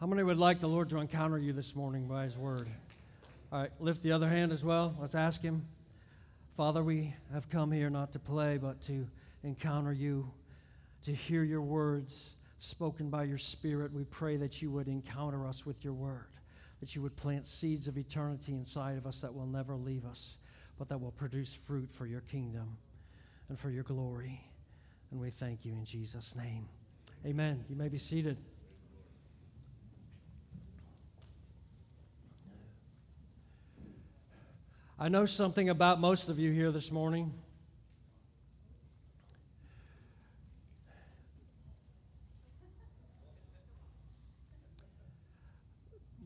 How 0.00 0.06
many 0.06 0.22
would 0.22 0.38
like 0.38 0.60
the 0.60 0.68
Lord 0.68 0.88
to 0.90 0.98
encounter 0.98 1.38
you 1.38 1.52
this 1.52 1.74
morning 1.74 2.06
by 2.06 2.22
His 2.22 2.38
word? 2.38 2.68
All 3.50 3.62
right, 3.62 3.70
lift 3.80 4.00
the 4.04 4.12
other 4.12 4.28
hand 4.28 4.52
as 4.52 4.62
well. 4.62 4.94
Let's 5.00 5.16
ask 5.16 5.42
Him. 5.42 5.66
Father, 6.56 6.84
we 6.84 7.14
have 7.32 7.48
come 7.48 7.72
here 7.72 7.90
not 7.90 8.12
to 8.12 8.20
play, 8.20 8.58
but 8.58 8.80
to 8.82 9.08
encounter 9.42 9.92
you, 9.92 10.30
to 11.02 11.12
hear 11.12 11.42
your 11.42 11.62
words 11.62 12.36
spoken 12.60 13.10
by 13.10 13.24
your 13.24 13.38
Spirit. 13.38 13.92
We 13.92 14.04
pray 14.04 14.36
that 14.36 14.62
you 14.62 14.70
would 14.70 14.86
encounter 14.86 15.44
us 15.44 15.66
with 15.66 15.82
your 15.82 15.94
word, 15.94 16.28
that 16.78 16.94
you 16.94 17.02
would 17.02 17.16
plant 17.16 17.44
seeds 17.44 17.88
of 17.88 17.98
eternity 17.98 18.52
inside 18.52 18.98
of 18.98 19.06
us 19.06 19.20
that 19.22 19.34
will 19.34 19.46
never 19.46 19.74
leave 19.74 20.06
us, 20.06 20.38
but 20.78 20.88
that 20.90 21.00
will 21.00 21.10
produce 21.10 21.54
fruit 21.54 21.90
for 21.90 22.06
your 22.06 22.20
kingdom 22.20 22.76
and 23.48 23.58
for 23.58 23.70
your 23.70 23.82
glory. 23.82 24.40
And 25.10 25.18
we 25.18 25.30
thank 25.30 25.64
you 25.64 25.72
in 25.72 25.84
Jesus' 25.84 26.36
name. 26.36 26.68
Amen. 27.26 27.64
You 27.68 27.74
may 27.74 27.88
be 27.88 27.98
seated. 27.98 28.36
I 35.00 35.08
know 35.08 35.26
something 35.26 35.68
about 35.68 36.00
most 36.00 36.28
of 36.28 36.40
you 36.40 36.50
here 36.50 36.72
this 36.72 36.90
morning. 36.90 37.32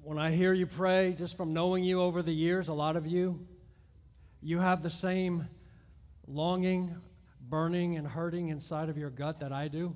When 0.03 0.19
I 0.19 0.31
hear 0.31 0.55
you 0.55 0.67
pray, 0.67 1.13
just 1.13 1.37
from 1.37 1.53
knowing 1.53 1.85
you 1.85 2.01
over 2.01 2.23
the 2.23 2.33
years, 2.33 2.69
a 2.69 2.73
lot 2.73 2.97
of 2.97 3.07
you, 3.07 3.47
you 4.41 4.59
have 4.59 4.83
the 4.83 4.89
same 4.89 5.49
longing, 6.27 6.97
burning, 7.47 7.99
and 7.99 8.07
hurting 8.07 8.49
inside 8.49 8.89
of 8.89 8.97
your 8.97 9.11
gut 9.11 9.41
that 9.41 9.53
I 9.53 9.69
do 9.69 9.95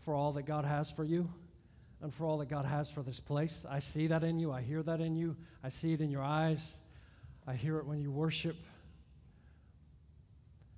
for 0.00 0.16
all 0.16 0.32
that 0.32 0.42
God 0.42 0.64
has 0.64 0.90
for 0.90 1.04
you 1.04 1.30
and 2.02 2.12
for 2.12 2.26
all 2.26 2.38
that 2.38 2.48
God 2.48 2.64
has 2.64 2.90
for 2.90 3.04
this 3.04 3.20
place. 3.20 3.64
I 3.70 3.78
see 3.78 4.08
that 4.08 4.24
in 4.24 4.40
you. 4.40 4.50
I 4.50 4.62
hear 4.62 4.82
that 4.82 5.00
in 5.00 5.14
you. 5.14 5.36
I 5.62 5.68
see 5.68 5.92
it 5.92 6.00
in 6.00 6.10
your 6.10 6.24
eyes. 6.24 6.78
I 7.46 7.54
hear 7.54 7.78
it 7.78 7.86
when 7.86 8.00
you 8.00 8.10
worship. 8.10 8.56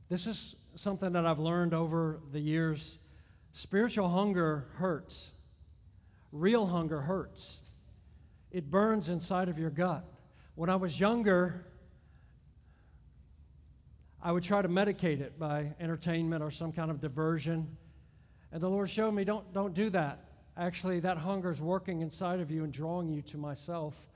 This 0.08 0.26
is 0.26 0.56
something 0.74 1.12
that 1.12 1.24
I've 1.24 1.38
learned 1.38 1.72
over 1.72 2.20
the 2.32 2.40
years. 2.40 2.98
Spiritual 3.52 4.08
hunger 4.08 4.66
hurts, 4.76 5.30
real 6.32 6.66
hunger 6.66 7.00
hurts. 7.00 7.60
It 8.50 8.70
burns 8.70 9.08
inside 9.08 9.48
of 9.48 9.58
your 9.58 9.70
gut. 9.70 10.04
When 10.54 10.68
I 10.70 10.76
was 10.76 10.98
younger, 10.98 11.66
I 14.22 14.32
would 14.32 14.42
try 14.42 14.62
to 14.62 14.68
medicate 14.68 15.20
it 15.20 15.38
by 15.38 15.72
entertainment 15.80 16.42
or 16.42 16.50
some 16.50 16.72
kind 16.72 16.90
of 16.90 17.00
diversion. 17.00 17.76
And 18.52 18.62
the 18.62 18.68
Lord 18.68 18.90
showed 18.90 19.12
me 19.12 19.24
don't, 19.24 19.52
don't 19.52 19.74
do 19.74 19.90
that. 19.90 20.24
Actually, 20.56 21.00
that 21.00 21.18
hunger 21.18 21.50
is 21.50 21.60
working 21.60 22.00
inside 22.00 22.40
of 22.40 22.50
you 22.50 22.64
and 22.64 22.72
drawing 22.72 23.08
you 23.08 23.22
to 23.22 23.38
myself. 23.38 24.06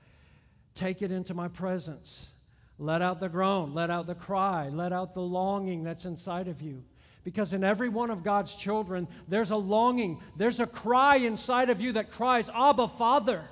Take 0.75 1.01
it 1.01 1.11
into 1.11 1.33
my 1.33 1.47
presence. 1.47 2.32
Let 2.79 3.01
out 3.01 3.19
the 3.19 3.29
groan, 3.29 3.73
let 3.73 3.89
out 3.89 4.07
the 4.07 4.15
cry, 4.15 4.69
let 4.69 4.91
out 4.91 5.13
the 5.13 5.21
longing 5.21 5.83
that's 5.83 6.05
inside 6.05 6.47
of 6.47 6.61
you. 6.61 6.83
Because 7.23 7.53
in 7.53 7.63
every 7.63 7.87
one 7.87 8.09
of 8.09 8.23
God's 8.23 8.55
children, 8.55 9.07
there's 9.27 9.51
a 9.51 9.55
longing, 9.55 10.19
there's 10.35 10.59
a 10.59 10.65
cry 10.65 11.17
inside 11.17 11.69
of 11.69 11.79
you 11.79 11.93
that 11.93 12.11
cries, 12.11 12.49
Abba, 12.49 12.87
Father. 12.89 13.45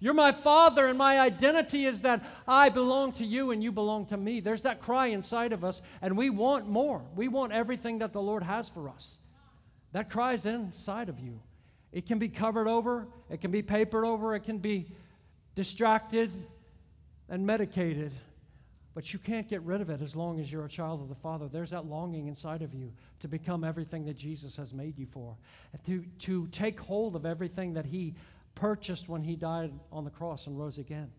You're 0.00 0.14
my 0.14 0.30
father, 0.30 0.86
and 0.86 0.96
my 0.96 1.18
identity 1.18 1.86
is 1.86 2.02
that 2.02 2.24
I 2.46 2.68
belong 2.68 3.12
to 3.12 3.24
you 3.24 3.50
and 3.50 3.62
you 3.62 3.72
belong 3.72 4.06
to 4.06 4.16
me. 4.16 4.40
There's 4.40 4.62
that 4.62 4.80
cry 4.80 5.06
inside 5.06 5.52
of 5.52 5.64
us, 5.64 5.82
and 6.00 6.16
we 6.16 6.30
want 6.30 6.68
more. 6.68 7.02
We 7.16 7.26
want 7.26 7.52
everything 7.52 7.98
that 7.98 8.12
the 8.12 8.22
Lord 8.22 8.44
has 8.44 8.68
for 8.68 8.88
us. 8.88 9.18
That 9.92 10.10
cries 10.10 10.46
inside 10.46 11.08
of 11.08 11.18
you. 11.18 11.40
It 11.90 12.06
can 12.06 12.18
be 12.18 12.28
covered 12.28 12.68
over, 12.68 13.08
it 13.30 13.40
can 13.40 13.50
be 13.50 13.62
papered 13.62 14.04
over, 14.04 14.34
it 14.34 14.44
can 14.44 14.58
be 14.58 14.92
distracted 15.54 16.30
and 17.28 17.44
medicated. 17.44 18.12
But 18.98 19.12
you 19.12 19.20
can't 19.20 19.48
get 19.48 19.62
rid 19.62 19.80
of 19.80 19.90
it 19.90 20.02
as 20.02 20.16
long 20.16 20.40
as 20.40 20.50
you're 20.50 20.64
a 20.64 20.68
child 20.68 21.00
of 21.00 21.08
the 21.08 21.14
Father. 21.14 21.46
There's 21.46 21.70
that 21.70 21.86
longing 21.86 22.26
inside 22.26 22.62
of 22.62 22.74
you 22.74 22.92
to 23.20 23.28
become 23.28 23.62
everything 23.62 24.04
that 24.06 24.16
Jesus 24.16 24.56
has 24.56 24.74
made 24.74 24.98
you 24.98 25.06
for, 25.06 25.36
to, 25.86 26.04
to 26.18 26.48
take 26.48 26.80
hold 26.80 27.14
of 27.14 27.24
everything 27.24 27.74
that 27.74 27.86
He 27.86 28.16
purchased 28.56 29.08
when 29.08 29.22
He 29.22 29.36
died 29.36 29.70
on 29.92 30.02
the 30.02 30.10
cross 30.10 30.48
and 30.48 30.58
rose 30.58 30.78
again. 30.78 31.12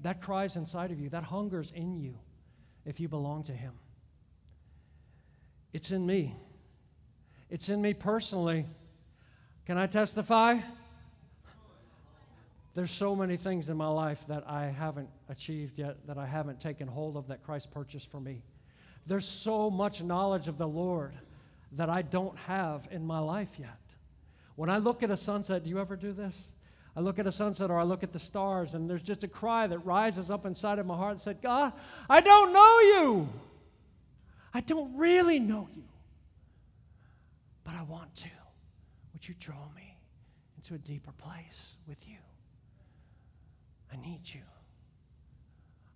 That 0.00 0.20
cries 0.20 0.56
inside 0.56 0.90
of 0.90 1.00
you, 1.00 1.08
that 1.08 1.24
hungers 1.24 1.72
in 1.74 1.94
you 1.94 2.18
if 2.84 3.00
you 3.00 3.08
belong 3.08 3.44
to 3.44 3.52
Him. 3.52 3.72
It's 5.72 5.90
in 5.90 6.04
me. 6.04 6.36
It's 7.48 7.70
in 7.70 7.80
me 7.80 7.94
personally. 7.94 8.66
Can 9.64 9.78
I 9.78 9.86
testify? 9.86 10.58
There's 12.74 12.90
so 12.90 13.16
many 13.16 13.38
things 13.38 13.70
in 13.70 13.78
my 13.78 13.88
life 13.88 14.22
that 14.28 14.44
I 14.46 14.66
haven't 14.66 15.08
achieved 15.32 15.78
yet, 15.78 16.06
that 16.06 16.18
I 16.18 16.26
haven't 16.26 16.60
taken 16.60 16.86
hold 16.86 17.16
of 17.16 17.26
that 17.28 17.42
Christ 17.42 17.70
purchased 17.72 18.10
for 18.10 18.20
me. 18.20 18.42
There's 19.06 19.26
so 19.26 19.70
much 19.70 20.02
knowledge 20.02 20.46
of 20.46 20.58
the 20.58 20.68
Lord 20.68 21.14
that 21.72 21.90
I 21.90 22.02
don't 22.02 22.36
have 22.40 22.86
in 22.90 23.04
my 23.04 23.18
life 23.18 23.58
yet. 23.58 23.80
When 24.54 24.70
I 24.70 24.78
look 24.78 25.02
at 25.02 25.10
a 25.10 25.16
sunset, 25.16 25.64
do 25.64 25.70
you 25.70 25.80
ever 25.80 25.96
do 25.96 26.12
this? 26.12 26.52
I 26.94 27.00
look 27.00 27.18
at 27.18 27.26
a 27.26 27.32
sunset 27.32 27.70
or 27.70 27.78
I 27.78 27.84
look 27.84 28.02
at 28.02 28.12
the 28.12 28.18
stars, 28.18 28.74
and 28.74 28.88
there's 28.88 29.02
just 29.02 29.24
a 29.24 29.28
cry 29.28 29.66
that 29.66 29.78
rises 29.78 30.30
up 30.30 30.44
inside 30.44 30.78
of 30.78 30.86
my 30.86 30.94
heart 30.96 31.12
and 31.12 31.20
said, 31.20 31.40
God, 31.40 31.72
I 32.08 32.20
don't 32.20 32.52
know 32.52 32.80
you. 32.80 33.28
I 34.52 34.60
don't 34.60 34.96
really 34.98 35.40
know 35.40 35.68
you. 35.74 35.84
But 37.64 37.74
I 37.74 37.82
want 37.84 38.14
to. 38.16 38.28
Would 39.14 39.26
you 39.26 39.34
draw 39.40 39.70
me 39.74 39.96
into 40.56 40.74
a 40.74 40.78
deeper 40.78 41.12
place 41.12 41.76
with 41.88 42.06
you? 42.06 42.18
I 43.90 43.96
need 43.96 44.20
you. 44.24 44.42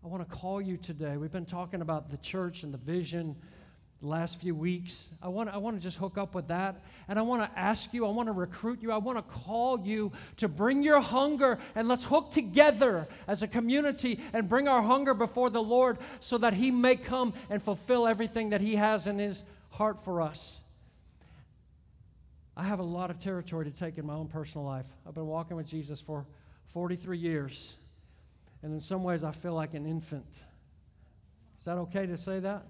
I 0.06 0.08
want 0.08 0.28
to 0.30 0.36
call 0.36 0.60
you 0.60 0.76
today. 0.76 1.16
We've 1.16 1.32
been 1.32 1.44
talking 1.44 1.80
about 1.80 2.12
the 2.12 2.16
church 2.18 2.62
and 2.62 2.72
the 2.72 2.78
vision 2.78 3.34
the 4.00 4.06
last 4.06 4.40
few 4.40 4.54
weeks. 4.54 5.10
I 5.20 5.26
want, 5.26 5.50
I 5.50 5.56
want 5.56 5.76
to 5.76 5.82
just 5.82 5.96
hook 5.96 6.16
up 6.16 6.32
with 6.32 6.46
that. 6.46 6.80
And 7.08 7.18
I 7.18 7.22
want 7.22 7.42
to 7.42 7.58
ask 7.58 7.92
you, 7.92 8.06
I 8.06 8.10
want 8.10 8.28
to 8.28 8.32
recruit 8.32 8.80
you, 8.80 8.92
I 8.92 8.98
want 8.98 9.18
to 9.18 9.22
call 9.22 9.80
you 9.80 10.12
to 10.36 10.46
bring 10.46 10.84
your 10.84 11.00
hunger 11.00 11.58
and 11.74 11.88
let's 11.88 12.04
hook 12.04 12.30
together 12.30 13.08
as 13.26 13.42
a 13.42 13.48
community 13.48 14.20
and 14.32 14.48
bring 14.48 14.68
our 14.68 14.80
hunger 14.80 15.12
before 15.12 15.50
the 15.50 15.60
Lord 15.60 15.98
so 16.20 16.38
that 16.38 16.54
He 16.54 16.70
may 16.70 16.94
come 16.94 17.34
and 17.50 17.60
fulfill 17.60 18.06
everything 18.06 18.50
that 18.50 18.60
He 18.60 18.76
has 18.76 19.08
in 19.08 19.18
His 19.18 19.42
heart 19.70 20.04
for 20.04 20.22
us. 20.22 20.60
I 22.56 22.62
have 22.62 22.78
a 22.78 22.84
lot 22.84 23.10
of 23.10 23.18
territory 23.18 23.64
to 23.64 23.72
take 23.72 23.98
in 23.98 24.06
my 24.06 24.14
own 24.14 24.28
personal 24.28 24.64
life. 24.64 24.86
I've 25.04 25.14
been 25.14 25.26
walking 25.26 25.56
with 25.56 25.66
Jesus 25.66 26.00
for 26.00 26.26
43 26.68 27.18
years. 27.18 27.74
And 28.66 28.74
in 28.74 28.80
some 28.80 29.04
ways, 29.04 29.22
I 29.22 29.30
feel 29.30 29.54
like 29.54 29.74
an 29.74 29.86
infant. 29.86 30.26
Is 31.60 31.66
that 31.66 31.78
okay 31.78 32.04
to 32.04 32.18
say 32.18 32.40
that? 32.40 32.66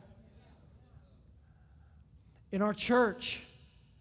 In 2.53 2.61
our 2.61 2.75
church, 2.75 3.41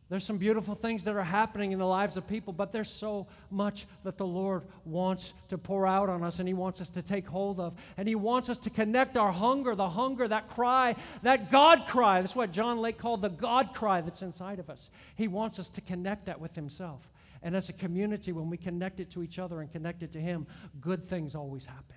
there's 0.09 0.25
some 0.25 0.37
beautiful 0.37 0.75
things 0.75 1.05
that 1.05 1.15
are 1.15 1.23
happening 1.23 1.71
in 1.71 1.79
the 1.79 1.85
lives 1.85 2.17
of 2.17 2.27
people, 2.27 2.51
but 2.51 2.73
there's 2.73 2.89
so 2.89 3.27
much 3.49 3.87
that 4.03 4.17
the 4.17 4.25
Lord 4.25 4.63
wants 4.83 5.33
to 5.47 5.57
pour 5.57 5.87
out 5.87 6.09
on 6.09 6.21
us 6.21 6.39
and 6.39 6.49
He 6.49 6.53
wants 6.53 6.81
us 6.81 6.89
to 6.89 7.01
take 7.01 7.25
hold 7.25 7.61
of. 7.61 7.73
And 7.95 8.09
He 8.09 8.15
wants 8.15 8.49
us 8.49 8.57
to 8.57 8.69
connect 8.69 9.15
our 9.15 9.31
hunger, 9.31 9.73
the 9.73 9.87
hunger, 9.87 10.27
that 10.27 10.49
cry, 10.49 10.97
that 11.21 11.49
God 11.49 11.87
cry. 11.87 12.19
That's 12.19 12.35
what 12.35 12.51
John 12.51 12.79
Lake 12.79 12.97
called 12.97 13.21
the 13.21 13.29
God 13.29 13.73
cry 13.73 14.01
that's 14.01 14.21
inside 14.21 14.59
of 14.59 14.69
us. 14.69 14.89
He 15.15 15.29
wants 15.29 15.59
us 15.59 15.69
to 15.69 15.79
connect 15.79 16.25
that 16.25 16.41
with 16.41 16.55
Himself. 16.55 17.09
And 17.45 17.55
as 17.55 17.69
a 17.69 17.73
community, 17.73 18.31
when 18.31 18.49
we 18.49 18.57
connect 18.57 18.99
it 18.99 19.11
to 19.11 19.21
each 19.21 19.37
other 19.37 19.61
and 19.61 19.71
connect 19.71 20.01
it 20.01 20.11
to 20.13 20.19
Him, 20.19 20.47
good 20.81 21.07
things 21.07 21.35
always 21.35 21.63
happen. 21.63 21.95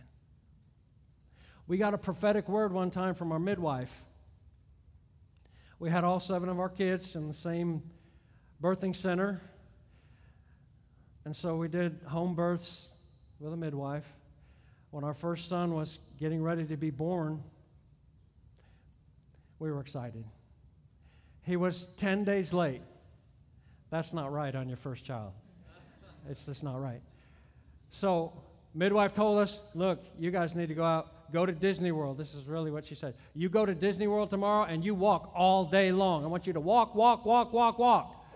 We 1.66 1.78
got 1.78 1.94
a 1.94 1.98
prophetic 1.98 2.50
word 2.50 2.70
one 2.70 2.90
time 2.90 3.14
from 3.14 3.32
our 3.32 3.38
midwife. 3.38 4.04
We 5.78 5.88
had 5.88 6.04
all 6.04 6.20
seven 6.20 6.50
of 6.50 6.60
our 6.60 6.68
kids 6.68 7.16
in 7.16 7.26
the 7.26 7.32
same 7.32 7.82
birthing 8.62 8.94
center. 8.94 9.40
And 11.24 11.34
so 11.34 11.56
we 11.56 11.68
did 11.68 12.00
home 12.06 12.34
births 12.34 12.90
with 13.40 13.50
a 13.50 13.56
midwife. 13.56 14.06
When 14.90 15.02
our 15.02 15.14
first 15.14 15.48
son 15.48 15.72
was 15.72 15.98
getting 16.20 16.42
ready 16.42 16.66
to 16.66 16.76
be 16.76 16.90
born, 16.90 17.42
we 19.58 19.72
were 19.72 19.80
excited. 19.80 20.24
He 21.42 21.56
was 21.56 21.86
10 21.96 22.24
days 22.24 22.52
late. 22.52 22.82
That's 23.90 24.12
not 24.12 24.30
right 24.30 24.54
on 24.54 24.68
your 24.68 24.76
first 24.76 25.06
child. 25.06 25.32
It's 26.28 26.46
just 26.46 26.62
not 26.62 26.80
right. 26.80 27.00
So, 27.90 28.32
midwife 28.74 29.14
told 29.14 29.38
us, 29.38 29.60
look, 29.74 30.04
you 30.18 30.30
guys 30.30 30.54
need 30.54 30.68
to 30.68 30.74
go 30.74 30.84
out, 30.84 31.32
go 31.32 31.46
to 31.46 31.52
Disney 31.52 31.92
World. 31.92 32.18
This 32.18 32.34
is 32.34 32.44
really 32.46 32.70
what 32.70 32.84
she 32.84 32.94
said. 32.94 33.14
You 33.34 33.48
go 33.48 33.64
to 33.64 33.74
Disney 33.74 34.06
World 34.06 34.30
tomorrow 34.30 34.64
and 34.64 34.84
you 34.84 34.94
walk 34.94 35.32
all 35.34 35.64
day 35.64 35.92
long. 35.92 36.24
I 36.24 36.26
want 36.28 36.46
you 36.46 36.52
to 36.52 36.60
walk, 36.60 36.94
walk, 36.94 37.24
walk, 37.24 37.52
walk, 37.52 37.78
walk. 37.78 38.26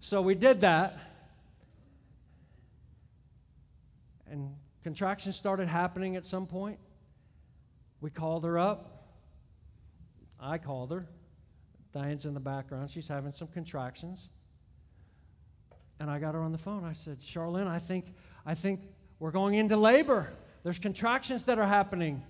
So 0.00 0.22
we 0.22 0.34
did 0.34 0.62
that. 0.62 0.98
And 4.30 4.54
contractions 4.82 5.36
started 5.36 5.68
happening 5.68 6.16
at 6.16 6.26
some 6.26 6.46
point. 6.46 6.78
We 8.00 8.10
called 8.10 8.44
her 8.44 8.58
up. 8.58 9.06
I 10.38 10.58
called 10.58 10.90
her. 10.90 11.06
Diane's 11.92 12.24
in 12.24 12.34
the 12.34 12.40
background. 12.40 12.90
She's 12.90 13.08
having 13.08 13.32
some 13.32 13.48
contractions. 13.48 14.30
And 16.00 16.10
I 16.10 16.18
got 16.18 16.34
her 16.34 16.40
on 16.40 16.50
the 16.50 16.58
phone. 16.58 16.82
I 16.82 16.94
said, 16.94 17.20
Charlene, 17.20 17.66
I 17.66 17.78
think, 17.78 18.06
I 18.44 18.54
think 18.54 18.80
we're 19.18 19.30
going 19.30 19.54
into 19.54 19.76
labor. 19.76 20.30
There's 20.64 20.78
contractions 20.78 21.44
that 21.44 21.58
are 21.58 21.66
happening. 21.66 22.22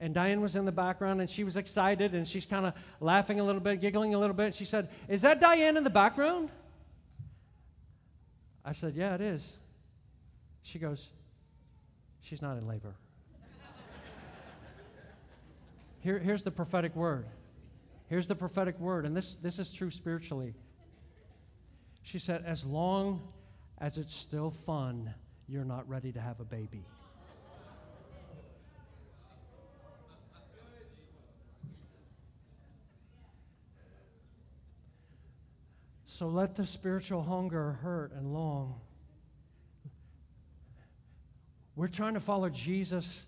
And 0.00 0.14
Diane 0.14 0.40
was 0.40 0.54
in 0.54 0.64
the 0.64 0.72
background 0.72 1.20
and 1.20 1.28
she 1.28 1.42
was 1.42 1.56
excited 1.56 2.14
and 2.14 2.26
she's 2.26 2.46
kind 2.46 2.64
of 2.64 2.74
laughing 3.00 3.40
a 3.40 3.44
little 3.44 3.60
bit, 3.60 3.80
giggling 3.80 4.14
a 4.14 4.18
little 4.18 4.36
bit. 4.36 4.54
She 4.54 4.64
said, 4.64 4.88
Is 5.08 5.22
that 5.22 5.40
Diane 5.40 5.76
in 5.76 5.82
the 5.82 5.90
background? 5.90 6.50
I 8.64 8.70
said, 8.72 8.94
Yeah, 8.94 9.16
it 9.16 9.20
is. 9.20 9.56
She 10.62 10.78
goes, 10.78 11.08
She's 12.20 12.40
not 12.40 12.56
in 12.56 12.68
labor. 12.68 12.94
Here, 16.00 16.20
here's 16.20 16.44
the 16.44 16.52
prophetic 16.52 16.94
word. 16.94 17.26
Here's 18.06 18.28
the 18.28 18.36
prophetic 18.36 18.78
word, 18.78 19.04
and 19.04 19.16
this, 19.16 19.34
this 19.36 19.58
is 19.58 19.72
true 19.72 19.90
spiritually. 19.90 20.54
She 22.08 22.18
said, 22.18 22.42
As 22.46 22.64
long 22.64 23.20
as 23.76 23.98
it's 23.98 24.14
still 24.14 24.50
fun, 24.50 25.12
you're 25.46 25.66
not 25.66 25.86
ready 25.86 26.10
to 26.12 26.18
have 26.18 26.40
a 26.40 26.44
baby. 26.44 26.86
So 36.06 36.28
let 36.28 36.54
the 36.54 36.64
spiritual 36.64 37.22
hunger 37.22 37.72
hurt 37.82 38.12
and 38.14 38.32
long. 38.32 38.80
We're 41.76 41.88
trying 41.88 42.14
to 42.14 42.20
follow 42.20 42.48
Jesus 42.48 43.26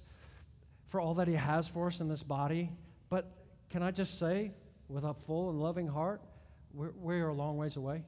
for 0.87 1.03
all 1.03 1.13
that 1.17 1.29
he 1.29 1.35
has 1.35 1.69
for 1.69 1.89
us 1.89 2.01
in 2.01 2.09
this 2.09 2.23
body, 2.23 2.71
but 3.11 3.31
can 3.69 3.83
I 3.83 3.91
just 3.91 4.19
say, 4.19 4.53
with 4.89 5.05
a 5.05 5.13
full 5.13 5.51
and 5.51 5.61
loving 5.61 5.87
heart, 5.87 6.23
we're, 6.73 6.93
we 6.99 7.21
are 7.21 7.29
a 7.29 7.35
long 7.35 7.59
ways 7.59 7.77
away. 7.77 8.05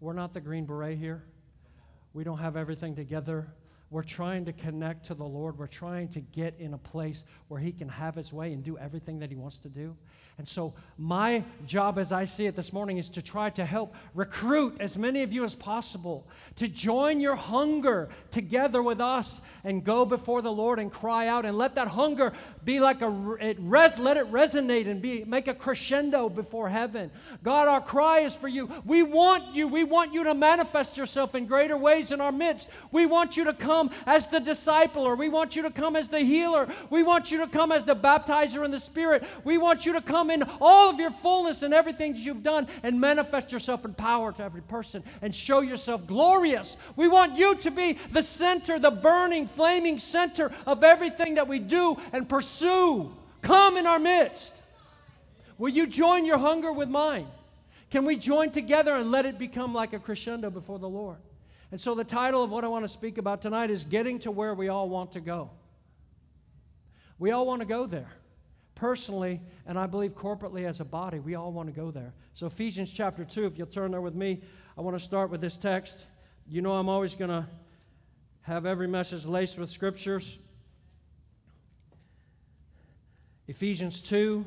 We're 0.00 0.12
not 0.12 0.32
the 0.32 0.40
Green 0.40 0.64
Beret 0.64 0.96
here. 0.96 1.24
We 2.12 2.22
don't 2.22 2.38
have 2.38 2.56
everything 2.56 2.94
together. 2.94 3.48
We're 3.90 4.02
trying 4.02 4.44
to 4.44 4.52
connect 4.52 5.06
to 5.06 5.14
the 5.14 5.24
Lord. 5.24 5.58
We're 5.58 5.66
trying 5.66 6.08
to 6.08 6.20
get 6.20 6.54
in 6.58 6.74
a 6.74 6.78
place 6.78 7.24
where 7.48 7.58
He 7.58 7.72
can 7.72 7.88
have 7.88 8.14
His 8.14 8.32
way 8.32 8.52
and 8.52 8.62
do 8.62 8.76
everything 8.76 9.18
that 9.20 9.30
He 9.30 9.36
wants 9.36 9.60
to 9.60 9.68
do. 9.68 9.96
And 10.36 10.46
so, 10.46 10.74
my 10.98 11.42
job 11.66 11.98
as 11.98 12.12
I 12.12 12.24
see 12.24 12.46
it 12.46 12.54
this 12.54 12.72
morning 12.72 12.98
is 12.98 13.10
to 13.10 13.22
try 13.22 13.50
to 13.50 13.64
help 13.64 13.96
recruit 14.14 14.76
as 14.78 14.96
many 14.96 15.22
of 15.22 15.32
you 15.32 15.42
as 15.42 15.54
possible 15.54 16.28
to 16.56 16.68
join 16.68 17.18
your 17.18 17.34
hunger 17.34 18.08
together 18.30 18.80
with 18.80 19.00
us 19.00 19.40
and 19.64 19.82
go 19.82 20.04
before 20.04 20.42
the 20.42 20.52
Lord 20.52 20.78
and 20.78 20.92
cry 20.92 21.26
out 21.26 21.44
and 21.44 21.58
let 21.58 21.74
that 21.74 21.88
hunger 21.88 22.34
be 22.64 22.78
like 22.78 23.02
a 23.02 23.36
it 23.40 23.56
res, 23.58 23.98
let 23.98 24.16
it 24.16 24.30
resonate 24.30 24.88
and 24.88 25.02
be 25.02 25.24
make 25.24 25.48
a 25.48 25.54
crescendo 25.54 26.28
before 26.28 26.68
heaven. 26.68 27.10
God, 27.42 27.66
our 27.66 27.80
cry 27.80 28.20
is 28.20 28.36
for 28.36 28.48
you. 28.48 28.70
We 28.84 29.02
want 29.02 29.56
you. 29.56 29.66
We 29.66 29.82
want 29.82 30.12
you 30.12 30.24
to 30.24 30.34
manifest 30.34 30.96
yourself 30.96 31.34
in 31.34 31.46
greater 31.46 31.76
ways 31.76 32.12
in 32.12 32.20
our 32.20 32.32
midst. 32.32 32.68
We 32.92 33.06
want 33.06 33.36
you 33.36 33.44
to 33.44 33.54
come 33.54 33.77
as 34.06 34.26
the 34.26 34.40
discipler. 34.40 35.16
We 35.16 35.30
want 35.30 35.56
you 35.56 35.62
to 35.62 35.70
come 35.70 35.96
as 35.96 36.10
the 36.10 36.20
healer. 36.20 36.68
We 36.90 37.02
want 37.02 37.30
you 37.30 37.38
to 37.38 37.46
come 37.46 37.72
as 37.72 37.84
the 37.84 37.96
baptizer 37.96 38.64
in 38.64 38.70
the 38.70 38.80
Spirit. 38.80 39.24
We 39.44 39.56
want 39.56 39.86
you 39.86 39.94
to 39.94 40.02
come 40.02 40.18
come 40.18 40.30
in 40.30 40.42
all 40.60 40.90
of 40.90 40.98
your 40.98 41.12
fullness 41.12 41.62
and 41.62 41.72
everything 41.72 42.12
that 42.12 42.18
you've 42.18 42.42
done 42.42 42.66
and 42.82 43.00
manifest 43.00 43.52
yourself 43.52 43.84
in 43.84 43.94
power 43.94 44.32
to 44.32 44.42
every 44.42 44.62
person 44.62 45.02
and 45.22 45.32
show 45.32 45.60
yourself 45.60 46.06
glorious. 46.06 46.76
We 46.96 47.06
want 47.06 47.38
you 47.38 47.54
to 47.54 47.70
be 47.70 47.92
the 48.10 48.22
center, 48.22 48.80
the 48.80 48.90
burning, 48.90 49.46
flaming 49.46 50.00
center 50.00 50.50
of 50.66 50.82
everything 50.82 51.36
that 51.36 51.46
we 51.46 51.60
do 51.60 51.96
and 52.12 52.28
pursue. 52.28 53.14
Come 53.42 53.76
in 53.76 53.86
our 53.86 54.00
midst. 54.00 54.54
Will 55.56 55.70
you 55.70 55.86
join 55.86 56.24
your 56.24 56.38
hunger 56.38 56.72
with 56.72 56.88
mine? 56.88 57.28
Can 57.90 58.04
we 58.04 58.16
join 58.16 58.50
together 58.50 58.92
and 58.92 59.12
let 59.12 59.24
it 59.24 59.38
become 59.38 59.72
like 59.72 59.92
a 59.92 59.98
crescendo 60.00 60.50
before 60.50 60.80
the 60.80 60.88
Lord? 60.88 61.18
And 61.70 61.80
so, 61.80 61.94
the 61.94 62.04
title 62.04 62.42
of 62.42 62.50
what 62.50 62.64
I 62.64 62.68
want 62.68 62.84
to 62.84 62.88
speak 62.88 63.18
about 63.18 63.42
tonight 63.42 63.70
is 63.70 63.84
Getting 63.84 64.18
to 64.20 64.30
Where 64.30 64.54
We 64.54 64.68
All 64.68 64.88
Want 64.88 65.12
to 65.12 65.20
Go. 65.20 65.50
We 67.18 67.30
all 67.30 67.46
want 67.46 67.60
to 67.60 67.66
go 67.66 67.86
there 67.86 68.10
personally, 68.74 69.40
and 69.66 69.78
I 69.78 69.86
believe 69.86 70.14
corporately 70.14 70.64
as 70.64 70.80
a 70.80 70.84
body, 70.84 71.18
we 71.18 71.34
all 71.34 71.52
want 71.52 71.68
to 71.68 71.78
go 71.78 71.90
there. 71.90 72.14
So, 72.32 72.46
Ephesians 72.46 72.92
chapter 72.92 73.24
2, 73.24 73.44
if 73.44 73.58
you'll 73.58 73.66
turn 73.66 73.90
there 73.90 74.00
with 74.00 74.14
me, 74.14 74.40
I 74.78 74.80
want 74.80 74.96
to 74.96 75.04
start 75.04 75.30
with 75.30 75.40
this 75.40 75.58
text. 75.58 76.06
You 76.46 76.62
know, 76.62 76.72
I'm 76.72 76.88
always 76.88 77.14
going 77.14 77.30
to 77.30 77.46
have 78.42 78.64
every 78.64 78.88
message 78.88 79.26
laced 79.26 79.58
with 79.58 79.68
scriptures. 79.68 80.38
Ephesians 83.46 84.00
2. 84.00 84.46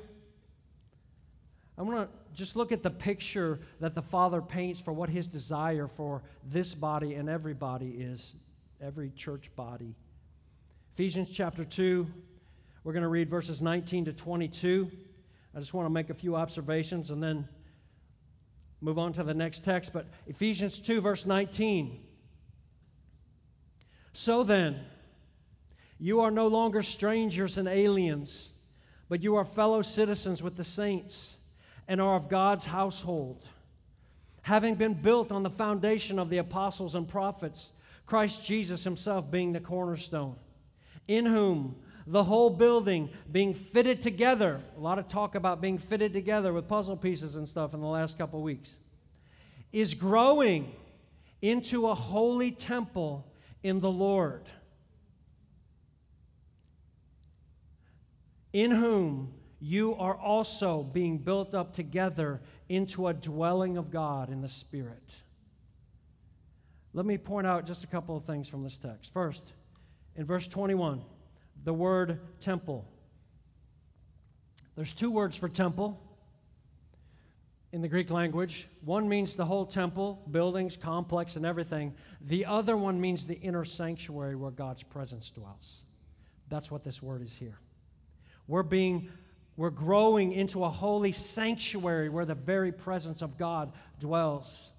I 1.81 1.83
want 1.83 1.97
to 1.97 2.35
just 2.35 2.55
look 2.55 2.71
at 2.71 2.83
the 2.83 2.91
picture 2.91 3.59
that 3.79 3.95
the 3.95 4.03
Father 4.03 4.39
paints 4.39 4.79
for 4.79 4.93
what 4.93 5.09
his 5.09 5.27
desire 5.27 5.87
for 5.87 6.21
this 6.47 6.75
body 6.75 7.15
and 7.15 7.27
every 7.27 7.55
body 7.55 7.95
is, 7.97 8.35
every 8.79 9.09
church 9.15 9.49
body. 9.55 9.95
Ephesians 10.93 11.31
chapter 11.31 11.65
2 11.65 12.05
we're 12.83 12.93
going 12.93 13.01
to 13.01 13.09
read 13.09 13.31
verses 13.31 13.63
19 13.63 14.05
to 14.05 14.13
22. 14.13 14.91
I 15.55 15.59
just 15.59 15.73
want 15.73 15.87
to 15.87 15.89
make 15.89 16.11
a 16.11 16.13
few 16.13 16.35
observations 16.35 17.09
and 17.09 17.21
then 17.21 17.47
move 18.79 18.99
on 18.99 19.11
to 19.13 19.23
the 19.23 19.33
next 19.33 19.63
text. 19.63 19.91
But 19.91 20.05
Ephesians 20.27 20.79
2, 20.81 21.01
verse 21.01 21.25
19. 21.25 21.99
So 24.13 24.43
then, 24.43 24.79
you 25.99 26.21
are 26.21 26.31
no 26.31 26.45
longer 26.45 26.83
strangers 26.83 27.57
and 27.57 27.67
aliens, 27.67 28.51
but 29.09 29.23
you 29.23 29.35
are 29.35 29.45
fellow 29.45 29.81
citizens 29.81 30.43
with 30.43 30.55
the 30.55 30.63
saints 30.63 31.37
and 31.91 31.99
are 31.99 32.15
of 32.15 32.29
God's 32.29 32.63
household, 32.63 33.45
having 34.43 34.75
been 34.75 34.93
built 34.93 35.29
on 35.29 35.43
the 35.43 35.49
foundation 35.49 36.19
of 36.19 36.29
the 36.29 36.37
apostles 36.37 36.95
and 36.95 37.05
prophets, 37.05 37.71
Christ 38.05 38.45
Jesus 38.45 38.85
himself 38.85 39.29
being 39.29 39.51
the 39.51 39.59
cornerstone, 39.59 40.37
in 41.09 41.25
whom 41.25 41.75
the 42.07 42.23
whole 42.23 42.49
building 42.49 43.09
being 43.29 43.53
fitted 43.53 44.01
together. 44.01 44.61
A 44.77 44.79
lot 44.79 44.99
of 44.99 45.07
talk 45.07 45.35
about 45.35 45.59
being 45.59 45.77
fitted 45.77 46.13
together 46.13 46.53
with 46.53 46.65
puzzle 46.65 46.95
pieces 46.95 47.35
and 47.35 47.45
stuff 47.45 47.73
in 47.73 47.81
the 47.81 47.87
last 47.87 48.17
couple 48.17 48.41
weeks. 48.41 48.77
Is 49.73 49.93
growing 49.93 50.73
into 51.41 51.89
a 51.89 51.93
holy 51.93 52.51
temple 52.51 53.29
in 53.63 53.81
the 53.81 53.91
Lord, 53.91 54.43
in 58.53 58.71
whom 58.71 59.33
you 59.61 59.93
are 59.95 60.15
also 60.15 60.81
being 60.81 61.19
built 61.19 61.53
up 61.53 61.71
together 61.71 62.41
into 62.67 63.07
a 63.07 63.13
dwelling 63.13 63.77
of 63.77 63.91
God 63.91 64.31
in 64.31 64.41
the 64.41 64.49
Spirit. 64.49 65.15
Let 66.93 67.05
me 67.05 67.17
point 67.17 67.45
out 67.45 67.67
just 67.67 67.83
a 67.83 67.87
couple 67.87 68.17
of 68.17 68.25
things 68.25 68.49
from 68.49 68.63
this 68.63 68.79
text. 68.79 69.13
First, 69.13 69.53
in 70.15 70.25
verse 70.25 70.47
21, 70.47 71.03
the 71.63 71.73
word 71.73 72.19
temple. 72.39 72.85
There's 74.75 74.93
two 74.93 75.11
words 75.11 75.37
for 75.37 75.47
temple 75.47 76.01
in 77.71 77.81
the 77.81 77.87
Greek 77.87 78.09
language. 78.09 78.67
One 78.83 79.07
means 79.07 79.35
the 79.35 79.45
whole 79.45 79.65
temple, 79.65 80.23
buildings, 80.31 80.75
complex, 80.75 81.35
and 81.35 81.45
everything. 81.45 81.93
The 82.21 82.45
other 82.45 82.75
one 82.75 82.99
means 82.99 83.27
the 83.27 83.39
inner 83.39 83.63
sanctuary 83.63 84.35
where 84.35 84.51
God's 84.51 84.81
presence 84.81 85.29
dwells. 85.29 85.85
That's 86.49 86.71
what 86.71 86.83
this 86.83 87.01
word 87.01 87.21
is 87.21 87.35
here. 87.35 87.59
We're 88.47 88.63
being 88.63 89.09
we're 89.61 89.69
growing 89.69 90.31
into 90.31 90.63
a 90.63 90.69
holy 90.69 91.11
sanctuary 91.11 92.09
where 92.09 92.25
the 92.25 92.33
very 92.33 92.71
presence 92.71 93.21
of 93.21 93.37
God 93.37 93.71
dwells. 93.99 94.71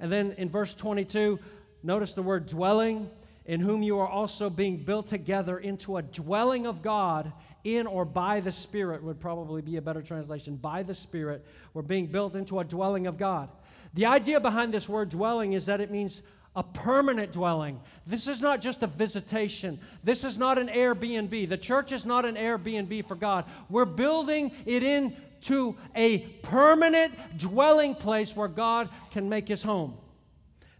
And 0.00 0.10
then 0.10 0.32
in 0.38 0.48
verse 0.48 0.72
22, 0.72 1.38
notice 1.82 2.14
the 2.14 2.22
word 2.22 2.46
dwelling 2.46 3.10
in 3.44 3.60
whom 3.60 3.82
you 3.82 3.98
are 3.98 4.08
also 4.08 4.48
being 4.48 4.78
built 4.78 5.06
together 5.06 5.58
into 5.58 5.98
a 5.98 6.02
dwelling 6.02 6.66
of 6.66 6.80
God 6.80 7.30
in 7.64 7.86
or 7.86 8.06
by 8.06 8.40
the 8.40 8.50
Spirit, 8.50 9.02
would 9.02 9.20
probably 9.20 9.60
be 9.60 9.76
a 9.76 9.82
better 9.82 10.00
translation. 10.00 10.56
By 10.56 10.82
the 10.82 10.94
Spirit, 10.94 11.44
we're 11.74 11.82
being 11.82 12.06
built 12.06 12.34
into 12.34 12.58
a 12.58 12.64
dwelling 12.64 13.06
of 13.06 13.18
God. 13.18 13.50
The 13.92 14.06
idea 14.06 14.40
behind 14.40 14.72
this 14.72 14.88
word 14.88 15.10
dwelling 15.10 15.52
is 15.52 15.66
that 15.66 15.82
it 15.82 15.90
means 15.90 16.22
a 16.54 16.62
permanent 16.62 17.32
dwelling. 17.32 17.80
This 18.06 18.28
is 18.28 18.42
not 18.42 18.60
just 18.60 18.82
a 18.82 18.86
visitation. 18.86 19.80
This 20.04 20.22
is 20.22 20.38
not 20.38 20.58
an 20.58 20.68
Airbnb. 20.68 21.48
The 21.48 21.56
church 21.56 21.92
is 21.92 22.04
not 22.04 22.24
an 22.24 22.36
Airbnb 22.36 23.06
for 23.06 23.14
God. 23.14 23.46
We're 23.70 23.86
building 23.86 24.52
it 24.66 24.82
into 24.82 25.76
a 25.94 26.18
permanent 26.42 27.38
dwelling 27.38 27.94
place 27.94 28.36
where 28.36 28.48
God 28.48 28.90
can 29.10 29.28
make 29.28 29.48
his 29.48 29.62
home. 29.62 29.94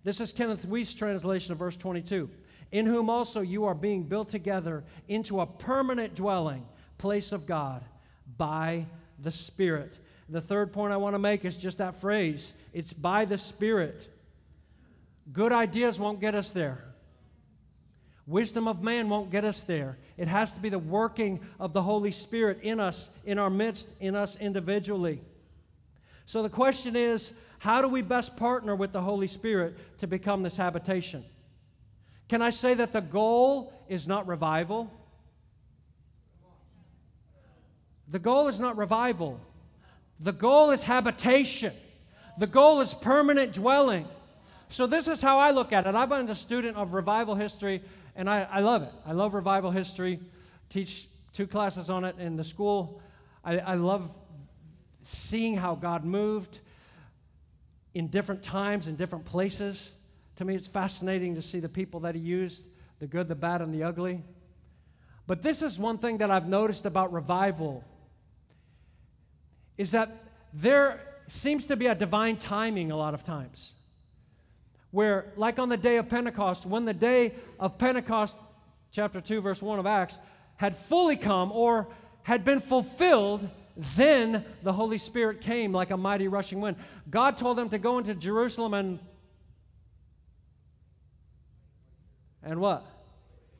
This 0.04 0.20
is 0.20 0.32
Kenneth 0.32 0.66
Wuest's 0.66 0.94
translation 0.94 1.52
of 1.52 1.58
verse 1.58 1.76
22 1.76 2.28
in 2.72 2.86
whom 2.86 3.10
also 3.10 3.42
you 3.42 3.64
are 3.66 3.74
being 3.74 4.02
built 4.02 4.30
together 4.30 4.82
into 5.06 5.40
a 5.40 5.46
permanent 5.46 6.14
dwelling 6.14 6.66
place 6.98 7.30
of 7.30 7.46
God 7.46 7.84
by 8.38 8.86
the 9.20 9.30
Spirit. 9.30 9.98
The 10.28 10.40
third 10.40 10.72
point 10.72 10.92
I 10.92 10.96
want 10.96 11.14
to 11.14 11.18
make 11.18 11.44
is 11.44 11.56
just 11.56 11.78
that 11.78 12.00
phrase 12.00 12.54
it's 12.72 12.92
by 12.92 13.26
the 13.26 13.38
Spirit. 13.38 14.08
Good 15.30 15.52
ideas 15.52 16.00
won't 16.00 16.20
get 16.20 16.34
us 16.34 16.52
there. 16.52 16.84
Wisdom 18.26 18.68
of 18.68 18.82
man 18.82 19.08
won't 19.08 19.30
get 19.30 19.44
us 19.44 19.62
there. 19.62 19.98
It 20.16 20.28
has 20.28 20.54
to 20.54 20.60
be 20.60 20.68
the 20.68 20.78
working 20.78 21.40
of 21.60 21.72
the 21.72 21.82
Holy 21.82 22.12
Spirit 22.12 22.60
in 22.62 22.80
us, 22.80 23.10
in 23.24 23.38
our 23.38 23.50
midst, 23.50 23.94
in 24.00 24.14
us 24.14 24.36
individually. 24.36 25.20
So 26.26 26.42
the 26.42 26.48
question 26.48 26.96
is 26.96 27.32
how 27.58 27.82
do 27.82 27.88
we 27.88 28.02
best 28.02 28.36
partner 28.36 28.74
with 28.74 28.92
the 28.92 29.00
Holy 29.00 29.28
Spirit 29.28 29.76
to 29.98 30.06
become 30.06 30.42
this 30.42 30.56
habitation? 30.56 31.24
Can 32.28 32.42
I 32.42 32.50
say 32.50 32.74
that 32.74 32.92
the 32.92 33.00
goal 33.00 33.72
is 33.88 34.08
not 34.08 34.26
revival? 34.26 34.90
The 38.08 38.18
goal 38.18 38.48
is 38.48 38.60
not 38.60 38.76
revival. 38.76 39.40
The 40.20 40.32
goal 40.32 40.70
is 40.70 40.82
habitation. 40.82 41.72
The 42.38 42.46
goal 42.46 42.80
is 42.80 42.94
permanent 42.94 43.52
dwelling. 43.52 44.06
So, 44.72 44.86
this 44.86 45.06
is 45.06 45.20
how 45.20 45.38
I 45.38 45.50
look 45.50 45.70
at 45.74 45.86
it. 45.86 45.94
I've 45.94 46.08
been 46.08 46.30
a 46.30 46.34
student 46.34 46.78
of 46.78 46.94
revival 46.94 47.34
history, 47.34 47.82
and 48.16 48.28
I, 48.28 48.48
I 48.50 48.60
love 48.60 48.82
it. 48.82 48.92
I 49.04 49.12
love 49.12 49.34
revival 49.34 49.70
history, 49.70 50.18
teach 50.70 51.08
two 51.34 51.46
classes 51.46 51.90
on 51.90 52.06
it 52.06 52.16
in 52.18 52.36
the 52.36 52.44
school. 52.44 53.02
I, 53.44 53.58
I 53.58 53.74
love 53.74 54.10
seeing 55.02 55.54
how 55.54 55.74
God 55.74 56.06
moved 56.06 56.58
in 57.92 58.06
different 58.06 58.42
times, 58.42 58.88
in 58.88 58.96
different 58.96 59.26
places. 59.26 59.92
To 60.36 60.46
me, 60.46 60.54
it's 60.54 60.68
fascinating 60.68 61.34
to 61.34 61.42
see 61.42 61.60
the 61.60 61.68
people 61.68 62.00
that 62.00 62.14
He 62.14 62.22
used 62.22 62.64
the 62.98 63.06
good, 63.06 63.28
the 63.28 63.34
bad, 63.34 63.60
and 63.60 63.74
the 63.74 63.82
ugly. 63.82 64.22
But 65.26 65.42
this 65.42 65.60
is 65.60 65.78
one 65.78 65.98
thing 65.98 66.16
that 66.18 66.30
I've 66.30 66.48
noticed 66.48 66.86
about 66.86 67.12
revival 67.12 67.84
is 69.76 69.90
that 69.90 70.24
there 70.54 70.98
seems 71.28 71.66
to 71.66 71.76
be 71.76 71.88
a 71.88 71.94
divine 71.94 72.38
timing 72.38 72.90
a 72.90 72.96
lot 72.96 73.12
of 73.12 73.22
times. 73.22 73.74
Where, 74.92 75.32
like 75.36 75.58
on 75.58 75.68
the 75.68 75.76
day 75.76 75.96
of 75.96 76.08
Pentecost, 76.08 76.64
when 76.64 76.84
the 76.84 76.94
day 76.94 77.34
of 77.58 77.78
Pentecost, 77.78 78.38
chapter 78.92 79.20
2, 79.20 79.40
verse 79.40 79.60
1 79.60 79.78
of 79.78 79.86
Acts, 79.86 80.18
had 80.56 80.76
fully 80.76 81.16
come 81.16 81.50
or 81.50 81.88
had 82.22 82.44
been 82.44 82.60
fulfilled, 82.60 83.48
then 83.96 84.44
the 84.62 84.72
Holy 84.72 84.98
Spirit 84.98 85.40
came 85.40 85.72
like 85.72 85.90
a 85.90 85.96
mighty 85.96 86.28
rushing 86.28 86.60
wind. 86.60 86.76
God 87.10 87.36
told 87.36 87.58
them 87.58 87.70
to 87.70 87.78
go 87.78 87.98
into 87.98 88.14
Jerusalem 88.14 88.74
and 88.74 89.00
and 92.42 92.60
what? 92.60 92.84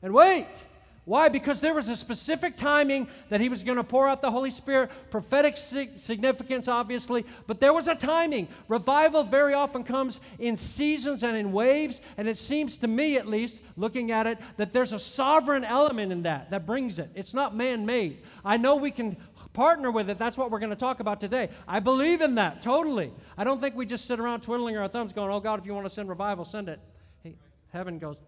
And 0.01 0.13
wait. 0.13 0.65
Why? 1.05 1.27
Because 1.27 1.59
there 1.59 1.73
was 1.73 1.89
a 1.89 1.95
specific 1.97 2.55
timing 2.55 3.09
that 3.29 3.41
he 3.41 3.49
was 3.49 3.61
going 3.63 3.75
to 3.75 3.83
pour 3.83 4.07
out 4.07 4.21
the 4.21 4.31
Holy 4.31 4.51
Spirit, 4.51 4.89
prophetic 5.11 5.57
significance, 5.57 6.69
obviously, 6.69 7.25
but 7.45 7.59
there 7.59 7.73
was 7.73 7.89
a 7.89 7.95
timing. 7.95 8.47
Revival 8.69 9.25
very 9.25 9.53
often 9.53 9.83
comes 9.83 10.21
in 10.39 10.55
seasons 10.55 11.23
and 11.23 11.35
in 11.35 11.51
waves, 11.51 11.99
and 12.15 12.29
it 12.29 12.37
seems 12.37 12.77
to 12.77 12.87
me, 12.87 13.17
at 13.17 13.27
least, 13.27 13.61
looking 13.75 14.11
at 14.11 14.27
it, 14.27 14.37
that 14.55 14.71
there's 14.71 14.93
a 14.93 14.99
sovereign 14.99 15.65
element 15.65 16.13
in 16.13 16.23
that 16.23 16.49
that 16.51 16.65
brings 16.65 16.99
it. 16.99 17.09
It's 17.15 17.33
not 17.33 17.53
man 17.53 17.85
made. 17.85 18.21
I 18.45 18.55
know 18.55 18.77
we 18.77 18.91
can 18.91 19.17
partner 19.51 19.91
with 19.91 20.09
it. 20.09 20.17
That's 20.17 20.37
what 20.37 20.51
we're 20.51 20.59
going 20.59 20.69
to 20.69 20.75
talk 20.75 21.01
about 21.01 21.19
today. 21.19 21.49
I 21.67 21.79
believe 21.79 22.21
in 22.21 22.35
that 22.35 22.61
totally. 22.61 23.11
I 23.37 23.43
don't 23.43 23.59
think 23.59 23.75
we 23.75 23.85
just 23.85 24.05
sit 24.05 24.21
around 24.21 24.41
twiddling 24.41 24.77
our 24.77 24.87
thumbs 24.87 25.11
going, 25.11 25.29
oh 25.29 25.41
God, 25.41 25.59
if 25.59 25.65
you 25.65 25.73
want 25.73 25.85
to 25.85 25.89
send 25.89 26.07
revival, 26.07 26.45
send 26.45 26.69
it. 26.69 26.79
Hey, 27.23 27.35
heaven 27.73 27.99
goes, 27.99 28.21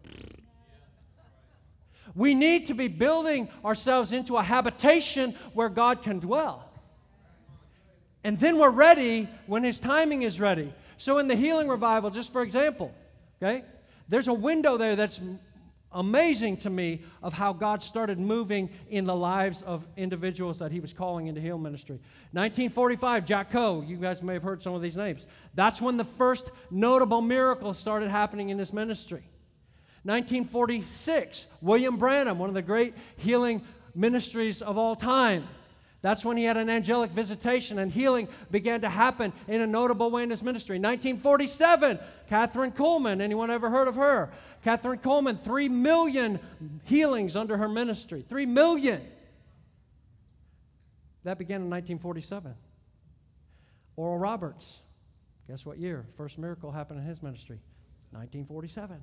we 2.14 2.34
need 2.34 2.68
to 2.68 2.74
be 2.74 2.88
building 2.88 3.50
ourselves 3.64 4.12
into 4.12 4.38
a 4.38 4.44
habitation 4.44 5.34
where 5.54 5.70
God 5.70 6.04
can 6.04 6.20
dwell. 6.20 6.70
And 8.24 8.40
then 8.40 8.58
we're 8.58 8.72
ready 8.72 9.30
when 9.48 9.64
His 9.64 9.80
timing 9.80 10.24
is 10.24 10.40
ready. 10.40 10.74
So, 10.98 11.18
in 11.18 11.28
the 11.28 11.36
healing 11.36 11.68
revival, 11.68 12.10
just 12.10 12.34
for 12.34 12.42
example, 12.42 12.94
okay, 13.42 13.64
there's 14.10 14.28
a 14.28 14.34
window 14.34 14.78
there 14.78 14.96
that's 14.96 15.22
amazing 15.92 16.58
to 16.58 16.70
me 16.70 17.02
of 17.24 17.34
how 17.34 17.54
God 17.54 17.82
started 17.82 18.20
moving 18.20 18.70
in 18.90 19.06
the 19.06 19.16
lives 19.16 19.62
of 19.62 19.88
individuals 19.96 20.60
that 20.60 20.72
He 20.72 20.80
was 20.80 20.94
calling 20.94 21.28
into 21.28 21.40
heal 21.42 21.58
ministry. 21.58 21.96
1945, 22.32 23.26
Jack 23.26 23.52
Coe, 23.52 23.82
you 23.82 23.98
guys 23.98 24.22
may 24.22 24.34
have 24.34 24.44
heard 24.44 24.62
some 24.62 24.74
of 24.74 24.82
these 24.82 24.98
names. 24.98 25.26
That's 25.54 25.82
when 25.82 25.98
the 25.98 26.04
first 26.04 26.52
notable 26.70 27.22
miracle 27.22 27.74
started 27.74 28.10
happening 28.10 28.50
in 28.50 28.60
His 28.60 28.74
ministry. 28.74 29.24
1946, 30.06 31.48
William 31.62 31.98
Branham, 31.98 32.38
one 32.38 32.48
of 32.48 32.54
the 32.54 32.62
great 32.62 32.94
healing 33.18 33.62
ministries 33.96 34.62
of 34.62 34.78
all 34.78 34.96
time. 34.96 35.48
That's 36.04 36.24
when 36.24 36.38
he 36.38 36.44
had 36.44 36.58
an 36.58 36.70
angelic 36.70 37.10
visitation 37.10 37.80
and 37.80 37.92
healing 37.92 38.28
began 38.52 38.82
to 38.82 38.90
happen 38.90 39.34
in 39.48 39.62
a 39.62 39.66
notable 39.66 40.12
way 40.12 40.22
in 40.22 40.30
his 40.30 40.44
ministry. 40.44 40.76
1947, 40.76 41.98
Kathryn 42.30 42.76
Kuhlman. 42.76 43.20
Anyone 43.20 43.50
ever 43.50 43.72
heard 43.72 43.88
of 43.88 43.96
her? 43.96 44.30
Kathryn 44.64 45.02
Kuhlman, 45.02 45.42
3 45.42 45.70
million 45.70 46.40
healings 46.84 47.36
under 47.36 47.58
her 47.58 47.68
ministry. 47.68 48.24
3 48.30 48.46
million. 48.46 49.02
That 51.24 51.40
began 51.40 51.62
in 51.62 51.72
1947. 51.72 52.54
Oral 53.96 54.20
Roberts. 54.20 54.82
Guess 55.48 55.66
what 55.66 55.80
year? 55.80 56.06
First 56.18 56.38
miracle 56.38 56.72
happened 56.72 57.00
in 57.00 57.06
his 57.08 57.24
ministry? 57.24 57.58
1947. 58.12 58.98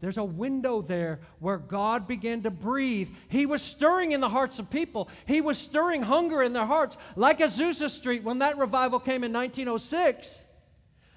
There's 0.00 0.18
a 0.18 0.24
window 0.24 0.82
there 0.82 1.20
where 1.38 1.56
God 1.56 2.06
began 2.06 2.42
to 2.42 2.50
breathe. 2.50 3.10
He 3.28 3.46
was 3.46 3.62
stirring 3.62 4.12
in 4.12 4.20
the 4.20 4.28
hearts 4.28 4.58
of 4.58 4.68
people. 4.68 5.08
He 5.26 5.40
was 5.40 5.56
stirring 5.56 6.02
hunger 6.02 6.42
in 6.42 6.52
their 6.52 6.66
hearts. 6.66 6.96
Like 7.16 7.38
Azusa 7.38 7.88
Street, 7.88 8.22
when 8.22 8.40
that 8.40 8.58
revival 8.58 9.00
came 9.00 9.24
in 9.24 9.32
1906, 9.32 10.44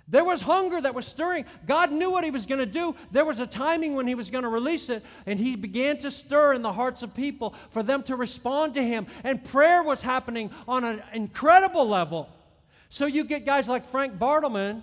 there 0.09 0.23
was 0.23 0.39
hunger 0.41 0.79
that 0.79 0.95
was 0.95 1.05
stirring. 1.05 1.43
God 1.65 1.91
knew 1.91 2.09
what 2.09 2.23
He 2.23 2.31
was 2.31 2.45
going 2.45 2.59
to 2.59 2.65
do. 2.65 2.95
There 3.11 3.25
was 3.25 3.41
a 3.41 3.47
timing 3.47 3.93
when 3.95 4.07
He 4.07 4.15
was 4.15 4.29
going 4.29 4.43
to 4.43 4.49
release 4.49 4.89
it, 4.89 5.03
and 5.25 5.37
He 5.37 5.57
began 5.57 5.97
to 5.97 6.09
stir 6.09 6.53
in 6.53 6.61
the 6.61 6.71
hearts 6.71 7.03
of 7.03 7.13
people 7.13 7.55
for 7.71 7.83
them 7.83 8.03
to 8.03 8.15
respond 8.15 8.75
to 8.75 8.83
Him. 8.83 9.07
And 9.25 9.43
prayer 9.43 9.83
was 9.83 10.01
happening 10.01 10.49
on 10.65 10.85
an 10.85 11.03
incredible 11.13 11.85
level. 11.85 12.29
So 12.87 13.05
you 13.05 13.25
get 13.25 13.45
guys 13.45 13.67
like 13.67 13.85
Frank 13.85 14.17
Bartleman 14.17 14.81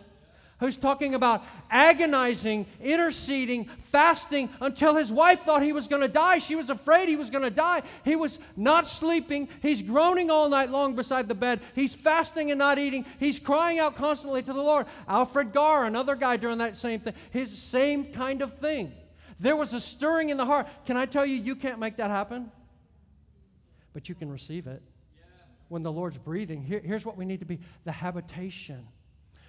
who's 0.60 0.78
talking 0.78 1.14
about 1.14 1.44
agonizing, 1.70 2.66
interceding, 2.80 3.64
fasting 3.64 4.48
until 4.60 4.94
his 4.94 5.12
wife 5.12 5.42
thought 5.42 5.62
he 5.62 5.72
was 5.72 5.88
going 5.88 6.02
to 6.02 6.08
die. 6.08 6.38
She 6.38 6.54
was 6.54 6.70
afraid 6.70 7.08
he 7.08 7.16
was 7.16 7.30
going 7.30 7.42
to 7.42 7.50
die. 7.50 7.82
He 8.04 8.16
was 8.16 8.38
not 8.56 8.86
sleeping. 8.86 9.48
He's 9.62 9.82
groaning 9.82 10.30
all 10.30 10.48
night 10.48 10.70
long 10.70 10.94
beside 10.94 11.28
the 11.28 11.34
bed. 11.34 11.60
He's 11.74 11.94
fasting 11.94 12.50
and 12.50 12.58
not 12.58 12.78
eating. 12.78 13.04
He's 13.18 13.38
crying 13.38 13.78
out 13.78 13.96
constantly 13.96 14.42
to 14.42 14.52
the 14.52 14.62
Lord. 14.62 14.86
Alfred 15.08 15.52
Garr, 15.52 15.86
another 15.86 16.14
guy 16.14 16.36
during 16.36 16.58
that 16.58 16.76
same 16.76 17.00
thing, 17.00 17.14
his 17.30 17.56
same 17.56 18.12
kind 18.12 18.42
of 18.42 18.58
thing. 18.58 18.92
There 19.40 19.56
was 19.56 19.72
a 19.72 19.80
stirring 19.80 20.30
in 20.30 20.36
the 20.36 20.46
heart. 20.46 20.68
Can 20.86 20.96
I 20.96 21.06
tell 21.06 21.26
you, 21.26 21.36
you 21.36 21.56
can't 21.56 21.78
make 21.78 21.96
that 21.96 22.10
happen? 22.10 22.50
But 23.92 24.08
you 24.08 24.14
can 24.14 24.30
receive 24.30 24.66
it. 24.66 24.82
When 25.68 25.82
the 25.82 25.92
Lord's 25.92 26.18
breathing, 26.18 26.62
Here, 26.62 26.80
here's 26.84 27.04
what 27.04 27.16
we 27.16 27.24
need 27.24 27.40
to 27.40 27.46
be 27.46 27.58
the 27.84 27.92
habitation 27.92 28.86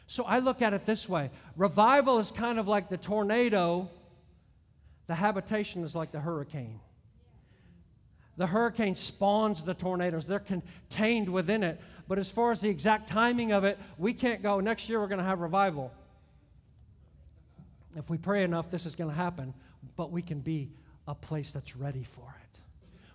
so 0.08 0.24
I 0.24 0.40
look 0.40 0.62
at 0.62 0.74
it 0.74 0.86
this 0.86 1.10
way 1.10 1.32
revival 1.56 2.20
is 2.20 2.32
kind 2.32 2.60
of 2.60 2.68
like 2.68 2.90
the 2.90 2.98
tornado, 2.98 3.90
the 5.08 5.16
habitation 5.16 5.84
is 5.84 5.96
like 5.96 6.12
the 6.12 6.20
hurricane. 6.20 6.80
The 8.38 8.48
hurricane 8.48 8.96
spawns 8.96 9.64
the 9.64 9.74
tornadoes, 9.74 10.28
they're 10.28 10.40
contained 10.40 11.30
within 11.30 11.64
it. 11.64 11.80
But 12.08 12.20
as 12.20 12.30
far 12.30 12.52
as 12.52 12.62
the 12.62 12.70
exact 12.70 13.08
timing 13.08 13.52
of 13.52 13.64
it, 13.64 13.80
we 13.98 14.14
can't 14.14 14.44
go, 14.44 14.60
next 14.60 14.90
year 14.90 15.00
we're 15.00 15.08
going 15.08 15.20
to 15.20 15.26
have 15.26 15.40
revival. 15.40 15.92
If 17.96 18.10
we 18.10 18.18
pray 18.18 18.44
enough, 18.44 18.70
this 18.70 18.86
is 18.86 18.96
going 18.96 19.10
to 19.10 19.16
happen. 19.16 19.54
But 19.96 20.12
we 20.12 20.22
can 20.22 20.40
be 20.40 20.70
a 21.08 21.16
place 21.16 21.52
that's 21.52 21.76
ready 21.78 22.04
for 22.04 22.36
it. 22.44 22.60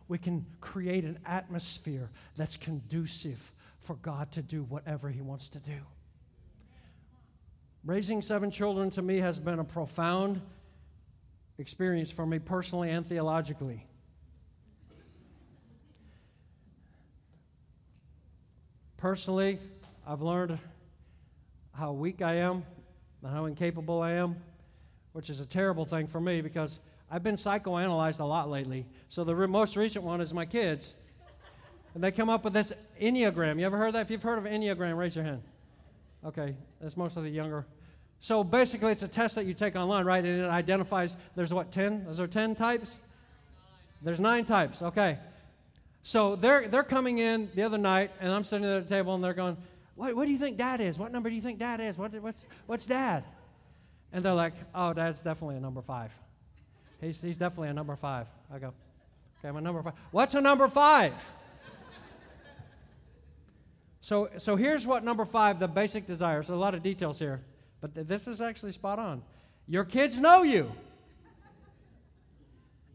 We 0.08 0.18
can 0.18 0.44
create 0.60 1.04
an 1.04 1.18
atmosphere 1.26 2.10
that's 2.36 2.56
conducive 2.56 3.52
for 3.80 3.96
God 3.96 4.32
to 4.32 4.42
do 4.42 4.62
whatever 4.64 5.08
He 5.10 5.20
wants 5.20 5.48
to 5.50 5.58
do. 5.58 5.76
Raising 7.84 8.20
seven 8.20 8.50
children 8.50 8.90
to 8.90 9.02
me 9.02 9.18
has 9.18 9.38
been 9.38 9.58
a 9.58 9.64
profound 9.64 10.40
experience 11.58 12.10
for 12.10 12.26
me 12.26 12.38
personally 12.38 12.90
and 12.90 13.06
theologically. 13.06 13.86
Personally, 18.98 19.58
I've 20.06 20.20
learned 20.20 20.58
how 21.72 21.92
weak 21.92 22.20
I 22.20 22.34
am 22.34 22.64
and 23.22 23.32
how 23.32 23.46
incapable 23.46 24.02
I 24.02 24.12
am, 24.12 24.36
which 25.12 25.30
is 25.30 25.40
a 25.40 25.46
terrible 25.46 25.86
thing 25.86 26.06
for 26.06 26.20
me 26.20 26.42
because 26.42 26.80
I've 27.10 27.22
been 27.22 27.34
psychoanalyzed 27.34 28.20
a 28.20 28.24
lot 28.24 28.50
lately. 28.50 28.84
So 29.08 29.24
the 29.24 29.34
most 29.48 29.76
recent 29.76 30.04
one 30.04 30.20
is 30.20 30.34
my 30.34 30.44
kids. 30.44 30.96
And 31.94 32.04
they 32.04 32.12
come 32.12 32.28
up 32.28 32.44
with 32.44 32.52
this 32.52 32.74
Enneagram. 33.00 33.58
You 33.58 33.64
ever 33.64 33.78
heard 33.78 33.88
of 33.88 33.94
that? 33.94 34.02
If 34.02 34.10
you've 34.10 34.22
heard 34.22 34.38
of 34.38 34.44
Enneagram, 34.44 34.96
raise 34.98 35.16
your 35.16 35.24
hand. 35.24 35.42
Okay, 36.24 36.54
that's 36.80 36.96
most 36.96 37.16
of 37.16 37.22
the 37.22 37.30
younger. 37.30 37.66
So 38.20 38.44
basically, 38.44 38.92
it's 38.92 39.02
a 39.02 39.08
test 39.08 39.34
that 39.36 39.46
you 39.46 39.54
take 39.54 39.76
online, 39.76 40.04
right? 40.04 40.22
And 40.22 40.42
it 40.42 40.48
identifies 40.48 41.16
there's 41.34 41.54
what, 41.54 41.72
10? 41.72 42.06
Is 42.10 42.18
there 42.18 42.26
10 42.26 42.54
types? 42.54 42.98
There's 44.02 44.20
nine 44.20 44.44
types, 44.44 44.82
okay. 44.82 45.18
So 46.02 46.36
they're, 46.36 46.68
they're 46.68 46.82
coming 46.82 47.18
in 47.18 47.50
the 47.54 47.62
other 47.62 47.78
night, 47.78 48.10
and 48.20 48.32
I'm 48.32 48.44
sitting 48.44 48.66
at 48.66 48.86
the 48.86 48.94
table, 48.94 49.14
and 49.14 49.24
they're 49.24 49.34
going, 49.34 49.56
what, 49.96 50.14
what 50.16 50.26
do 50.26 50.32
you 50.32 50.38
think 50.38 50.56
dad 50.56 50.80
is? 50.80 50.98
What 50.98 51.12
number 51.12 51.28
do 51.28 51.36
you 51.36 51.42
think 51.42 51.58
dad 51.58 51.80
is? 51.80 51.98
What, 51.98 52.14
what's, 52.22 52.46
what's 52.66 52.86
dad? 52.86 53.24
And 54.12 54.24
they're 54.24 54.34
like, 54.34 54.54
oh, 54.74 54.92
dad's 54.92 55.22
definitely 55.22 55.56
a 55.56 55.60
number 55.60 55.82
five. 55.82 56.10
He's, 57.00 57.20
he's 57.20 57.38
definitely 57.38 57.68
a 57.68 57.74
number 57.74 57.96
five. 57.96 58.26
I 58.52 58.58
go, 58.58 58.68
okay, 59.38 59.48
I'm 59.48 59.56
a 59.56 59.60
number 59.60 59.82
five. 59.82 59.94
What's 60.10 60.34
a 60.34 60.40
number 60.40 60.68
five? 60.68 61.12
So, 64.00 64.30
so 64.38 64.56
here's 64.56 64.86
what 64.86 65.04
number 65.04 65.24
five, 65.24 65.58
the 65.58 65.68
basic 65.68 66.06
desires. 66.06 66.46
So 66.46 66.54
a 66.54 66.56
lot 66.56 66.74
of 66.74 66.82
details 66.82 67.18
here, 67.18 67.42
but 67.80 67.94
th- 67.94 68.06
this 68.06 68.26
is 68.26 68.40
actually 68.40 68.72
spot 68.72 68.98
on. 68.98 69.22
Your 69.66 69.84
kids 69.84 70.18
know 70.18 70.42
you. 70.42 70.72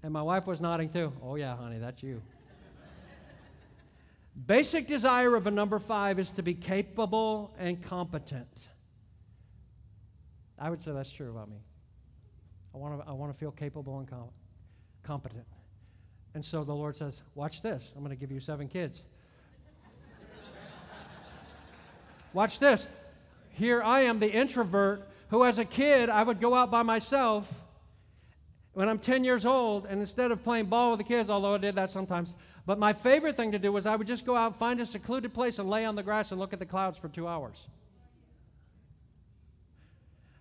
And 0.04 0.12
my 0.12 0.22
wife 0.22 0.46
was 0.46 0.62
nodding 0.62 0.90
too. 0.90 1.14
Oh, 1.24 1.36
yeah, 1.36 1.56
honey, 1.56 1.80
that's 1.80 2.04
you. 2.04 2.22
Basic 4.46 4.86
desire 4.88 5.36
of 5.36 5.48
a 5.48 5.52
number 5.52 5.80
five 5.80 6.20
is 6.20 6.32
to 6.34 6.44
be 6.44 6.54
capable 6.54 7.54
and 7.58 7.82
competent. 7.82 8.70
I 10.60 10.70
would 10.70 10.82
say 10.82 10.92
that's 10.92 11.12
true 11.12 11.32
about 11.32 11.50
me. 11.50 11.58
I 12.74 12.78
want 12.78 13.02
to, 13.02 13.10
I 13.10 13.14
want 13.14 13.32
to 13.32 13.38
feel 13.38 13.52
capable 13.52 14.00
and 14.00 14.08
com- 14.08 14.30
competent. 15.04 15.46
And 16.34 16.44
so 16.44 16.66
the 16.66 16.76
Lord 16.76 16.98
says, 16.98 17.22
Watch 17.34 17.62
this. 17.62 17.94
I'm 17.96 18.04
going 18.04 18.16
to 18.16 18.20
give 18.20 18.32
you 18.32 18.42
seven 18.42 18.68
kids. 18.68 19.06
Watch 22.36 22.60
this. 22.60 22.86
Here 23.52 23.82
I 23.82 24.02
am, 24.02 24.20
the 24.20 24.30
introvert, 24.30 25.08
who 25.30 25.46
as 25.46 25.58
a 25.58 25.64
kid 25.64 26.10
I 26.10 26.22
would 26.22 26.42
go 26.42 26.54
out 26.54 26.70
by 26.70 26.84
myself 26.84 27.50
when 28.74 28.90
I'm 28.90 29.00
10 29.00 29.24
years 29.24 29.46
old, 29.46 29.86
and 29.86 30.02
instead 30.02 30.32
of 30.32 30.44
playing 30.44 30.66
ball 30.66 30.92
with 30.92 30.98
the 30.98 31.06
kids, 31.06 31.30
although 31.30 31.54
I 31.56 31.60
did 31.60 31.76
that 31.76 31.90
sometimes, 31.90 32.36
but 32.66 32.78
my 32.78 32.92
favorite 32.92 33.38
thing 33.38 33.54
to 33.54 33.60
do 33.60 33.72
was 33.72 33.86
I 33.86 33.96
would 33.96 34.06
just 34.06 34.26
go 34.26 34.36
out, 34.36 34.60
find 34.60 34.82
a 34.82 34.86
secluded 34.86 35.34
place, 35.34 35.60
and 35.60 35.70
lay 35.70 35.86
on 35.86 35.96
the 35.96 36.04
grass 36.04 36.32
and 36.32 36.40
look 36.40 36.52
at 36.52 36.60
the 36.60 36.66
clouds 36.66 36.98
for 36.98 37.08
two 37.08 37.26
hours. 37.26 37.70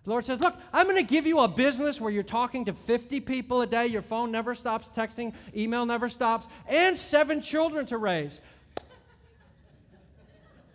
The 0.03 0.09
Lord 0.09 0.25
says, 0.25 0.41
Look, 0.41 0.57
I'm 0.73 0.87
going 0.87 0.97
to 0.97 1.03
give 1.03 1.25
you 1.25 1.39
a 1.39 1.47
business 1.47 2.01
where 2.01 2.11
you're 2.11 2.23
talking 2.23 2.65
to 2.65 2.73
50 2.73 3.21
people 3.21 3.61
a 3.61 3.67
day, 3.67 3.87
your 3.87 4.01
phone 4.01 4.31
never 4.31 4.53
stops 4.53 4.89
texting, 4.89 5.33
email 5.55 5.85
never 5.85 6.09
stops, 6.09 6.45
and 6.67 6.97
seven 6.97 7.39
children 7.39 7.85
to 7.85 7.97
raise. 7.97 8.41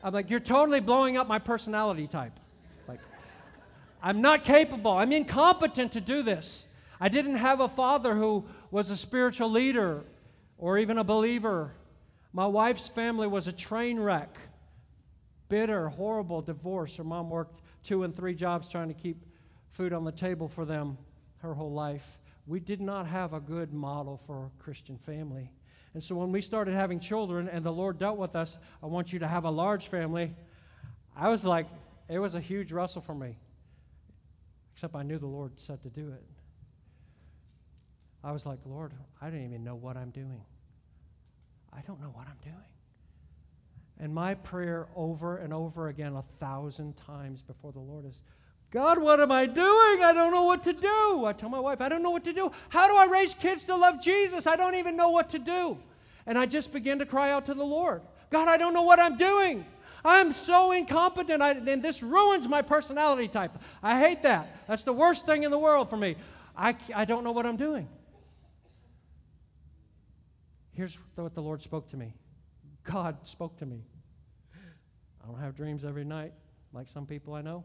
I'm 0.02 0.12
like, 0.12 0.30
You're 0.30 0.40
totally 0.40 0.80
blowing 0.80 1.16
up 1.16 1.28
my 1.28 1.38
personality 1.38 2.07
type. 2.07 2.38
Like, 2.88 3.00
I'm 4.02 4.21
not 4.21 4.45
capable, 4.45 4.92
I'm 4.92 5.12
incompetent 5.12 5.92
to 5.92 6.00
do 6.00 6.23
this. 6.23 6.66
I 7.00 7.09
didn't 7.09 7.37
have 7.37 7.61
a 7.61 7.69
father 7.69 8.14
who 8.14 8.45
was 8.71 8.90
a 8.90 8.97
spiritual 8.97 9.50
leader 9.50 10.04
or 10.59 10.78
even 10.78 10.99
a 10.99 11.04
believer. 11.04 11.73
My 12.33 12.47
wife's 12.47 12.88
family 12.88 13.26
was 13.26 13.49
a 13.49 13.52
train 13.52 13.99
wreck. 13.99 14.37
Bitter, 15.49 15.88
horrible 15.88 16.42
divorce. 16.42 16.97
Her 16.97 17.04
mom 17.04 17.30
worked 17.30 17.61
two 17.83 18.04
and 18.04 18.14
three 18.14 18.35
jobs 18.35 18.69
trying 18.69 18.88
to 18.88 18.95
keep 18.95 19.25
food 19.71 19.92
on 19.92 20.04
the 20.04 20.12
table 20.12 20.47
for 20.47 20.64
them 20.64 20.99
her 21.38 21.54
whole 21.54 21.73
life. 21.73 22.19
We 22.47 22.61
did 22.61 22.80
not 22.80 23.07
have 23.07 23.33
a 23.33 23.40
good 23.40 23.73
model 23.73 24.19
for 24.26 24.47
a 24.47 24.62
Christian 24.62 24.99
family. 24.99 25.50
And 25.94 26.02
so 26.02 26.14
when 26.14 26.30
we 26.30 26.40
started 26.40 26.75
having 26.75 27.00
children 27.00 27.49
and 27.49 27.64
the 27.64 27.73
Lord 27.73 27.99
dealt 27.99 28.16
with 28.16 28.37
us, 28.37 28.56
I 28.82 28.87
want 28.87 29.12
you 29.12 29.18
to 29.20 29.26
have 29.26 29.44
a 29.44 29.50
large 29.50 29.88
family, 29.88 30.35
I 31.16 31.28
was 31.28 31.44
like, 31.44 31.66
it 32.09 32.18
was 32.18 32.35
a 32.35 32.40
huge 32.40 32.73
wrestle 32.73 33.02
for 33.02 33.14
me. 33.14 33.37
Except 34.75 34.94
I 34.94 35.02
knew 35.02 35.18
the 35.18 35.26
Lord 35.26 35.59
said 35.59 35.82
to 35.82 35.88
do 35.88 36.09
it. 36.09 36.25
I 38.23 38.32
was 38.32 38.47
like, 38.47 38.59
Lord, 38.64 38.92
I 39.20 39.30
don't 39.30 39.44
even 39.44 39.64
know 39.64 39.75
what 39.75 39.97
I'm 39.97 40.11
doing. 40.11 40.42
I 41.73 41.80
don't 41.87 42.00
know 42.00 42.09
what 42.09 42.26
I'm 42.26 42.38
doing. 42.42 42.64
And 43.99 44.14
my 44.14 44.35
prayer 44.35 44.88
over 44.97 45.38
and 45.38 45.52
over 45.52 45.88
again, 45.88 46.14
a 46.14 46.25
thousand 46.38 46.97
times 46.97 47.42
before 47.42 47.73
the 47.73 47.80
Lord 47.80 48.06
is, 48.06 48.23
God, 48.71 48.99
what 48.99 49.21
am 49.21 49.33
I 49.33 49.47
doing? 49.47 50.03
I 50.03 50.12
don't 50.15 50.33
know 50.33 50.45
what 50.45 50.62
to 50.65 50.73
do. 50.73 51.25
I 51.25 51.33
tell 51.37 51.49
my 51.49 51.59
wife, 51.59 51.81
I 51.81 51.89
don't 51.89 52.03
know 52.03 52.11
what 52.11 52.25
to 52.25 52.33
do. 52.33 52.53
How 52.69 52.87
do 52.87 52.97
I 52.97 53.07
raise 53.07 53.35
kids 53.35 53.65
to 53.65 53.75
love 53.75 54.00
Jesus? 54.00 54.47
I 54.47 54.55
don't 54.55 54.77
even 54.77 54.97
know 54.97 55.11
what 55.11 55.29
to 55.31 55.41
do. 55.41 55.77
And 56.27 56.39
I 56.39 56.47
just 56.47 56.73
begin 56.73 56.99
to 57.00 57.07
cry 57.07 57.31
out 57.31 57.47
to 57.47 57.55
the 57.55 57.65
Lord 57.65 58.03
God, 58.31 58.47
I 58.47 58.57
don't 58.57 58.73
know 58.73 58.83
what 58.83 59.00
I'm 59.00 59.17
doing. 59.17 59.67
I'm 60.05 60.33
so 60.33 60.73
incompetent, 60.73 61.43
I, 61.43 61.50
and 61.50 61.83
this 61.83 62.03
ruins 62.03 62.49
my 62.49 62.62
personality 62.62 63.29
type. 63.29 63.59
I 63.83 63.99
hate 63.99 64.23
that. 64.23 64.67
That's 64.67 64.85
the 64.85 64.93
worst 64.93 65.27
thing 65.27 65.43
in 65.43 65.50
the 65.50 65.59
world 65.59 65.91
for 65.91 65.97
me. 65.97 66.17
I, 66.57 66.77
I 66.95 67.05
don't 67.05 67.25
know 67.25 67.33
what 67.33 67.45
I'm 67.45 67.57
doing. 67.57 67.89
Here's 70.73 70.99
what 71.17 71.35
the 71.35 71.43
Lord 71.43 71.61
spoke 71.61 71.91
to 71.91 71.97
me 71.97 72.15
God 72.85 73.26
spoke 73.26 73.59
to 73.59 73.67
me. 73.67 73.83
I 75.23 75.26
don't 75.26 75.41
have 75.41 75.54
dreams 75.54 75.85
every 75.85 76.04
night 76.04 76.33
like 76.73 76.89
some 76.89 77.04
people 77.04 77.35
I 77.35 77.43
know. 77.43 77.65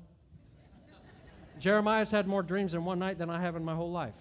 Jeremiah's 1.60 2.12
had 2.12 2.28
more 2.28 2.44
dreams 2.44 2.74
in 2.74 2.86
one 2.86 3.00
night 3.00 3.18
than 3.18 3.30
I 3.30 3.42
have 3.42 3.56
in 3.56 3.64
my 3.64 3.76
whole 3.76 3.92
life. 3.92 4.16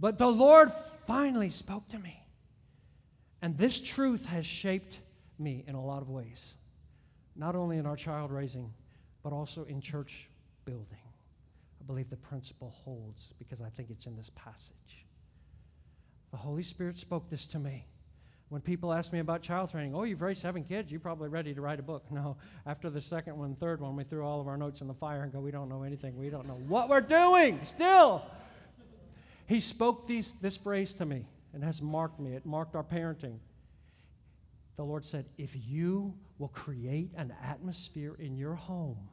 but 0.00 0.18
the 0.18 0.28
Lord 0.28 0.72
finally 1.06 1.50
spoke 1.50 1.88
to 1.88 1.98
me. 1.98 2.22
And 3.40 3.56
this 3.56 3.80
truth 3.80 4.26
has 4.26 4.44
shaped 4.44 4.98
me 5.38 5.64
in 5.66 5.74
a 5.74 5.84
lot 5.84 6.02
of 6.02 6.10
ways, 6.10 6.54
not 7.36 7.54
only 7.54 7.78
in 7.78 7.86
our 7.86 7.96
child 7.96 8.32
raising, 8.32 8.72
but 9.22 9.32
also 9.32 9.64
in 9.64 9.80
church 9.80 10.28
building. 10.64 10.98
I 11.80 11.84
believe 11.84 12.10
the 12.10 12.16
principle 12.16 12.74
holds 12.84 13.32
because 13.38 13.60
I 13.60 13.68
think 13.68 13.90
it's 13.90 14.06
in 14.06 14.16
this 14.16 14.30
passage. 14.34 15.06
The 16.30 16.36
Holy 16.36 16.62
Spirit 16.62 16.98
spoke 16.98 17.30
this 17.30 17.46
to 17.48 17.58
me. 17.58 17.86
When 18.48 18.62
people 18.62 18.94
ask 18.94 19.12
me 19.12 19.18
about 19.18 19.42
child 19.42 19.70
training, 19.70 19.94
oh, 19.94 20.04
you've 20.04 20.22
raised 20.22 20.40
seven 20.40 20.64
kids, 20.64 20.90
you're 20.90 21.00
probably 21.00 21.28
ready 21.28 21.52
to 21.52 21.60
write 21.60 21.78
a 21.78 21.82
book. 21.82 22.04
No, 22.10 22.36
after 22.66 22.88
the 22.88 23.00
second 23.00 23.36
one, 23.36 23.54
third 23.54 23.80
one, 23.80 23.94
we 23.94 24.04
threw 24.04 24.24
all 24.24 24.40
of 24.40 24.48
our 24.48 24.56
notes 24.56 24.80
in 24.80 24.88
the 24.88 24.94
fire 24.94 25.22
and 25.22 25.32
go, 25.32 25.40
we 25.40 25.50
don't 25.50 25.68
know 25.68 25.82
anything. 25.82 26.16
We 26.16 26.30
don't 26.30 26.46
know 26.46 26.58
what 26.66 26.88
we're 26.88 27.00
doing 27.00 27.60
still. 27.62 28.24
He 29.46 29.60
spoke 29.60 30.06
these, 30.06 30.34
this 30.40 30.56
phrase 30.56 30.94
to 30.94 31.06
me 31.06 31.26
and 31.52 31.62
has 31.62 31.80
marked 31.80 32.18
me. 32.18 32.34
It 32.34 32.44
marked 32.44 32.74
our 32.74 32.82
parenting. 32.82 33.38
The 34.76 34.84
Lord 34.84 35.04
said, 35.04 35.26
if 35.36 35.54
you 35.54 36.14
will 36.38 36.48
create 36.48 37.12
an 37.16 37.34
atmosphere 37.42 38.16
in 38.18 38.36
your 38.36 38.54
home 38.54 39.08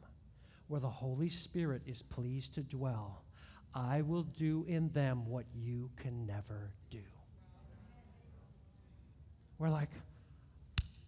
where 0.67 0.79
the 0.79 0.89
Holy 0.89 1.29
Spirit 1.29 1.81
is 1.85 2.01
pleased 2.01 2.53
to 2.55 2.61
dwell, 2.61 3.23
I 3.73 4.01
will 4.01 4.23
do 4.23 4.65
in 4.67 4.89
them 4.91 5.25
what 5.27 5.45
you 5.53 5.89
can 5.97 6.25
never 6.25 6.71
do. 6.89 6.99
We're 9.57 9.69
like, 9.69 9.89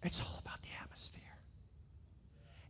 it's 0.02 0.20
all 0.20 0.38
about 0.40 0.62
the 0.62 0.68
atmosphere. 0.82 1.22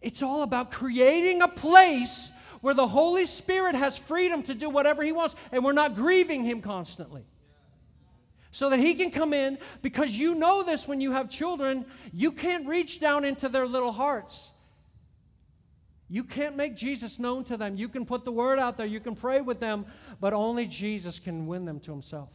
It's 0.00 0.22
all 0.22 0.42
about 0.42 0.70
creating 0.70 1.42
a 1.42 1.48
place 1.48 2.32
where 2.60 2.74
the 2.74 2.86
Holy 2.86 3.26
Spirit 3.26 3.74
has 3.74 3.96
freedom 3.96 4.42
to 4.44 4.54
do 4.54 4.68
whatever 4.68 5.02
He 5.02 5.12
wants, 5.12 5.34
and 5.52 5.64
we're 5.64 5.72
not 5.72 5.94
grieving 5.94 6.44
Him 6.44 6.60
constantly. 6.60 7.24
So 8.50 8.70
that 8.70 8.80
He 8.80 8.94
can 8.94 9.10
come 9.10 9.32
in, 9.32 9.58
because 9.82 10.18
you 10.18 10.34
know 10.34 10.62
this 10.62 10.88
when 10.88 11.00
you 11.00 11.12
have 11.12 11.30
children, 11.30 11.84
you 12.12 12.32
can't 12.32 12.66
reach 12.66 13.00
down 13.00 13.24
into 13.24 13.48
their 13.48 13.66
little 13.66 13.92
hearts. 13.92 14.50
You 16.08 16.24
can't 16.24 16.56
make 16.56 16.74
Jesus 16.74 17.18
known 17.18 17.44
to 17.44 17.56
them. 17.56 17.76
You 17.76 17.88
can 17.88 18.06
put 18.06 18.24
the 18.24 18.32
word 18.32 18.58
out 18.58 18.76
there, 18.76 18.86
you 18.86 19.00
can 19.00 19.14
pray 19.14 19.40
with 19.40 19.60
them, 19.60 19.84
but 20.20 20.32
only 20.32 20.66
Jesus 20.66 21.18
can 21.18 21.46
win 21.46 21.64
them 21.64 21.78
to 21.80 21.90
Himself. 21.90 22.30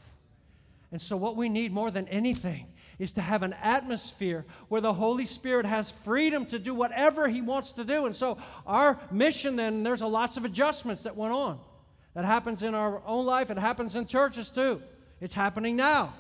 And 0.91 1.01
so, 1.01 1.17
what 1.17 1.35
we 1.35 1.49
need 1.49 1.73
more 1.73 1.89
than 1.89 2.07
anything 2.07 2.67
is 2.99 3.11
to 3.13 3.21
have 3.21 3.43
an 3.43 3.53
atmosphere 3.53 4.45
where 4.69 4.81
the 4.81 4.93
Holy 4.93 5.25
Spirit 5.25 5.65
has 5.65 5.91
freedom 6.03 6.45
to 6.47 6.59
do 6.59 6.73
whatever 6.73 7.27
He 7.27 7.41
wants 7.41 7.73
to 7.73 7.83
do. 7.83 8.05
And 8.05 8.15
so, 8.15 8.37
our 8.65 8.99
mission 9.11 9.55
then, 9.55 9.83
there's 9.83 10.01
a 10.01 10.07
lots 10.07 10.37
of 10.37 10.45
adjustments 10.45 11.03
that 11.03 11.15
went 11.15 11.33
on. 11.33 11.59
That 12.13 12.25
happens 12.25 12.61
in 12.61 12.75
our 12.75 13.01
own 13.05 13.25
life, 13.25 13.49
it 13.49 13.57
happens 13.57 13.95
in 13.95 14.05
churches 14.05 14.49
too. 14.49 14.81
It's 15.19 15.33
happening 15.33 15.75
now. 15.75 16.13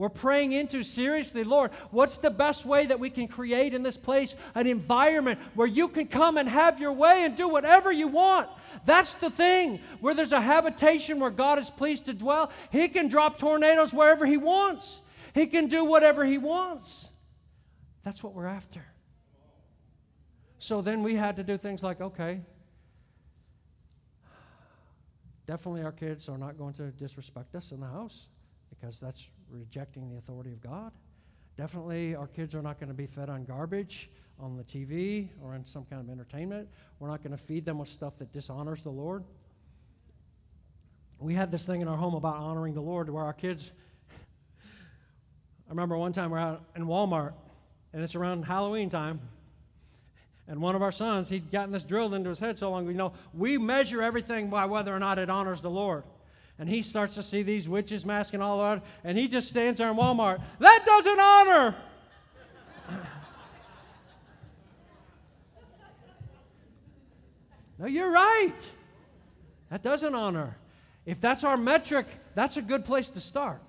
We're 0.00 0.08
praying 0.08 0.52
into 0.52 0.82
seriously, 0.82 1.44
Lord, 1.44 1.72
what's 1.90 2.16
the 2.16 2.30
best 2.30 2.64
way 2.64 2.86
that 2.86 2.98
we 2.98 3.10
can 3.10 3.28
create 3.28 3.74
in 3.74 3.82
this 3.82 3.98
place 3.98 4.34
an 4.54 4.66
environment 4.66 5.38
where 5.54 5.66
you 5.66 5.88
can 5.88 6.06
come 6.06 6.38
and 6.38 6.48
have 6.48 6.80
your 6.80 6.94
way 6.94 7.24
and 7.26 7.36
do 7.36 7.46
whatever 7.50 7.92
you 7.92 8.08
want? 8.08 8.48
That's 8.86 9.14
the 9.16 9.28
thing. 9.28 9.78
Where 10.00 10.14
there's 10.14 10.32
a 10.32 10.40
habitation 10.40 11.20
where 11.20 11.28
God 11.28 11.58
is 11.58 11.70
pleased 11.70 12.06
to 12.06 12.14
dwell, 12.14 12.50
He 12.72 12.88
can 12.88 13.08
drop 13.08 13.38
tornadoes 13.38 13.92
wherever 13.92 14.24
He 14.24 14.38
wants, 14.38 15.02
He 15.34 15.46
can 15.46 15.66
do 15.66 15.84
whatever 15.84 16.24
He 16.24 16.38
wants. 16.38 17.10
That's 18.02 18.22
what 18.22 18.34
we're 18.34 18.46
after. 18.46 18.84
So 20.58 20.82
then 20.82 21.02
we 21.02 21.14
had 21.14 21.36
to 21.36 21.42
do 21.42 21.56
things 21.56 21.82
like, 21.82 22.00
okay, 22.00 22.40
definitely 25.46 25.82
our 25.82 25.92
kids 25.92 26.28
are 26.28 26.38
not 26.38 26.58
going 26.58 26.74
to 26.74 26.90
disrespect 26.90 27.54
us 27.54 27.72
in 27.72 27.80
the 27.80 27.86
house 27.86 28.28
because 28.68 29.00
that's 29.00 29.26
rejecting 29.48 30.10
the 30.10 30.18
authority 30.18 30.52
of 30.52 30.60
God. 30.60 30.92
Definitely, 31.56 32.14
our 32.14 32.26
kids 32.26 32.54
are 32.54 32.62
not 32.62 32.78
going 32.78 32.88
to 32.88 32.94
be 32.94 33.06
fed 33.06 33.28
on 33.28 33.44
garbage 33.44 34.10
on 34.38 34.56
the 34.56 34.64
TV 34.64 35.28
or 35.42 35.54
in 35.54 35.64
some 35.64 35.84
kind 35.84 36.00
of 36.00 36.08
entertainment. 36.08 36.68
We're 36.98 37.08
not 37.08 37.22
going 37.22 37.32
to 37.32 37.42
feed 37.42 37.64
them 37.64 37.78
with 37.78 37.88
stuff 37.88 38.16
that 38.18 38.32
dishonors 38.32 38.82
the 38.82 38.90
Lord. 38.90 39.24
We 41.18 41.34
had 41.34 41.50
this 41.50 41.66
thing 41.66 41.82
in 41.82 41.88
our 41.88 41.96
home 41.96 42.14
about 42.14 42.36
honoring 42.36 42.72
the 42.72 42.80
Lord 42.80 43.10
where 43.10 43.24
our 43.24 43.32
kids. 43.32 43.72
I 45.70 45.72
remember 45.72 45.96
one 45.96 46.12
time 46.12 46.32
we're 46.32 46.38
out 46.38 46.64
in 46.74 46.84
Walmart 46.86 47.32
and 47.92 48.02
it's 48.02 48.16
around 48.16 48.42
Halloween 48.42 48.90
time. 48.90 49.20
And 50.48 50.60
one 50.60 50.74
of 50.74 50.82
our 50.82 50.90
sons, 50.90 51.28
he'd 51.28 51.52
gotten 51.52 51.70
this 51.70 51.84
drilled 51.84 52.12
into 52.12 52.28
his 52.28 52.40
head 52.40 52.58
so 52.58 52.72
long, 52.72 52.88
you 52.88 52.94
know, 52.94 53.12
we 53.32 53.56
measure 53.56 54.02
everything 54.02 54.50
by 54.50 54.64
whether 54.64 54.92
or 54.92 54.98
not 54.98 55.20
it 55.20 55.30
honors 55.30 55.60
the 55.60 55.70
Lord. 55.70 56.02
And 56.58 56.68
he 56.68 56.82
starts 56.82 57.14
to 57.14 57.22
see 57.22 57.44
these 57.44 57.68
witches 57.68 58.04
masking 58.04 58.42
all 58.42 58.60
around, 58.60 58.82
and 59.04 59.16
he 59.16 59.28
just 59.28 59.48
stands 59.48 59.78
there 59.78 59.88
in 59.88 59.96
Walmart. 59.96 60.42
That 60.58 60.82
doesn't 60.84 61.20
honor. 61.20 61.76
no, 67.78 67.86
you're 67.86 68.10
right. 68.10 68.56
That 69.70 69.84
doesn't 69.84 70.16
honor. 70.16 70.56
If 71.06 71.20
that's 71.20 71.44
our 71.44 71.56
metric, 71.56 72.08
that's 72.34 72.56
a 72.56 72.62
good 72.62 72.84
place 72.84 73.10
to 73.10 73.20
start. 73.20 73.62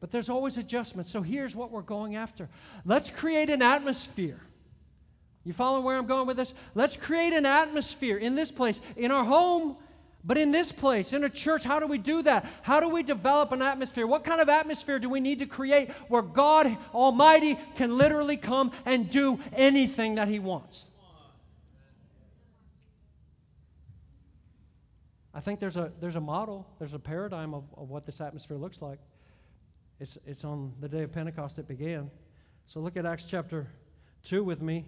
But 0.00 0.10
there's 0.10 0.28
always 0.28 0.56
adjustments. 0.56 1.10
So 1.10 1.22
here's 1.22 1.56
what 1.56 1.70
we're 1.70 1.82
going 1.82 2.16
after 2.16 2.48
let's 2.84 3.10
create 3.10 3.50
an 3.50 3.62
atmosphere. 3.62 4.40
You 5.44 5.52
following 5.52 5.84
where 5.84 5.96
I'm 5.96 6.06
going 6.06 6.26
with 6.26 6.36
this? 6.36 6.54
Let's 6.74 6.96
create 6.96 7.32
an 7.32 7.46
atmosphere 7.46 8.16
in 8.16 8.34
this 8.34 8.50
place, 8.50 8.80
in 8.96 9.12
our 9.12 9.24
home, 9.24 9.76
but 10.24 10.36
in 10.36 10.50
this 10.50 10.72
place, 10.72 11.12
in 11.12 11.22
a 11.22 11.28
church. 11.28 11.62
How 11.62 11.78
do 11.78 11.86
we 11.86 11.98
do 11.98 12.20
that? 12.22 12.50
How 12.62 12.80
do 12.80 12.88
we 12.88 13.04
develop 13.04 13.52
an 13.52 13.62
atmosphere? 13.62 14.08
What 14.08 14.24
kind 14.24 14.40
of 14.40 14.48
atmosphere 14.48 14.98
do 14.98 15.08
we 15.08 15.20
need 15.20 15.38
to 15.38 15.46
create 15.46 15.92
where 16.08 16.22
God 16.22 16.76
Almighty 16.92 17.56
can 17.76 17.96
literally 17.96 18.36
come 18.36 18.72
and 18.84 19.08
do 19.08 19.38
anything 19.52 20.16
that 20.16 20.26
He 20.26 20.40
wants? 20.40 20.86
I 25.32 25.38
think 25.38 25.60
there's 25.60 25.76
a, 25.76 25.92
there's 26.00 26.16
a 26.16 26.20
model, 26.20 26.66
there's 26.80 26.94
a 26.94 26.98
paradigm 26.98 27.54
of, 27.54 27.64
of 27.76 27.88
what 27.88 28.04
this 28.04 28.20
atmosphere 28.20 28.56
looks 28.56 28.82
like. 28.82 28.98
It's, 29.98 30.18
it's 30.26 30.44
on 30.44 30.72
the 30.80 30.88
day 30.88 31.02
of 31.02 31.12
Pentecost 31.12 31.58
it 31.58 31.66
began. 31.66 32.10
So 32.66 32.80
look 32.80 32.96
at 32.96 33.06
Acts 33.06 33.26
chapter 33.26 33.66
2 34.24 34.44
with 34.44 34.60
me. 34.60 34.84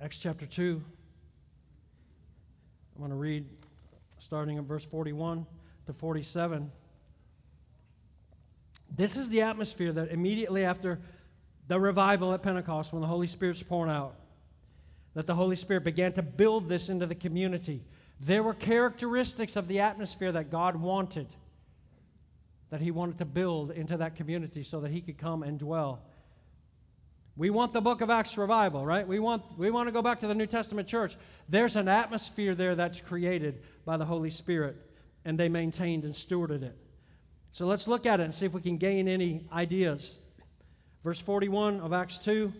Acts 0.00 0.18
chapter 0.18 0.46
2. 0.46 0.82
I'm 2.94 3.00
going 3.00 3.10
to 3.10 3.16
read 3.16 3.46
starting 4.18 4.58
at 4.58 4.64
verse 4.64 4.84
41 4.84 5.46
to 5.86 5.92
47. 5.92 6.70
This 8.96 9.16
is 9.16 9.28
the 9.28 9.42
atmosphere 9.42 9.92
that 9.92 10.10
immediately 10.10 10.64
after 10.64 11.00
the 11.68 11.78
revival 11.78 12.34
at 12.34 12.42
Pentecost, 12.42 12.92
when 12.92 13.00
the 13.00 13.06
Holy 13.06 13.28
Spirit's 13.28 13.62
poured 13.62 13.88
out, 13.88 14.16
that 15.14 15.26
the 15.26 15.34
Holy 15.34 15.56
Spirit 15.56 15.84
began 15.84 16.12
to 16.14 16.22
build 16.22 16.68
this 16.68 16.88
into 16.88 17.06
the 17.06 17.14
community. 17.14 17.84
There 18.20 18.42
were 18.42 18.54
characteristics 18.54 19.56
of 19.56 19.66
the 19.66 19.80
atmosphere 19.80 20.30
that 20.32 20.50
God 20.50 20.76
wanted, 20.76 21.26
that 22.68 22.80
He 22.80 22.90
wanted 22.90 23.18
to 23.18 23.24
build 23.24 23.70
into 23.70 23.96
that 23.96 24.14
community 24.14 24.62
so 24.62 24.80
that 24.80 24.90
He 24.90 25.00
could 25.00 25.16
come 25.16 25.42
and 25.42 25.58
dwell. 25.58 26.02
We 27.36 27.48
want 27.48 27.72
the 27.72 27.80
book 27.80 28.02
of 28.02 28.10
Acts 28.10 28.36
revival, 28.36 28.84
right? 28.84 29.08
We 29.08 29.18
want, 29.18 29.42
we 29.56 29.70
want 29.70 29.88
to 29.88 29.92
go 29.92 30.02
back 30.02 30.20
to 30.20 30.26
the 30.26 30.34
New 30.34 30.46
Testament 30.46 30.86
church. 30.86 31.16
There's 31.48 31.76
an 31.76 31.88
atmosphere 31.88 32.54
there 32.54 32.74
that's 32.74 33.00
created 33.00 33.62
by 33.86 33.96
the 33.96 34.04
Holy 34.04 34.28
Spirit, 34.28 34.76
and 35.24 35.38
they 35.38 35.48
maintained 35.48 36.04
and 36.04 36.12
stewarded 36.12 36.62
it. 36.62 36.76
So 37.52 37.66
let's 37.66 37.88
look 37.88 38.04
at 38.04 38.20
it 38.20 38.24
and 38.24 38.34
see 38.34 38.44
if 38.44 38.52
we 38.52 38.60
can 38.60 38.76
gain 38.76 39.08
any 39.08 39.46
ideas. 39.50 40.18
Verse 41.02 41.20
41 41.20 41.80
of 41.80 41.94
Acts 41.94 42.18
2. 42.18 42.52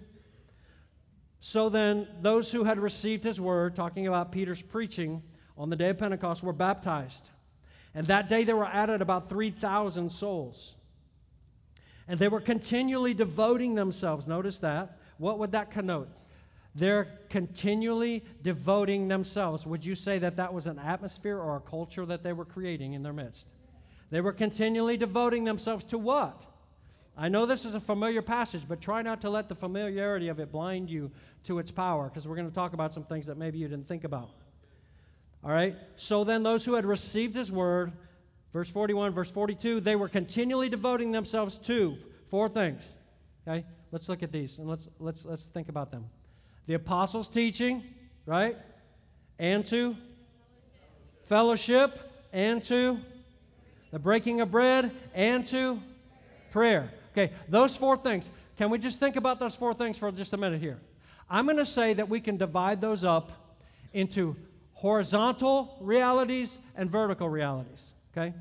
So 1.41 1.69
then, 1.69 2.09
those 2.23 2.51
who 2.51 2.65
had 2.65 2.79
received 2.79 3.25
his 3.25 3.41
word, 3.41 3.77
talking 3.77 4.07
about 4.07 4.33
Peter's 4.33 4.63
preaching, 4.63 5.23
on 5.61 5.69
the 5.69 5.77
day 5.77 5.91
of 5.91 5.99
Pentecost 5.99 6.43
were 6.43 6.55
baptized. 6.55 7.29
And 7.95 8.07
that 8.07 8.31
day 8.31 8.45
there 8.45 8.57
were 8.57 8.65
added 8.65 9.03
about 9.03 9.29
3,000 9.29 10.11
souls. 10.11 10.75
And 12.09 12.19
they 12.19 12.29
were 12.29 12.41
continually 12.41 13.13
devoting 13.13 13.75
themselves. 13.75 14.27
Notice 14.27 14.61
that. 14.61 14.99
What 15.19 15.39
would 15.39 15.53
that 15.53 15.71
connote? 15.71 16.09
They're 16.75 17.19
continually 17.29 18.25
devoting 18.43 19.09
themselves. 19.09 19.67
Would 19.67 19.85
you 19.85 19.95
say 19.95 20.19
that 20.19 20.37
that 20.37 20.55
was 20.55 20.67
an 20.67 20.79
atmosphere 20.79 21.39
or 21.39 21.57
a 21.57 21.61
culture 21.61 22.07
that 22.07 22.23
they 22.23 22.33
were 22.33 22.47
creating 22.47 22.95
in 22.95 23.03
their 23.03 23.13
midst? 23.13 23.47
They 24.09 24.23
were 24.23 24.33
continually 24.33 24.97
devoting 24.97 25.45
themselves 25.45 25.85
to 25.87 25.99
what? 25.99 26.47
I 27.19 27.29
know 27.29 27.45
this 27.45 27.67
is 27.67 27.75
a 27.75 27.81
familiar 27.81 28.23
passage, 28.23 28.63
but 28.67 28.81
try 28.81 29.03
not 29.03 29.21
to 29.21 29.31
let 29.31 29.51
the 29.51 29.55
familiarity 29.55 30.29
of 30.29 30.41
it 30.41 30.51
blind 30.51 30.89
you 30.89 31.11
to 31.45 31.59
its 31.59 31.71
power, 31.71 32.09
because 32.09 32.27
we're 32.27 32.37
going 32.37 32.49
to 32.49 32.55
talk 32.55 32.73
about 32.73 32.95
some 32.95 33.05
things 33.05 33.27
that 33.27 33.37
maybe 33.37 33.59
you 33.59 33.69
didn't 33.69 33.87
think 33.87 34.05
about. 34.05 34.31
All 35.43 35.51
right? 35.51 35.77
So 35.97 36.25
then, 36.25 36.43
those 36.43 36.65
who 36.65 36.75
had 36.75 36.85
received 36.85 37.35
his 37.35 37.51
word, 37.51 37.93
verse 38.53 38.69
41, 38.69 39.13
verse 39.13 39.31
42, 39.31 39.81
they 39.81 39.97
were 39.97 40.09
continually 40.09 40.69
devoting 40.69 41.13
themselves 41.13 41.59
to 41.61 41.97
four 42.29 42.49
things. 42.49 42.95
Okay? 43.47 43.65
Let's 43.93 44.09
look 44.09 44.23
at 44.23 44.33
these 44.33 44.59
and 44.59 44.69
let's, 44.69 44.89
let's, 44.99 45.25
let's 45.25 45.47
think 45.47 45.69
about 45.69 45.91
them. 45.91 46.07
The 46.67 46.75
apostles' 46.75 47.29
teaching, 47.29 47.83
right? 48.27 48.57
And 49.39 49.65
to 49.67 49.97
fellowship, 51.25 51.99
and 52.33 52.63
to 52.65 52.99
the 53.91 53.99
breaking 53.99 54.41
of 54.41 54.51
bread, 54.51 54.93
and 55.15 55.45
to 55.47 55.81
prayer. 56.51 56.93
Okay, 57.13 57.33
those 57.49 57.75
four 57.75 57.97
things. 57.97 58.31
Can 58.57 58.71
we 58.71 58.79
just 58.79 59.01
think 59.01 59.17
about 59.17 59.41
those 59.41 59.57
four 59.57 59.75
things 59.75 59.97
for 59.97 60.11
just 60.13 60.33
a 60.33 60.37
minute 60.37 60.61
here? 60.61 60.79
I'm 61.29 61.47
going 61.47 61.57
to 61.57 61.67
say 61.67 61.95
that 61.95 62.09
we 62.09 62.21
can 62.21 62.37
divide 62.37 62.81
those 62.81 63.05
up 63.05 63.33
into 63.93 64.37
horizontal 64.81 65.77
realities 65.79 66.59
and 66.75 66.91
vertical 66.91 67.29
realities. 67.29 67.93
Okay? 68.13 68.33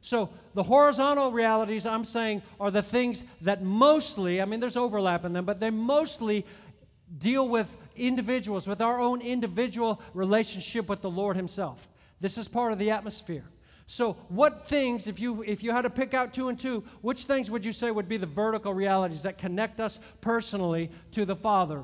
So, 0.00 0.30
the 0.54 0.62
horizontal 0.62 1.32
realities 1.32 1.84
I'm 1.84 2.04
saying 2.04 2.42
are 2.60 2.70
the 2.70 2.80
things 2.80 3.24
that 3.40 3.64
mostly, 3.64 4.40
I 4.40 4.44
mean, 4.44 4.60
there's 4.60 4.76
overlap 4.76 5.24
in 5.24 5.32
them, 5.32 5.44
but 5.44 5.58
they 5.58 5.70
mostly 5.70 6.46
deal 7.18 7.48
with 7.48 7.76
individuals, 7.96 8.68
with 8.68 8.80
our 8.80 9.00
own 9.00 9.20
individual 9.20 10.00
relationship 10.14 10.88
with 10.88 11.02
the 11.02 11.10
Lord 11.10 11.34
Himself. 11.34 11.88
This 12.20 12.38
is 12.38 12.46
part 12.46 12.72
of 12.72 12.78
the 12.78 12.92
atmosphere. 12.92 13.44
So, 13.86 14.12
what 14.28 14.68
things, 14.68 15.08
if 15.08 15.18
you 15.18 15.42
if 15.42 15.64
you 15.64 15.72
had 15.72 15.82
to 15.82 15.90
pick 15.90 16.14
out 16.14 16.32
two 16.32 16.48
and 16.48 16.58
two, 16.58 16.84
which 17.00 17.24
things 17.24 17.50
would 17.50 17.64
you 17.64 17.72
say 17.72 17.90
would 17.90 18.08
be 18.08 18.16
the 18.16 18.26
vertical 18.26 18.72
realities 18.72 19.24
that 19.24 19.38
connect 19.38 19.80
us 19.80 19.98
personally 20.20 20.90
to 21.12 21.24
the 21.24 21.34
Father? 21.34 21.82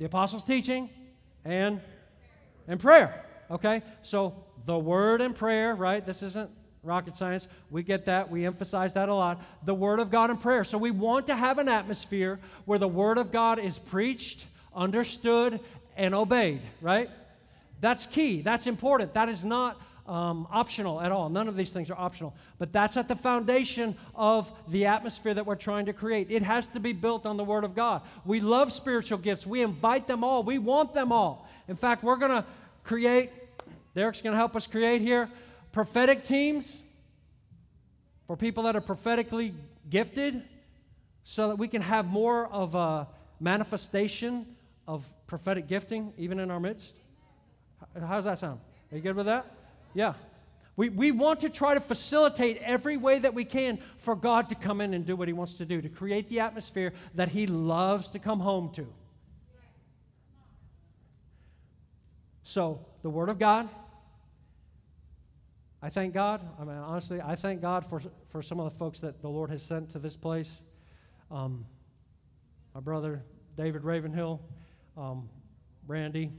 The 0.00 0.06
apostles' 0.06 0.42
teaching, 0.42 0.88
and, 1.44 1.80
and 2.66 2.80
prayer. 2.80 3.22
Okay? 3.50 3.82
So 4.00 4.34
the 4.64 4.78
word 4.78 5.20
and 5.20 5.36
prayer, 5.36 5.74
right? 5.74 6.04
This 6.04 6.22
isn't 6.22 6.50
rocket 6.82 7.18
science. 7.18 7.46
We 7.70 7.82
get 7.82 8.06
that. 8.06 8.30
We 8.30 8.46
emphasize 8.46 8.94
that 8.94 9.10
a 9.10 9.14
lot. 9.14 9.42
The 9.66 9.74
Word 9.74 10.00
of 10.00 10.10
God 10.10 10.30
and 10.30 10.40
prayer. 10.40 10.64
So 10.64 10.78
we 10.78 10.90
want 10.90 11.26
to 11.26 11.36
have 11.36 11.58
an 11.58 11.68
atmosphere 11.68 12.40
where 12.64 12.78
the 12.78 12.88
Word 12.88 13.18
of 13.18 13.30
God 13.30 13.58
is 13.58 13.78
preached, 13.78 14.46
understood, 14.74 15.60
and 15.98 16.14
obeyed, 16.14 16.62
right? 16.80 17.10
That's 17.82 18.06
key. 18.06 18.40
That's 18.40 18.66
important. 18.66 19.12
That 19.12 19.28
is 19.28 19.44
not 19.44 19.78
um, 20.10 20.48
optional 20.50 21.00
at 21.00 21.12
all. 21.12 21.28
None 21.28 21.46
of 21.46 21.56
these 21.56 21.72
things 21.72 21.88
are 21.88 21.96
optional. 21.96 22.34
But 22.58 22.72
that's 22.72 22.96
at 22.96 23.06
the 23.06 23.14
foundation 23.14 23.96
of 24.16 24.52
the 24.68 24.86
atmosphere 24.86 25.32
that 25.32 25.46
we're 25.46 25.54
trying 25.54 25.86
to 25.86 25.92
create. 25.92 26.32
It 26.32 26.42
has 26.42 26.66
to 26.68 26.80
be 26.80 26.92
built 26.92 27.26
on 27.26 27.36
the 27.36 27.44
Word 27.44 27.62
of 27.62 27.76
God. 27.76 28.02
We 28.24 28.40
love 28.40 28.72
spiritual 28.72 29.18
gifts. 29.18 29.46
We 29.46 29.62
invite 29.62 30.08
them 30.08 30.24
all. 30.24 30.42
We 30.42 30.58
want 30.58 30.94
them 30.94 31.12
all. 31.12 31.48
In 31.68 31.76
fact, 31.76 32.02
we're 32.02 32.16
going 32.16 32.32
to 32.32 32.44
create, 32.82 33.30
Derek's 33.94 34.20
going 34.20 34.32
to 34.32 34.36
help 34.36 34.56
us 34.56 34.66
create 34.66 35.00
here, 35.00 35.30
prophetic 35.70 36.24
teams 36.24 36.76
for 38.26 38.36
people 38.36 38.64
that 38.64 38.74
are 38.74 38.80
prophetically 38.80 39.54
gifted 39.88 40.42
so 41.22 41.48
that 41.48 41.56
we 41.56 41.68
can 41.68 41.82
have 41.82 42.06
more 42.06 42.48
of 42.48 42.74
a 42.74 43.06
manifestation 43.38 44.44
of 44.88 45.08
prophetic 45.28 45.68
gifting 45.68 46.12
even 46.18 46.40
in 46.40 46.50
our 46.50 46.58
midst. 46.58 46.96
How 47.94 48.16
does 48.16 48.24
that 48.24 48.40
sound? 48.40 48.58
Are 48.90 48.96
you 48.96 49.02
good 49.02 49.14
with 49.14 49.26
that? 49.26 49.59
Yeah. 49.94 50.14
We, 50.76 50.88
we 50.88 51.10
want 51.10 51.40
to 51.40 51.50
try 51.50 51.74
to 51.74 51.80
facilitate 51.80 52.56
every 52.58 52.96
way 52.96 53.18
that 53.18 53.34
we 53.34 53.44
can 53.44 53.78
for 53.98 54.16
God 54.16 54.48
to 54.48 54.54
come 54.54 54.80
in 54.80 54.94
and 54.94 55.04
do 55.04 55.14
what 55.14 55.28
He 55.28 55.34
wants 55.34 55.56
to 55.56 55.66
do, 55.66 55.82
to 55.82 55.88
create 55.88 56.28
the 56.28 56.40
atmosphere 56.40 56.94
that 57.14 57.28
He 57.28 57.46
loves 57.46 58.08
to 58.10 58.18
come 58.18 58.40
home 58.40 58.70
to. 58.74 58.86
So, 62.42 62.86
the 63.02 63.10
Word 63.10 63.28
of 63.28 63.38
God. 63.38 63.68
I 65.82 65.88
thank 65.88 66.12
God. 66.12 66.40
I 66.60 66.64
mean, 66.64 66.76
honestly, 66.76 67.20
I 67.22 67.34
thank 67.34 67.62
God 67.62 67.86
for, 67.86 68.02
for 68.28 68.42
some 68.42 68.60
of 68.60 68.70
the 68.70 68.78
folks 68.78 69.00
that 69.00 69.22
the 69.22 69.28
Lord 69.28 69.50
has 69.50 69.62
sent 69.62 69.90
to 69.90 69.98
this 69.98 70.16
place. 70.16 70.62
Um, 71.30 71.64
my 72.74 72.80
brother 72.80 73.22
David 73.56 73.84
Ravenhill, 73.84 74.40
um, 74.96 75.28
Randy, 75.86 76.30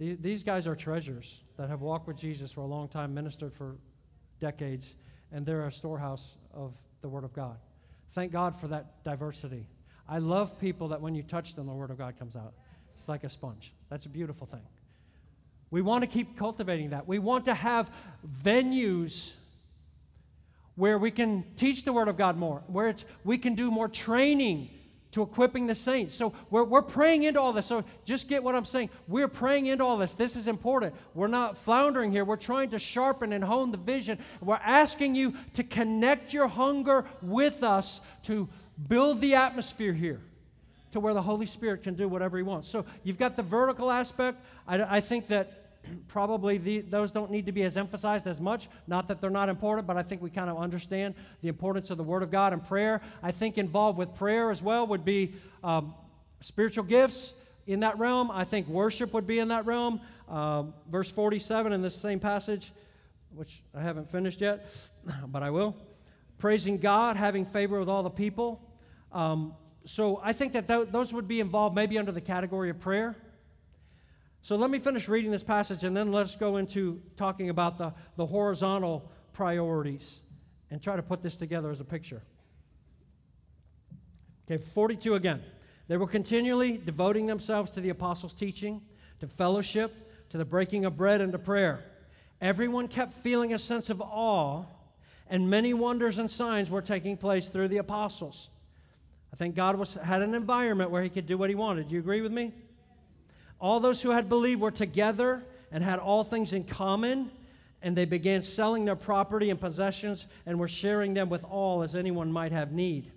These, 0.00 0.16
these 0.20 0.42
guys 0.42 0.66
are 0.66 0.74
treasures 0.74 1.42
that 1.58 1.68
have 1.68 1.82
walked 1.82 2.08
with 2.08 2.16
Jesus 2.16 2.50
for 2.50 2.62
a 2.62 2.66
long 2.66 2.88
time, 2.88 3.12
ministered 3.12 3.52
for 3.52 3.76
decades, 4.40 4.96
and 5.30 5.44
they're 5.44 5.66
a 5.66 5.72
storehouse 5.72 6.38
of 6.54 6.74
the 7.02 7.08
Word 7.08 7.22
of 7.22 7.34
God. 7.34 7.58
Thank 8.12 8.32
God 8.32 8.56
for 8.56 8.66
that 8.68 9.04
diversity. 9.04 9.66
I 10.08 10.16
love 10.16 10.58
people 10.58 10.88
that 10.88 11.02
when 11.02 11.14
you 11.14 11.22
touch 11.22 11.54
them, 11.54 11.66
the 11.66 11.74
Word 11.74 11.90
of 11.90 11.98
God 11.98 12.18
comes 12.18 12.34
out. 12.34 12.54
It's 12.96 13.10
like 13.10 13.24
a 13.24 13.28
sponge. 13.28 13.74
That's 13.90 14.06
a 14.06 14.08
beautiful 14.08 14.46
thing. 14.46 14.62
We 15.70 15.82
want 15.82 16.02
to 16.02 16.06
keep 16.06 16.34
cultivating 16.34 16.90
that. 16.90 17.06
We 17.06 17.18
want 17.18 17.44
to 17.44 17.54
have 17.54 17.90
venues 18.42 19.34
where 20.76 20.98
we 20.98 21.10
can 21.10 21.44
teach 21.56 21.84
the 21.84 21.92
Word 21.92 22.08
of 22.08 22.16
God 22.16 22.38
more, 22.38 22.62
where 22.68 22.94
we 23.22 23.36
can 23.36 23.54
do 23.54 23.70
more 23.70 23.86
training 23.86 24.70
to 25.12 25.22
equipping 25.22 25.66
the 25.66 25.74
saints. 25.74 26.14
So 26.14 26.32
we're, 26.50 26.64
we're 26.64 26.82
praying 26.82 27.24
into 27.24 27.40
all 27.40 27.52
this. 27.52 27.66
So 27.66 27.84
just 28.04 28.28
get 28.28 28.42
what 28.42 28.54
I'm 28.54 28.64
saying. 28.64 28.90
We're 29.08 29.28
praying 29.28 29.66
into 29.66 29.84
all 29.84 29.96
this. 29.96 30.14
This 30.14 30.36
is 30.36 30.46
important. 30.46 30.94
We're 31.14 31.28
not 31.28 31.58
floundering 31.58 32.12
here. 32.12 32.24
We're 32.24 32.36
trying 32.36 32.70
to 32.70 32.78
sharpen 32.78 33.32
and 33.32 33.42
hone 33.42 33.72
the 33.72 33.76
vision. 33.76 34.18
We're 34.40 34.54
asking 34.56 35.14
you 35.14 35.34
to 35.54 35.64
connect 35.64 36.32
your 36.32 36.48
hunger 36.48 37.04
with 37.22 37.62
us 37.62 38.00
to 38.24 38.48
build 38.88 39.20
the 39.20 39.34
atmosphere 39.34 39.92
here 39.92 40.20
to 40.92 41.00
where 41.00 41.14
the 41.14 41.22
Holy 41.22 41.46
Spirit 41.46 41.82
can 41.82 41.94
do 41.94 42.08
whatever 42.08 42.36
He 42.36 42.42
wants. 42.42 42.68
So 42.68 42.84
you've 43.02 43.18
got 43.18 43.36
the 43.36 43.42
vertical 43.42 43.90
aspect. 43.90 44.44
I, 44.66 44.96
I 44.96 45.00
think 45.00 45.28
that 45.28 45.59
probably 46.08 46.58
the, 46.58 46.80
those 46.80 47.10
don't 47.10 47.30
need 47.30 47.46
to 47.46 47.52
be 47.52 47.62
as 47.62 47.76
emphasized 47.76 48.26
as 48.26 48.40
much. 48.40 48.68
Not 48.86 49.08
that 49.08 49.20
they're 49.20 49.30
not 49.30 49.48
important, 49.48 49.86
but 49.86 49.96
I 49.96 50.02
think 50.02 50.22
we 50.22 50.30
kind 50.30 50.50
of 50.50 50.58
understand 50.58 51.14
the 51.42 51.48
importance 51.48 51.90
of 51.90 51.96
the 51.96 52.02
Word 52.04 52.22
of 52.22 52.30
God 52.30 52.52
and 52.52 52.64
prayer. 52.64 53.00
I 53.22 53.30
think 53.30 53.58
involved 53.58 53.98
with 53.98 54.14
prayer 54.14 54.50
as 54.50 54.62
well 54.62 54.86
would 54.86 55.04
be 55.04 55.34
um, 55.64 55.94
spiritual 56.40 56.84
gifts 56.84 57.34
in 57.66 57.80
that 57.80 57.98
realm. 57.98 58.30
I 58.30 58.44
think 58.44 58.68
worship 58.68 59.12
would 59.12 59.26
be 59.26 59.38
in 59.38 59.48
that 59.48 59.66
realm. 59.66 60.00
Um, 60.28 60.74
verse 60.90 61.10
47 61.10 61.72
in 61.72 61.82
this 61.82 61.94
same 61.94 62.20
passage, 62.20 62.72
which 63.34 63.62
I 63.74 63.80
haven't 63.80 64.10
finished 64.10 64.40
yet, 64.40 64.72
but 65.28 65.42
I 65.42 65.50
will. 65.50 65.76
Praising 66.38 66.78
God, 66.78 67.16
having 67.16 67.44
favor 67.44 67.78
with 67.78 67.88
all 67.88 68.02
the 68.02 68.10
people. 68.10 68.60
Um, 69.12 69.54
so 69.84 70.20
I 70.22 70.32
think 70.32 70.52
that 70.52 70.68
th- 70.68 70.88
those 70.90 71.12
would 71.12 71.26
be 71.26 71.40
involved 71.40 71.74
maybe 71.74 71.98
under 71.98 72.12
the 72.12 72.20
category 72.20 72.70
of 72.70 72.80
prayer. 72.80 73.16
So 74.42 74.56
let 74.56 74.70
me 74.70 74.78
finish 74.78 75.08
reading 75.08 75.30
this 75.30 75.42
passage 75.42 75.84
and 75.84 75.96
then 75.96 76.12
let's 76.12 76.36
go 76.36 76.56
into 76.56 77.00
talking 77.16 77.50
about 77.50 77.76
the, 77.76 77.92
the 78.16 78.26
horizontal 78.26 79.10
priorities 79.32 80.22
and 80.70 80.82
try 80.82 80.96
to 80.96 81.02
put 81.02 81.22
this 81.22 81.36
together 81.36 81.70
as 81.70 81.80
a 81.80 81.84
picture. 81.84 82.22
Okay, 84.46 84.62
42 84.62 85.14
again. 85.14 85.42
They 85.88 85.96
were 85.96 86.06
continually 86.06 86.78
devoting 86.78 87.26
themselves 87.26 87.70
to 87.72 87.80
the 87.80 87.90
apostles' 87.90 88.34
teaching, 88.34 88.80
to 89.18 89.26
fellowship, 89.26 90.28
to 90.30 90.38
the 90.38 90.44
breaking 90.44 90.84
of 90.84 90.96
bread, 90.96 91.20
and 91.20 91.32
to 91.32 91.38
prayer. 91.38 91.84
Everyone 92.40 92.88
kept 92.88 93.12
feeling 93.12 93.52
a 93.52 93.58
sense 93.58 93.90
of 93.90 94.00
awe, 94.00 94.64
and 95.28 95.50
many 95.50 95.74
wonders 95.74 96.18
and 96.18 96.30
signs 96.30 96.70
were 96.70 96.80
taking 96.80 97.16
place 97.16 97.48
through 97.48 97.68
the 97.68 97.78
apostles. 97.78 98.48
I 99.32 99.36
think 99.36 99.54
God 99.54 99.76
was, 99.76 99.94
had 99.94 100.22
an 100.22 100.34
environment 100.34 100.90
where 100.90 101.02
he 101.02 101.10
could 101.10 101.26
do 101.26 101.36
what 101.36 101.50
he 101.50 101.54
wanted. 101.54 101.88
Do 101.88 101.94
you 101.94 102.00
agree 102.00 102.20
with 102.20 102.32
me? 102.32 102.52
All 103.60 103.78
those 103.78 104.00
who 104.00 104.10
had 104.10 104.28
believed 104.28 104.60
were 104.60 104.70
together 104.70 105.44
and 105.70 105.84
had 105.84 105.98
all 105.98 106.24
things 106.24 106.52
in 106.52 106.64
common, 106.64 107.30
and 107.82 107.96
they 107.96 108.06
began 108.06 108.42
selling 108.42 108.84
their 108.84 108.96
property 108.96 109.50
and 109.50 109.60
possessions 109.60 110.26
and 110.46 110.58
were 110.58 110.68
sharing 110.68 111.14
them 111.14 111.28
with 111.28 111.44
all 111.44 111.82
as 111.82 111.94
anyone 111.94 112.32
might 112.32 112.52
have 112.52 112.72
need. 112.72 113.12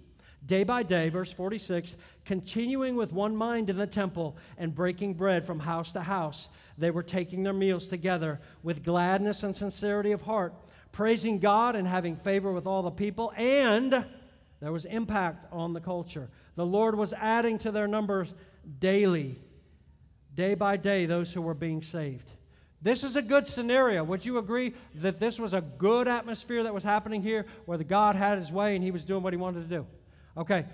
Day 0.46 0.66
by 0.66 0.84
day, 0.84 1.08
verse 1.08 1.32
46, 1.32 1.96
continuing 2.26 2.98
with 2.98 3.14
one 3.14 3.34
mind 3.34 3.70
in 3.70 3.78
the 3.78 3.88
temple 3.88 4.36
and 4.58 4.76
breaking 4.76 5.14
bread 5.14 5.46
from 5.46 5.60
house 5.60 5.94
to 5.94 6.02
house, 6.02 6.50
they 6.78 6.92
were 6.92 7.04
taking 7.04 7.44
their 7.44 7.54
meals 7.54 7.88
together 7.88 8.42
with 8.62 8.84
gladness 8.84 9.44
and 9.44 9.56
sincerity 9.56 10.12
of 10.12 10.24
heart, 10.24 10.54
praising 10.92 11.40
God 11.40 11.78
and 11.78 11.88
having 11.88 12.18
favor 12.18 12.52
with 12.52 12.68
all 12.68 12.84
the 12.84 12.92
people, 12.92 13.32
and 13.38 14.06
there 14.60 14.72
was 14.74 14.84
impact 14.84 15.46
on 15.52 15.72
the 15.72 15.80
culture. 15.80 16.30
The 16.56 16.66
Lord 16.66 16.96
was 16.96 17.14
adding 17.14 17.58
to 17.60 17.72
their 17.72 17.88
numbers 17.88 18.34
daily 18.80 19.40
day 20.36 20.56
by 20.56 20.78
day 20.78 21.06
those 21.06 21.32
who 21.34 21.42
were 21.42 21.54
being 21.54 21.82
saved. 21.82 22.30
This 22.82 23.04
is 23.04 23.16
a 23.16 23.22
good 23.22 23.48
scenario. 23.48 24.04
Would 24.04 24.26
you 24.26 24.38
agree 24.38 24.74
that 24.96 25.18
this 25.18 25.40
was 25.40 25.54
a 25.54 25.62
good 25.62 26.08
atmosphere 26.08 26.64
that 26.64 26.74
was 26.74 26.84
happening 26.84 27.22
here 27.22 27.46
where 27.66 27.78
the 27.78 27.86
God 27.86 28.16
had 28.16 28.38
his 28.38 28.52
way 28.52 28.76
and 28.76 28.84
he 28.84 28.92
was 28.92 29.06
doing 29.06 29.24
what 29.24 29.32
he 29.32 29.38
wanted 29.38 29.70
to 29.70 29.76
do? 29.78 29.86
Okay, 30.36 30.66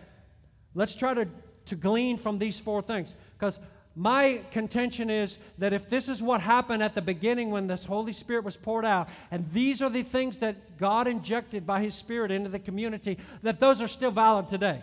let's 0.74 0.96
try 0.96 1.14
to, 1.14 1.28
to 1.68 1.76
glean 1.76 2.18
from 2.18 2.40
these 2.40 2.58
four 2.58 2.82
things 2.82 3.14
because 3.38 3.60
my 3.96 4.42
contention 4.52 5.10
is 5.10 5.38
that 5.58 5.74
if 5.74 5.90
this 5.90 6.10
is 6.10 6.24
what 6.24 6.42
happened 6.42 6.82
at 6.82 6.96
the 6.96 7.02
beginning 7.02 7.52
when 7.52 7.68
this 7.68 7.84
Holy 7.84 8.14
Spirit 8.14 8.46
was 8.46 8.56
poured 8.56 8.86
out, 8.86 9.10
and 9.30 9.46
these 9.52 9.82
are 9.82 9.90
the 9.90 10.04
things 10.04 10.38
that 10.40 10.78
God 10.78 11.08
injected 11.08 11.68
by 11.68 11.82
His 11.82 11.96
Spirit 11.96 12.32
into 12.32 12.50
the 12.50 12.60
community, 12.60 13.18
that 13.44 13.60
those 13.60 13.82
are 13.82 13.88
still 13.88 14.12
valid 14.12 14.48
today. 14.48 14.82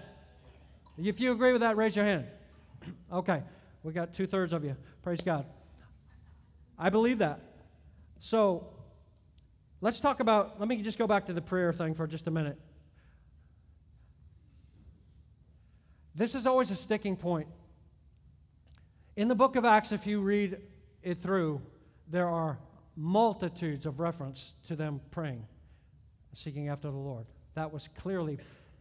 If 0.98 1.18
you 1.20 1.32
agree 1.32 1.52
with 1.52 1.62
that, 1.62 1.76
raise 1.76 1.96
your 1.96 2.04
hand. 2.04 2.26
okay. 3.12 3.42
We 3.86 3.92
got 3.92 4.12
two 4.12 4.26
thirds 4.26 4.52
of 4.52 4.64
you. 4.64 4.76
Praise 5.02 5.22
God. 5.22 5.46
I 6.76 6.90
believe 6.90 7.18
that. 7.18 7.38
So 8.18 8.66
let's 9.80 10.00
talk 10.00 10.18
about, 10.18 10.58
let 10.58 10.68
me 10.68 10.82
just 10.82 10.98
go 10.98 11.06
back 11.06 11.26
to 11.26 11.32
the 11.32 11.40
prayer 11.40 11.72
thing 11.72 11.94
for 11.94 12.08
just 12.08 12.26
a 12.26 12.32
minute. 12.32 12.58
This 16.16 16.34
is 16.34 16.48
always 16.48 16.72
a 16.72 16.74
sticking 16.74 17.14
point. 17.14 17.46
In 19.14 19.28
the 19.28 19.36
book 19.36 19.54
of 19.54 19.64
Acts, 19.64 19.92
if 19.92 20.04
you 20.04 20.20
read 20.20 20.56
it 21.04 21.18
through, 21.18 21.62
there 22.08 22.28
are 22.28 22.58
multitudes 22.96 23.86
of 23.86 24.00
reference 24.00 24.56
to 24.64 24.74
them 24.74 25.00
praying, 25.12 25.46
seeking 26.32 26.70
after 26.70 26.90
the 26.90 26.96
Lord. 26.96 27.26
That 27.54 27.72
was 27.72 27.88
clearly 27.96 28.38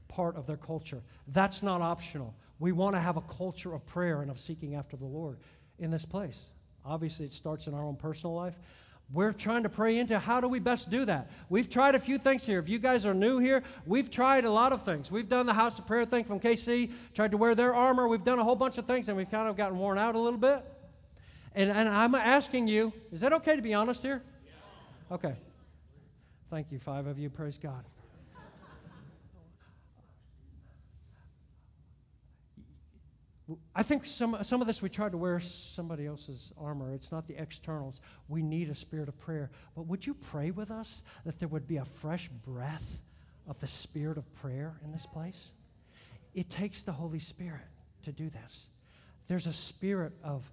part 0.07 0.35
of 0.35 0.47
their 0.47 0.57
culture. 0.57 1.03
That's 1.27 1.61
not 1.61 1.81
optional. 1.81 2.33
We 2.59 2.71
want 2.71 2.95
to 2.95 2.99
have 2.99 3.17
a 3.17 3.21
culture 3.21 3.73
of 3.73 3.85
prayer 3.85 4.21
and 4.21 4.31
of 4.31 4.39
seeking 4.39 4.75
after 4.75 4.97
the 4.97 5.05
Lord 5.05 5.37
in 5.79 5.91
this 5.91 6.05
place. 6.05 6.49
Obviously, 6.85 7.25
it 7.25 7.33
starts 7.33 7.67
in 7.67 7.73
our 7.73 7.83
own 7.83 7.95
personal 7.95 8.35
life. 8.35 8.57
We're 9.13 9.33
trying 9.33 9.63
to 9.63 9.69
pray 9.69 9.97
into 9.97 10.17
how 10.17 10.41
do 10.41 10.47
we 10.47 10.59
best 10.59 10.89
do 10.89 11.05
that. 11.05 11.29
We've 11.49 11.69
tried 11.69 11.93
a 11.93 11.99
few 11.99 12.17
things 12.17 12.43
here. 12.45 12.57
If 12.57 12.69
you 12.69 12.79
guys 12.79 13.05
are 13.05 13.13
new 13.13 13.37
here, 13.37 13.61
we've 13.85 14.09
tried 14.09 14.45
a 14.45 14.51
lot 14.51 14.73
of 14.73 14.83
things. 14.83 15.11
We've 15.11 15.29
done 15.29 15.45
the 15.45 15.53
house 15.53 15.77
of 15.77 15.85
prayer 15.85 16.05
thing 16.05 16.23
from 16.23 16.39
KC, 16.39 16.91
tried 17.13 17.31
to 17.31 17.37
wear 17.37 17.53
their 17.53 17.75
armor. 17.75 18.07
We've 18.07 18.23
done 18.23 18.39
a 18.39 18.43
whole 18.43 18.55
bunch 18.55 18.79
of 18.79 18.85
things, 18.85 19.07
and 19.07 19.15
we've 19.15 19.29
kind 19.29 19.47
of 19.47 19.57
gotten 19.57 19.77
worn 19.77 19.99
out 19.99 20.15
a 20.15 20.19
little 20.19 20.39
bit. 20.39 20.63
And, 21.53 21.69
and 21.69 21.87
I'm 21.87 22.15
asking 22.15 22.67
you, 22.67 22.93
is 23.11 23.21
that 23.21 23.31
okay 23.33 23.55
to 23.55 23.61
be 23.61 23.73
honest 23.73 24.01
here? 24.01 24.23
Okay. 25.11 25.35
Thank 26.49 26.71
you, 26.71 26.79
five 26.79 27.05
of 27.05 27.19
you. 27.19 27.29
Praise 27.29 27.57
God. 27.57 27.85
I 33.75 33.83
think 33.83 34.07
some, 34.07 34.37
some 34.41 34.61
of 34.61 34.67
this 34.67 34.81
we 34.81 34.89
try 34.89 35.07
to 35.07 35.17
wear 35.17 35.39
somebody 35.39 36.07
else's 36.07 36.51
armor. 36.57 36.93
It's 36.93 37.11
not 37.11 37.27
the 37.27 37.39
externals. 37.39 38.01
We 38.27 38.41
need 38.41 38.69
a 38.69 38.75
spirit 38.75 39.07
of 39.07 39.19
prayer. 39.19 39.51
But 39.75 39.85
would 39.85 40.05
you 40.05 40.15
pray 40.15 40.49
with 40.49 40.71
us 40.71 41.03
that 41.25 41.37
there 41.37 41.47
would 41.49 41.67
be 41.67 41.77
a 41.77 41.85
fresh 41.85 42.29
breath 42.43 43.03
of 43.47 43.59
the 43.59 43.67
spirit 43.67 44.17
of 44.17 44.33
prayer 44.35 44.79
in 44.83 44.91
this 44.91 45.05
place? 45.05 45.51
It 46.33 46.49
takes 46.49 46.81
the 46.81 46.91
Holy 46.91 47.19
Spirit 47.19 47.61
to 48.03 48.11
do 48.11 48.29
this. 48.29 48.67
There's 49.27 49.47
a 49.47 49.53
spirit 49.53 50.13
of 50.23 50.43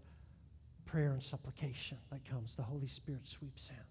prayer 0.85 1.13
and 1.13 1.23
supplication 1.23 1.97
that 2.11 2.29
comes, 2.29 2.55
the 2.55 2.63
Holy 2.63 2.89
Spirit 2.89 3.27
sweeps 3.27 3.71
in. 3.71 3.83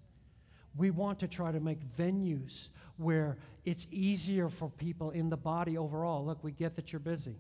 We 0.78 0.92
want 0.92 1.20
to 1.20 1.28
try 1.28 1.52
to 1.52 1.60
make 1.60 1.80
venues 1.98 2.70
where 2.98 3.38
it's 3.66 3.88
easier 3.92 4.48
for 4.48 4.70
people 4.70 5.10
in 5.10 5.30
the 5.30 5.38
body 5.38 5.78
overall. 5.78 6.24
Look, 6.24 6.44
we 6.44 6.52
get 6.52 6.76
that 6.76 6.94
you're 6.94 7.00
busy. 7.00 7.36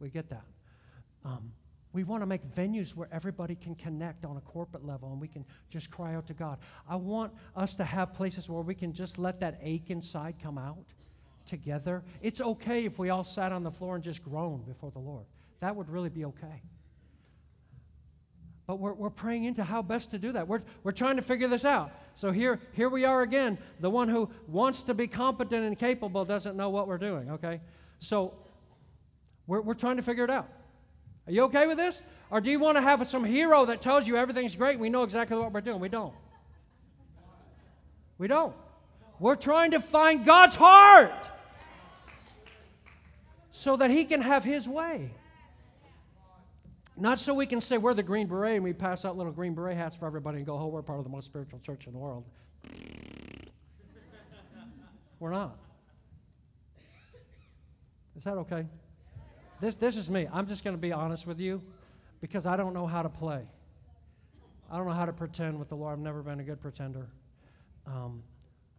We 0.00 0.10
get 0.10 0.28
that. 0.30 0.44
Um, 1.26 1.50
we 1.92 2.04
want 2.04 2.22
to 2.22 2.26
make 2.26 2.42
venues 2.54 2.94
where 2.94 3.08
everybody 3.10 3.54
can 3.54 3.74
connect 3.74 4.24
on 4.24 4.36
a 4.36 4.40
corporate 4.40 4.86
level 4.86 5.10
and 5.10 5.20
we 5.20 5.28
can 5.28 5.44
just 5.70 5.90
cry 5.90 6.14
out 6.14 6.26
to 6.28 6.34
God. 6.34 6.58
I 6.88 6.96
want 6.96 7.32
us 7.56 7.74
to 7.76 7.84
have 7.84 8.14
places 8.14 8.48
where 8.48 8.62
we 8.62 8.74
can 8.74 8.92
just 8.92 9.18
let 9.18 9.40
that 9.40 9.58
ache 9.62 9.90
inside 9.90 10.36
come 10.40 10.58
out 10.58 10.84
together. 11.46 12.04
It's 12.22 12.40
okay 12.40 12.84
if 12.84 12.98
we 12.98 13.10
all 13.10 13.24
sat 13.24 13.50
on 13.50 13.62
the 13.64 13.70
floor 13.70 13.94
and 13.94 14.04
just 14.04 14.22
groaned 14.22 14.66
before 14.66 14.90
the 14.90 14.98
Lord. 14.98 15.24
That 15.60 15.74
would 15.74 15.88
really 15.88 16.10
be 16.10 16.26
okay. 16.26 16.62
But 18.66 18.78
we're, 18.78 18.92
we're 18.92 19.10
praying 19.10 19.44
into 19.44 19.64
how 19.64 19.80
best 19.80 20.10
to 20.10 20.18
do 20.18 20.32
that. 20.32 20.46
We're, 20.46 20.62
we're 20.82 20.92
trying 20.92 21.16
to 21.16 21.22
figure 21.22 21.48
this 21.48 21.64
out. 21.64 21.92
So 22.14 22.30
here, 22.30 22.60
here 22.72 22.88
we 22.88 23.04
are 23.04 23.22
again. 23.22 23.58
The 23.80 23.90
one 23.90 24.08
who 24.08 24.28
wants 24.48 24.84
to 24.84 24.94
be 24.94 25.06
competent 25.06 25.64
and 25.64 25.78
capable 25.78 26.24
doesn't 26.24 26.56
know 26.56 26.68
what 26.68 26.88
we're 26.88 26.98
doing, 26.98 27.30
okay? 27.30 27.60
So 28.00 28.34
we're, 29.46 29.62
we're 29.62 29.74
trying 29.74 29.96
to 29.96 30.02
figure 30.02 30.24
it 30.24 30.30
out. 30.30 30.50
Are 31.26 31.32
you 31.32 31.42
okay 31.44 31.66
with 31.66 31.76
this? 31.76 32.02
Or 32.30 32.40
do 32.40 32.50
you 32.50 32.58
want 32.58 32.76
to 32.76 32.82
have 32.82 33.06
some 33.06 33.24
hero 33.24 33.64
that 33.66 33.80
tells 33.80 34.06
you 34.06 34.16
everything's 34.16 34.56
great 34.56 34.78
we 34.78 34.88
know 34.88 35.02
exactly 35.02 35.36
what 35.36 35.52
we're 35.52 35.60
doing? 35.60 35.80
We 35.80 35.88
don't. 35.88 36.14
We 38.18 38.28
don't. 38.28 38.54
We're 39.18 39.36
trying 39.36 39.72
to 39.72 39.80
find 39.80 40.24
God's 40.24 40.56
heart 40.56 41.30
so 43.50 43.76
that 43.76 43.90
He 43.90 44.04
can 44.04 44.20
have 44.20 44.44
His 44.44 44.68
way. 44.68 45.10
Not 46.96 47.18
so 47.18 47.34
we 47.34 47.46
can 47.46 47.60
say 47.60 47.76
we're 47.76 47.94
the 47.94 48.02
Green 48.02 48.26
Beret 48.26 48.56
and 48.56 48.64
we 48.64 48.72
pass 48.72 49.04
out 49.04 49.16
little 49.16 49.32
Green 49.32 49.54
Beret 49.54 49.76
hats 49.76 49.96
for 49.96 50.06
everybody 50.06 50.38
and 50.38 50.46
go, 50.46 50.58
oh, 50.58 50.66
we're 50.66 50.82
part 50.82 50.98
of 50.98 51.04
the 51.04 51.10
most 51.10 51.26
spiritual 51.26 51.58
church 51.58 51.86
in 51.86 51.92
the 51.92 51.98
world. 51.98 52.24
we're 55.20 55.30
not. 55.30 55.58
Is 58.16 58.24
that 58.24 58.38
okay? 58.38 58.66
This, 59.60 59.74
this 59.74 59.96
is 59.96 60.10
me. 60.10 60.28
I'm 60.32 60.46
just 60.46 60.64
going 60.64 60.76
to 60.76 60.80
be 60.80 60.92
honest 60.92 61.26
with 61.26 61.40
you 61.40 61.62
because 62.20 62.46
I 62.46 62.56
don't 62.56 62.74
know 62.74 62.86
how 62.86 63.02
to 63.02 63.08
play. 63.08 63.42
I 64.70 64.76
don't 64.76 64.86
know 64.86 64.92
how 64.92 65.06
to 65.06 65.12
pretend 65.12 65.58
with 65.58 65.68
the 65.68 65.76
Lord. 65.76 65.92
I've 65.92 65.98
never 65.98 66.22
been 66.22 66.40
a 66.40 66.44
good 66.44 66.60
pretender. 66.60 67.08
Um, 67.86 68.22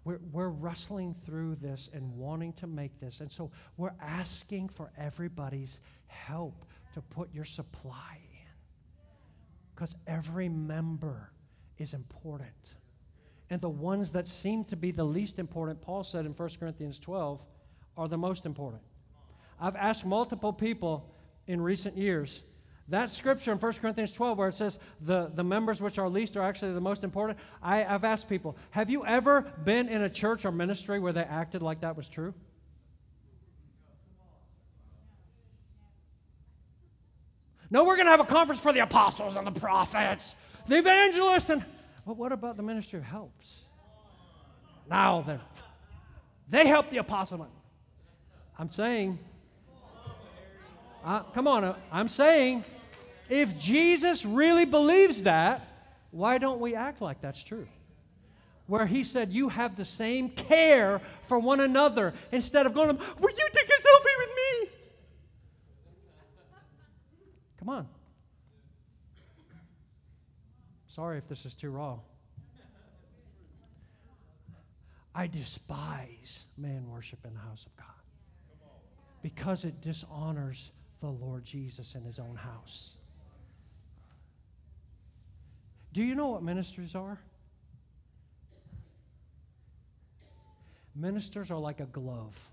we're, 0.03 0.19
we're 0.31 0.49
wrestling 0.49 1.15
through 1.25 1.55
this 1.55 1.89
and 1.93 2.15
wanting 2.15 2.53
to 2.53 2.67
make 2.67 2.99
this. 2.99 3.21
And 3.21 3.31
so 3.31 3.51
we're 3.77 3.95
asking 4.01 4.69
for 4.69 4.91
everybody's 4.97 5.79
help 6.07 6.65
to 6.93 7.01
put 7.01 7.33
your 7.33 7.45
supply 7.45 8.19
in. 8.31 8.47
Because 9.73 9.95
every 10.05 10.49
member 10.49 11.31
is 11.77 11.93
important. 11.93 12.75
And 13.49 13.61
the 13.61 13.69
ones 13.69 14.11
that 14.13 14.27
seem 14.27 14.63
to 14.65 14.75
be 14.75 14.91
the 14.91 15.03
least 15.03 15.39
important, 15.39 15.81
Paul 15.81 16.03
said 16.03 16.25
in 16.25 16.33
1 16.33 16.49
Corinthians 16.59 16.99
12, 16.99 17.45
are 17.97 18.07
the 18.07 18.17
most 18.17 18.45
important. 18.45 18.83
I've 19.59 19.75
asked 19.75 20.05
multiple 20.05 20.53
people 20.53 21.13
in 21.47 21.61
recent 21.61 21.97
years 21.97 22.43
that 22.89 23.09
scripture 23.09 23.51
in 23.51 23.57
1 23.57 23.73
Corinthians 23.73 24.13
12, 24.13 24.37
where 24.37 24.47
it 24.47 24.53
says 24.53 24.79
the, 25.01 25.29
the 25.33 25.43
members 25.43 25.81
which 25.81 25.97
are 25.99 26.07
least 26.07 26.37
are 26.37 26.43
actually 26.43 26.73
the 26.73 26.81
most 26.81 27.03
important, 27.03 27.37
I, 27.61 27.83
I've 27.83 28.05
asked 28.05 28.29
people, 28.29 28.55
have 28.71 28.89
you 28.89 29.05
ever 29.05 29.41
been 29.65 29.89
in 29.89 30.03
a 30.03 30.09
church 30.09 30.45
or 30.45 30.51
ministry 30.51 30.99
where 30.99 31.11
they 31.11 31.23
acted 31.23 31.61
like 31.61 31.81
that 31.81 31.97
was 31.97 32.07
true? 32.07 32.33
No, 37.69 37.83
we're 37.83 37.97
going 37.97 38.05
to 38.05 38.11
have 38.11 38.21
a 38.21 38.25
conference 38.25 38.61
for 38.61 38.71
the 38.71 38.79
apostles 38.79 39.35
and 39.35 39.45
the 39.45 39.59
prophets, 39.59 40.35
the 40.67 40.77
evangelists, 40.77 41.49
and 41.49 41.65
but 42.05 42.15
what 42.15 42.31
about 42.31 42.55
the 42.55 42.63
ministry 42.63 42.99
of 42.99 43.03
helps? 43.03 43.63
Now 44.89 45.19
they 45.21 45.37
they 46.47 46.65
help 46.65 46.89
the 46.89 46.99
apostle. 46.99 47.45
I'm 48.57 48.69
saying, 48.69 49.19
uh, 51.07 51.23
come 51.33 51.47
on, 51.47 51.73
I'm 51.89 52.09
saying, 52.09 52.65
if 53.29 53.57
Jesus 53.57 54.25
really 54.25 54.65
believes 54.65 55.23
that, 55.23 55.65
why 56.11 56.37
don't 56.37 56.59
we 56.59 56.75
act 56.75 57.01
like 57.01 57.21
that's 57.21 57.41
true? 57.41 57.65
Where 58.65 58.85
he 58.85 59.05
said, 59.05 59.31
You 59.31 59.47
have 59.47 59.77
the 59.77 59.85
same 59.85 60.27
care 60.27 60.99
for 61.23 61.39
one 61.39 61.61
another 61.61 62.13
instead 62.33 62.65
of 62.65 62.73
going, 62.73 62.89
Will 62.89 63.29
you 63.29 63.47
take 63.53 63.69
a 63.69 63.81
selfie 63.81 64.17
with 64.19 64.29
me? 64.35 64.69
Come 67.59 67.69
on. 67.69 67.87
Sorry 70.87 71.17
if 71.17 71.27
this 71.29 71.45
is 71.45 71.55
too 71.55 71.69
raw. 71.69 71.99
I 75.15 75.27
despise 75.27 76.47
man 76.57 76.85
worship 76.89 77.19
in 77.25 77.33
the 77.33 77.39
house 77.39 77.65
of 77.65 77.75
God 77.77 77.87
because 79.21 79.63
it 79.63 79.79
dishonors 79.79 80.71
the 80.99 81.07
Lord 81.07 81.43
Jesus 81.43 81.95
in 81.95 82.03
his 82.03 82.19
own 82.19 82.35
house. 82.35 82.95
Do 85.93 86.03
you 86.03 86.15
know 86.15 86.27
what 86.27 86.43
ministries 86.43 86.95
are? 86.95 87.19
Ministers 90.95 91.51
are 91.51 91.59
like 91.59 91.79
a 91.79 91.85
glove 91.85 92.49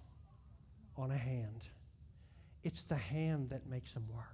on 0.97 1.11
a 1.11 1.17
hand. 1.17 1.69
It's 2.63 2.83
the 2.83 2.97
hand 2.97 3.51
that 3.51 3.67
makes 3.67 3.95
them 3.95 4.07
work. 4.15 4.27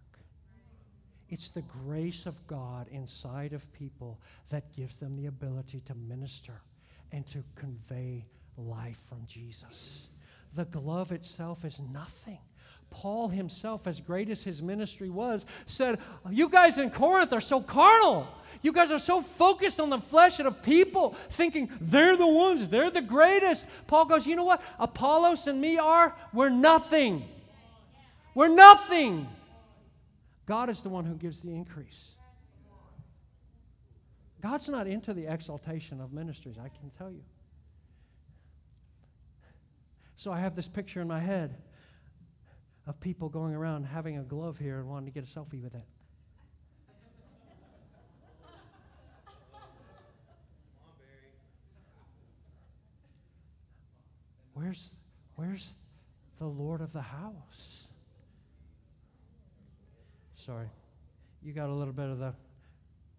It's 1.29 1.49
the 1.49 1.62
grace 1.62 2.27
of 2.27 2.44
God 2.49 2.88
inside 2.90 3.53
of 3.53 3.73
people 3.73 4.20
that 4.51 4.73
gives 4.75 4.99
them 4.99 5.16
the 5.16 5.27
ability 5.27 5.81
to 5.87 5.94
minister 5.94 6.61
and 7.12 7.27
to 7.29 7.44
convey 7.55 8.27
life 8.57 9.01
from 9.09 9.25
Jesus. 9.27 10.11
The 10.55 10.64
glove 10.64 11.12
itself 11.12 11.64
is 11.64 11.81
nothing. 11.81 12.38
Paul 12.90 13.29
himself, 13.29 13.87
as 13.87 14.00
great 14.00 14.29
as 14.29 14.42
his 14.42 14.61
ministry 14.61 15.09
was, 15.09 15.46
said, 15.64 15.98
You 16.31 16.48
guys 16.48 16.79
in 16.79 16.90
Corinth 16.90 17.33
are 17.33 17.40
so 17.40 17.61
carnal. 17.61 18.26
You 18.62 18.72
guys 18.72 18.90
are 18.90 18.98
so 18.98 19.22
focused 19.22 19.81
on 19.81 19.90
the 19.90 20.00
flesh 20.00 20.38
and 20.38 20.48
of 20.48 20.62
people, 20.62 21.14
thinking 21.29 21.70
they're 21.81 22.16
the 22.16 22.26
ones, 22.26 22.68
they're 22.68 22.90
the 22.90 23.00
greatest. 23.00 23.68
Paul 23.87 24.05
goes, 24.07 24.26
You 24.26 24.37
know 24.37 24.44
what? 24.44 24.62
Apollos 24.79 25.46
and 25.46 25.61
me 25.61 25.79
are, 25.79 26.14
we're 26.33 26.50
nothing. 26.50 27.24
We're 28.35 28.48
nothing. 28.48 29.29
God 30.46 30.68
is 30.68 30.83
the 30.83 30.88
one 30.88 31.05
who 31.05 31.14
gives 31.14 31.40
the 31.40 31.50
increase. 31.50 32.12
God's 34.42 34.68
not 34.68 34.87
into 34.87 35.14
the 35.14 35.33
exaltation 35.33 36.00
of 36.00 36.12
ministries, 36.12 36.57
I 36.59 36.68
can 36.68 36.90
tell 36.98 37.11
you. 37.11 37.22
So 40.16 40.33
I 40.33 40.40
have 40.40 40.57
this 40.57 40.68
picture 40.68 41.00
in 41.00 41.09
my 41.09 41.20
head 41.20 41.57
of 42.90 43.00
people 43.00 43.29
going 43.29 43.55
around 43.55 43.85
having 43.85 44.18
a 44.18 44.22
glove 44.22 44.59
here 44.59 44.81
and 44.81 44.88
wanting 44.88 45.07
to 45.07 45.12
get 45.12 45.22
a 45.22 45.26
selfie 45.26 45.62
with 45.62 45.76
it. 45.76 45.85
Where's, 54.55 54.92
where's 55.37 55.76
the 56.40 56.46
Lord 56.46 56.81
of 56.81 56.92
the 56.92 57.00
house? 57.00 57.87
Sorry. 60.35 60.68
You 61.44 61.53
got 61.53 61.68
a 61.68 61.72
little 61.72 61.94
bit 61.94 62.09
of 62.09 62.18
the 62.18 62.35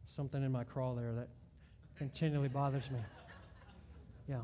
something 0.05 0.43
in 0.43 0.51
my 0.51 0.65
craw 0.65 0.93
there 0.93 1.13
that 1.13 1.29
continually 1.97 2.49
bothers 2.49 2.91
me. 2.91 2.99
Yeah. 4.27 4.41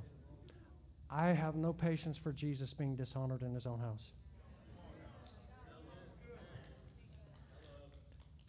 I 1.12 1.28
have 1.28 1.56
no 1.56 1.74
patience 1.74 2.18
for 2.18 2.32
Jesus 2.32 2.74
being 2.74 2.96
dishonored 2.96 3.42
in 3.42 3.54
his 3.54 3.66
own 3.66 3.80
house. 3.80 4.14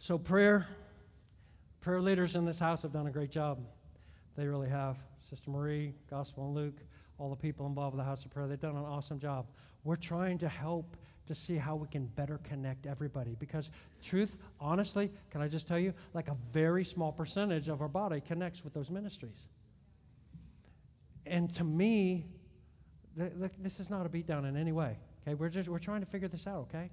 So, 0.01 0.17
prayer, 0.17 0.65
prayer 1.81 1.99
leaders 1.99 2.37
in 2.37 2.45
this 2.45 2.57
house 2.57 2.83
have 2.83 2.93
done 2.93 3.07
a 3.07 3.11
great 3.11 3.31
job. 3.31 3.59
They 4.37 4.47
really 4.47 4.69
have. 4.69 4.97
Sister 5.29 5.51
Marie, 5.51 5.93
Gospel 6.09 6.45
and 6.45 6.55
Luke, 6.55 6.77
all 7.17 7.29
the 7.29 7.35
people 7.35 7.65
involved 7.65 7.97
with 7.97 8.05
the 8.05 8.09
house 8.09 8.23
of 8.23 8.31
prayer, 8.31 8.47
they've 8.47 8.57
done 8.57 8.77
an 8.77 8.85
awesome 8.85 9.19
job. 9.19 9.47
We're 9.83 9.97
trying 9.97 10.37
to 10.37 10.47
help 10.47 10.95
to 11.27 11.35
see 11.35 11.57
how 11.57 11.75
we 11.75 11.85
can 11.89 12.05
better 12.05 12.39
connect 12.45 12.87
everybody. 12.87 13.35
Because, 13.39 13.71
truth, 14.01 14.37
honestly, 14.57 15.11
can 15.31 15.41
I 15.41 15.49
just 15.49 15.67
tell 15.67 15.77
you, 15.77 15.93
like 16.13 16.29
a 16.29 16.37
very 16.53 16.85
small 16.85 17.11
percentage 17.11 17.67
of 17.67 17.81
our 17.81 17.89
body 17.89 18.21
connects 18.21 18.63
with 18.63 18.73
those 18.73 18.89
ministries. 18.89 19.49
And 21.25 21.53
to 21.55 21.65
me, 21.65 22.25
th- 23.17 23.33
th- 23.37 23.51
this 23.59 23.81
is 23.81 23.89
not 23.89 24.05
a 24.05 24.09
beatdown 24.09 24.47
in 24.47 24.55
any 24.55 24.71
way. 24.71 24.97
Okay, 25.23 25.33
we're 25.33 25.49
just 25.49 25.67
we're 25.67 25.77
trying 25.77 25.99
to 25.99 26.07
figure 26.07 26.29
this 26.29 26.47
out. 26.47 26.69
Okay. 26.73 26.89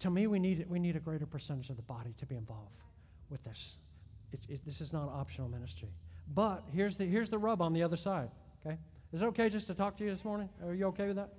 To 0.00 0.10
me, 0.10 0.26
we 0.26 0.38
need 0.38 0.66
we 0.68 0.78
need 0.78 0.96
a 0.96 1.00
greater 1.00 1.26
percentage 1.26 1.70
of 1.70 1.76
the 1.76 1.82
body 1.82 2.14
to 2.18 2.26
be 2.26 2.36
involved 2.36 2.82
with 3.30 3.42
this. 3.42 3.76
It's, 4.32 4.46
it, 4.46 4.64
this 4.64 4.80
is 4.80 4.92
not 4.92 5.08
optional 5.08 5.48
ministry. 5.48 5.88
But 6.34 6.64
here's 6.72 6.96
the 6.96 7.04
here's 7.04 7.30
the 7.30 7.38
rub 7.38 7.62
on 7.62 7.72
the 7.72 7.82
other 7.82 7.96
side. 7.96 8.30
Okay, 8.64 8.76
is 9.12 9.22
it 9.22 9.26
okay 9.26 9.48
just 9.48 9.66
to 9.68 9.74
talk 9.74 9.96
to 9.98 10.04
you 10.04 10.10
this 10.10 10.24
morning? 10.24 10.48
Are 10.64 10.74
you 10.74 10.86
okay 10.86 11.08
with 11.08 11.16
that? 11.16 11.30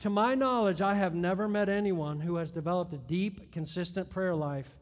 To 0.00 0.10
my 0.10 0.34
knowledge, 0.34 0.80
I 0.80 0.94
have 0.94 1.14
never 1.14 1.46
met 1.46 1.68
anyone 1.68 2.20
who 2.20 2.36
has 2.36 2.50
developed 2.50 2.94
a 2.94 2.98
deep, 2.98 3.52
consistent 3.52 4.08
prayer 4.08 4.34
life 4.34 4.78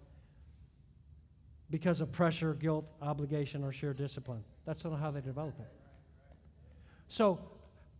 because 1.70 2.00
of 2.00 2.12
pressure, 2.12 2.54
guilt, 2.54 2.86
obligation, 3.02 3.64
or 3.64 3.72
sheer 3.72 3.92
discipline. 3.92 4.44
That's 4.64 4.84
not 4.84 4.98
how 5.00 5.10
they 5.10 5.20
develop 5.20 5.58
it. 5.58 5.66
So, 7.08 7.40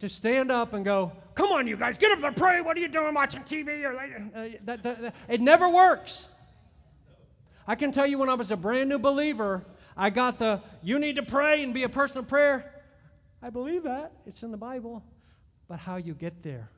to 0.01 0.09
stand 0.09 0.51
up 0.53 0.73
and 0.73 0.85
go, 0.85 1.13
come 1.35 1.51
on, 1.53 1.67
you 1.67 1.77
guys, 1.77 1.99
get 1.99 2.13
up 2.13 2.21
there, 2.21 2.33
pray. 2.33 2.61
What 2.61 2.77
are 2.77 2.81
you 2.81 2.89
doing 2.89 3.15
watching 3.15 3.43
TV? 3.43 3.85
Or 3.85 3.97
uh, 3.99 4.49
that, 4.65 4.83
that, 4.83 5.03
that, 5.03 5.15
it 5.29 5.41
never 5.41 5.69
works. 5.69 6.29
I 7.67 7.75
can 7.75 7.93
tell 7.93 8.07
you 8.07 8.19
when 8.19 8.29
I 8.29 8.35
was 8.35 8.51
a 8.51 8.57
brand 8.57 8.89
new 8.89 8.99
believer, 8.99 9.65
I 9.97 10.11
got 10.11 10.39
the, 10.39 10.63
you 10.83 10.99
need 10.99 11.17
to 11.17 11.23
pray 11.23 11.63
and 11.63 11.75
be 11.75 11.83
a 11.83 11.89
person 11.89 12.19
of 12.19 12.29
prayer. 12.29 12.73
I 13.43 13.51
believe 13.51 13.83
that. 13.85 14.13
It's 14.27 14.43
in 14.43 14.51
the 14.51 14.57
Bible. 14.57 15.03
But 15.69 15.79
how 15.81 15.97
you 15.97 16.15
get 16.15 16.43
there 16.43 16.71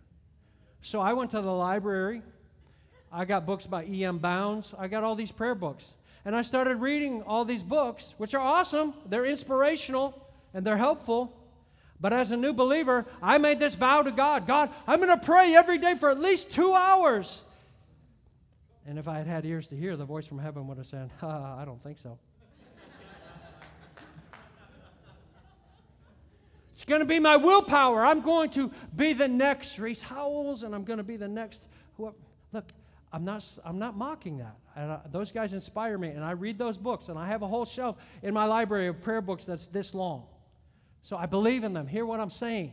so 0.83 1.01
I 1.01 1.13
went 1.13 1.31
to 1.33 1.41
the 1.41 1.53
library. 1.53 2.23
I 3.13 3.25
got 3.25 3.45
books 3.45 3.67
by 3.67 3.85
E.M. 3.85 4.19
Bounds. 4.19 4.73
I 4.79 4.89
got 4.89 5.05
all 5.05 5.15
these 5.15 5.33
prayer 5.33 5.55
books. 5.55 5.93
And 6.25 6.35
I 6.35 6.43
started 6.43 6.77
reading 6.77 7.23
all 7.23 7.45
these 7.45 7.63
books, 7.63 8.15
which 8.19 8.35
are 8.35 8.41
awesome. 8.41 8.95
They're 9.07 9.27
inspirational 9.27 10.27
and 10.55 10.65
they're 10.65 10.77
helpful. 10.77 11.37
But 12.01 12.13
as 12.15 12.31
a 12.31 12.37
new 12.37 12.53
believer, 12.53 13.07
I 13.21 13.39
made 13.39 13.61
this 13.61 13.75
vow 13.75 14.03
to 14.03 14.11
God 14.11 14.47
God, 14.47 14.71
I'm 14.87 15.01
going 15.01 15.11
to 15.11 15.25
pray 15.25 15.55
every 15.55 15.79
day 15.79 15.95
for 15.95 16.11
at 16.11 16.19
least 16.19 16.51
two 16.51 16.75
hours. 16.75 17.45
And 18.87 18.99
if 18.99 19.07
I 19.07 19.19
had 19.19 19.27
had 19.27 19.45
ears 19.45 19.67
to 19.69 19.77
hear, 19.77 19.97
the 19.97 20.07
voice 20.07 20.27
from 20.27 20.39
heaven 20.39 20.67
would 20.67 20.79
have 20.79 20.87
said, 20.87 21.11
I 21.23 21.65
don't 21.65 21.83
think 21.83 21.99
so. 21.99 22.19
It's 26.73 26.87
going 26.87 27.01
to 27.01 27.07
be 27.07 27.21
my 27.21 27.37
willpower. 27.37 28.03
I'm 28.03 28.23
going 28.23 28.49
to 28.51 28.73
be 28.97 29.13
the 29.13 29.29
next 29.29 29.79
Rees 29.79 30.01
Howells, 30.01 30.63
and 30.63 30.75
I'm 30.75 30.83
going 30.83 30.97
to 30.97 31.05
be 31.05 31.19
the 31.19 31.29
next. 31.29 31.67
Look, 31.99 32.73
I'm 33.13 33.23
not, 33.23 33.47
I'm 33.67 33.79
not 33.79 33.99
mocking 33.99 34.39
that. 34.39 34.57
I, 34.75 34.99
those 35.13 35.31
guys 35.31 35.53
inspire 35.53 35.99
me, 35.99 36.09
and 36.09 36.25
I 36.25 36.31
read 36.31 36.57
those 36.57 36.79
books, 36.79 37.11
and 37.11 37.19
I 37.19 37.27
have 37.27 37.43
a 37.43 37.47
whole 37.47 37.67
shelf 37.67 37.97
in 38.23 38.33
my 38.33 38.47
library 38.47 38.87
of 38.87 38.99
prayer 39.03 39.21
books 39.21 39.45
that's 39.45 39.67
this 39.67 39.95
long. 39.95 40.25
So 41.03 41.17
I 41.17 41.27
believe 41.27 41.65
in 41.65 41.73
them. 41.73 41.87
Hear 41.87 42.05
what 42.05 42.21
I'm 42.21 42.31
saying. 42.31 42.73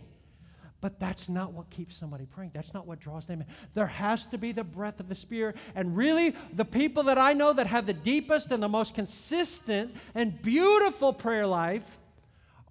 But 0.80 1.00
that's 1.00 1.28
not 1.28 1.54
what 1.54 1.70
keeps 1.72 1.98
somebody 1.98 2.26
praying. 2.26 2.52
That's 2.54 2.74
not 2.74 2.86
what 2.86 3.00
draws 3.00 3.26
them 3.26 3.42
in. 3.42 3.48
There 3.74 3.88
has 3.88 4.28
to 4.28 4.38
be 4.38 4.52
the 4.52 4.64
breath 4.64 5.00
of 5.00 5.10
the 5.10 5.16
Spirit. 5.16 5.58
And 5.74 5.98
really, 5.98 6.36
the 6.54 6.66
people 6.66 7.04
that 7.04 7.18
I 7.18 7.34
know 7.34 7.52
that 7.52 7.66
have 7.66 7.88
the 7.88 7.94
deepest 7.94 8.52
and 8.52 8.62
the 8.62 8.70
most 8.70 8.94
consistent 8.94 9.96
and 10.14 10.40
beautiful 10.42 11.14
prayer 11.14 11.48
life 11.48 12.00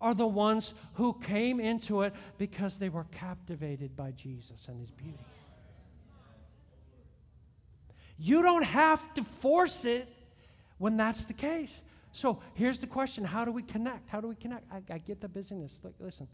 are 0.01 0.15
the 0.15 0.27
ones 0.27 0.73
who 0.95 1.15
came 1.15 1.59
into 1.59 2.03
it 2.03 2.15
because 2.39 2.79
they 2.79 2.89
were 2.89 3.07
captivated 3.11 3.97
by 3.97 4.13
Jesus 4.13 4.69
and 4.69 4.79
his 4.79 4.91
beauty. 4.91 5.19
You 8.19 8.43
don't 8.43 8.65
have 8.65 9.15
to 9.15 9.25
force 9.25 9.85
it 9.85 10.09
when 10.79 10.97
that's 10.97 11.25
the 11.25 11.35
case. 11.35 11.83
So 12.17 12.41
here's 12.55 12.79
the 12.79 12.87
question 12.87 13.25
How 13.25 13.45
do 13.45 13.53
we 13.53 13.62
connect? 13.62 14.09
How 14.09 14.23
do 14.23 14.29
we 14.29 14.37
connect? 14.37 14.64
I, 14.73 14.81
I 14.91 14.97
get 14.97 15.21
the 15.21 15.29
busyness. 15.29 15.81
Look, 15.85 15.93
listen, 16.01 16.27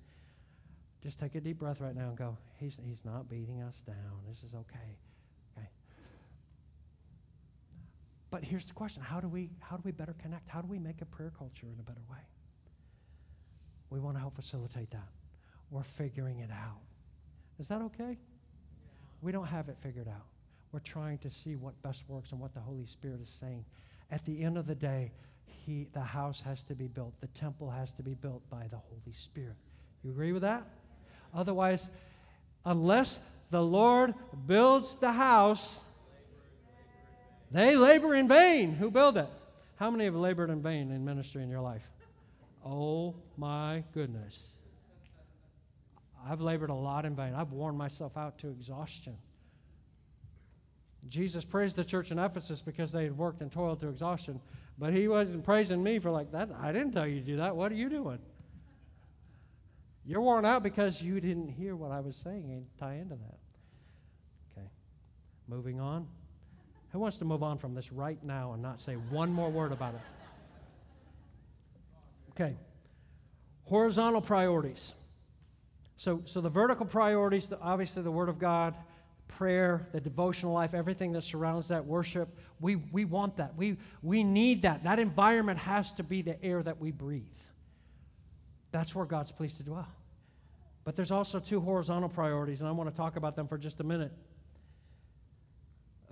just 1.03 1.19
take 1.19 1.35
a 1.35 1.41
deep 1.41 1.59
breath 1.59 1.81
right 1.81 1.95
now 1.95 2.09
and 2.09 2.17
go, 2.17 2.39
he's, 2.61 2.81
he's 2.87 3.05
not 3.05 3.29
beating 3.29 3.63
us 3.63 3.81
down. 3.81 3.97
This 4.29 4.45
is 4.45 4.55
okay. 4.55 4.97
Okay. 5.59 5.67
But 8.31 8.45
here's 8.45 8.65
the 8.65 8.75
question 8.75 9.03
how 9.03 9.19
do, 9.19 9.27
we, 9.27 9.51
how 9.59 9.77
do 9.77 9.83
we 9.85 9.91
better 9.91 10.15
connect? 10.23 10.49
How 10.49 10.61
do 10.61 10.69
we 10.69 10.79
make 10.79 11.01
a 11.01 11.05
prayer 11.05 11.33
culture 11.37 11.67
in 11.67 11.81
a 11.81 11.83
better 11.83 12.03
way? 12.09 12.23
We 13.91 13.99
want 13.99 14.15
to 14.15 14.21
help 14.21 14.37
facilitate 14.37 14.93
that. 14.93 15.09
We're 15.73 15.83
figuring 15.83 16.39
it 16.39 16.51
out. 16.53 16.79
Is 17.59 17.67
that 17.67 17.83
okay? 17.83 18.19
We 19.21 19.33
don't 19.33 19.47
have 19.47 19.69
it 19.69 19.77
figured 19.81 20.07
out. 20.07 20.27
We're 20.71 20.79
trying 20.79 21.19
to 21.19 21.31
see 21.31 21.57
what 21.57 21.75
best 21.83 22.09
works 22.09 22.31
and 22.31 22.41
what 22.41 22.55
the 22.55 22.61
Holy 22.61 22.87
Spirit 22.87 23.21
is 23.21 23.29
saying. 23.29 23.65
At 24.13 24.25
the 24.25 24.43
end 24.45 24.57
of 24.57 24.67
the 24.67 24.77
day, 24.77 25.11
he, 25.45 25.87
the 25.93 26.01
house 26.01 26.41
has 26.41 26.63
to 26.65 26.75
be 26.75 26.87
built, 26.87 27.13
the 27.21 27.29
temple 27.29 27.71
has 27.71 27.93
to 27.93 28.03
be 28.03 28.15
built 28.15 28.49
by 28.51 28.67
the 28.71 28.77
Holy 28.77 29.13
Spirit. 29.13 29.57
You 30.03 30.11
agree 30.11 30.33
with 30.33 30.43
that? 30.43 30.65
Otherwise, 31.35 31.89
unless 32.65 33.19
the 33.51 33.63
Lord 33.63 34.15
builds 34.47 34.97
the 34.97 35.13
house, 35.13 35.81
they 37.51 37.77
labor 37.77 38.15
in 38.15 38.29
vain 38.29 38.73
who 38.73 38.91
build 38.91 39.17
it. 39.17 39.29
How 39.77 39.91
many 39.91 40.05
have 40.05 40.15
labored 40.15 40.51
in 40.51 40.63
vain 40.63 40.91
in 40.91 41.05
ministry 41.05 41.43
in 41.43 41.51
your 41.51 41.61
life? 41.61 41.83
Oh 42.65 43.15
my 43.37 43.85
goodness. 43.93 44.49
I've 46.29 46.41
labored 46.41 46.71
a 46.71 46.75
lot 46.75 47.05
in 47.05 47.17
vain. 47.17 47.35
I've 47.35 47.53
worn 47.53 47.77
myself 47.77 48.17
out 48.17 48.39
to 48.39 48.49
exhaustion. 48.49 49.17
Jesus 51.09 51.45
praised 51.45 51.77
the 51.77 51.85
church 51.85 52.13
in 52.13 52.19
Ephesus 52.19 52.63
because 52.63 52.93
they 52.93 53.05
had 53.05 53.17
worked 53.17 53.43
and 53.43 53.51
toiled 53.51 53.81
to 53.81 53.89
exhaustion, 53.89 54.41
but 54.79 54.93
he 54.93 55.09
wasn't 55.09 55.45
praising 55.45 55.83
me 55.83 55.99
for 55.99 56.11
like 56.11 56.33
that. 56.33 56.51
I 56.61 56.73
didn't 56.73 56.93
tell 56.93 57.07
you 57.07 57.21
to 57.21 57.27
do 57.27 57.37
that. 57.37 57.55
What 57.55 57.71
are 57.73 57.75
you 57.75 57.89
doing? 57.89 58.19
You're 60.05 60.21
worn 60.21 60.45
out 60.45 60.63
because 60.63 61.01
you 61.01 61.21
didn't 61.21 61.49
hear 61.49 61.77
what 61.77 61.93
I 61.93 62.01
was 62.01 62.17
saying 62.17 62.51
and 62.51 62.67
tie 62.79 62.95
into 62.95 63.15
that. 63.15 63.39
Okay. 64.57 64.67
Moving 65.49 65.81
on. 65.81 66.09
Who 66.91 66.99
wants 66.99 67.19
to 67.19 67.25
move 67.25 67.43
on 67.43 67.59
from 67.59 67.75
this 67.75 67.93
right 67.93 68.23
now 68.23 68.53
and 68.53 68.63
not 68.63 68.81
say 68.81 68.95
one 68.95 69.33
more 69.33 69.49
word 69.49 69.73
about 69.73 69.95
it? 69.95 70.01
Okay. 72.31 72.57
Horizontal 73.65 74.21
priorities. 74.21 74.95
So, 75.97 76.23
so 76.25 76.41
the 76.41 76.49
vertical 76.49 76.85
priorities, 76.85 77.51
obviously 77.61 78.03
the 78.03 78.11
Word 78.11 78.29
of 78.29 78.39
God, 78.39 78.75
prayer, 79.37 79.89
the 79.93 80.01
devotional 80.01 80.53
life, 80.53 80.75
everything 80.75 81.13
that 81.13 81.23
surrounds 81.23 81.69
that 81.69 81.85
worship, 81.85 82.29
we, 82.61 82.77
we 82.77 83.05
want 83.05 83.37
that. 83.37 83.57
We, 83.57 83.77
we 84.03 84.25
need 84.25 84.63
that. 84.63 84.83
That 84.85 84.99
environment 84.99 85.59
has 85.59 85.93
to 85.95 86.03
be 86.03 86.23
the 86.23 86.43
air 86.45 86.63
that 86.63 86.81
we 86.81 86.91
breathe. 86.91 87.23
That's 88.71 88.95
where 88.95 89.05
God's 89.05 89.33
pleased 89.33 89.59
to 89.59 89.63
dwell. 89.63 89.89
But 90.85 90.97
there's 90.97 91.11
also 91.11 91.39
two 91.39 91.61
horizontal 91.61 92.09
priorities, 92.09 92.61
and 92.61 92.69
I 92.69 92.73
want 92.73 92.91
to 92.91 92.97
talk 92.97 93.17
about 93.17 93.37
them 93.37 93.47
for 93.47 93.59
just 93.59 93.81
a 93.81 93.85
minute. 93.85 94.13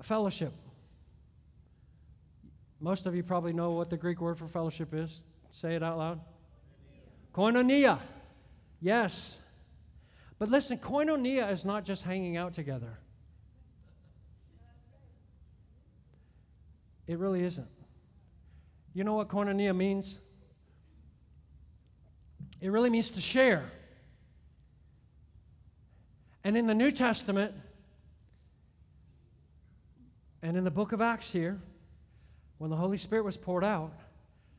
Fellowship. 0.02 0.52
Most 2.80 3.06
of 3.06 3.14
you 3.14 3.22
probably 3.22 3.52
know 3.52 3.72
what 3.72 3.90
the 3.90 3.96
Greek 3.96 4.20
word 4.20 4.38
for 4.38 4.46
fellowship 4.46 4.94
is. 4.94 5.22
Say 5.50 5.74
it 5.74 5.82
out 5.82 5.98
loud. 5.98 6.20
Koinonia. 7.34 7.98
Yes. 8.80 9.40
But 10.38 10.48
listen, 10.48 10.78
koinonia 10.78 11.52
is 11.52 11.64
not 11.66 11.84
just 11.84 12.02
hanging 12.02 12.36
out 12.36 12.54
together. 12.54 12.98
It 17.10 17.18
really 17.18 17.42
isn't. 17.42 17.66
You 18.94 19.02
know 19.02 19.14
what 19.14 19.26
koinonia 19.26 19.74
means? 19.74 20.20
It 22.60 22.68
really 22.68 22.88
means 22.88 23.10
to 23.10 23.20
share. 23.20 23.68
And 26.44 26.56
in 26.56 26.68
the 26.68 26.74
New 26.74 26.92
Testament, 26.92 27.52
and 30.40 30.56
in 30.56 30.62
the 30.62 30.70
book 30.70 30.92
of 30.92 31.00
Acts 31.00 31.32
here, 31.32 31.60
when 32.58 32.70
the 32.70 32.76
Holy 32.76 32.96
Spirit 32.96 33.24
was 33.24 33.36
poured 33.36 33.64
out, 33.64 33.92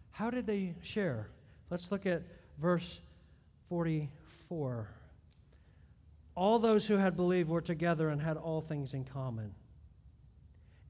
how 0.09 0.29
did 0.29 0.45
they 0.45 0.75
share? 0.83 1.29
Let's 1.69 1.89
look 1.89 2.05
at 2.05 2.21
verse 2.59 2.99
44. 3.69 4.89
All 6.35 6.59
those 6.59 6.85
who 6.85 6.97
had 6.97 7.15
believed 7.15 7.47
were 7.47 7.61
together 7.61 8.09
and 8.09 8.21
had 8.21 8.35
all 8.35 8.59
things 8.59 8.93
in 8.93 9.05
common, 9.05 9.53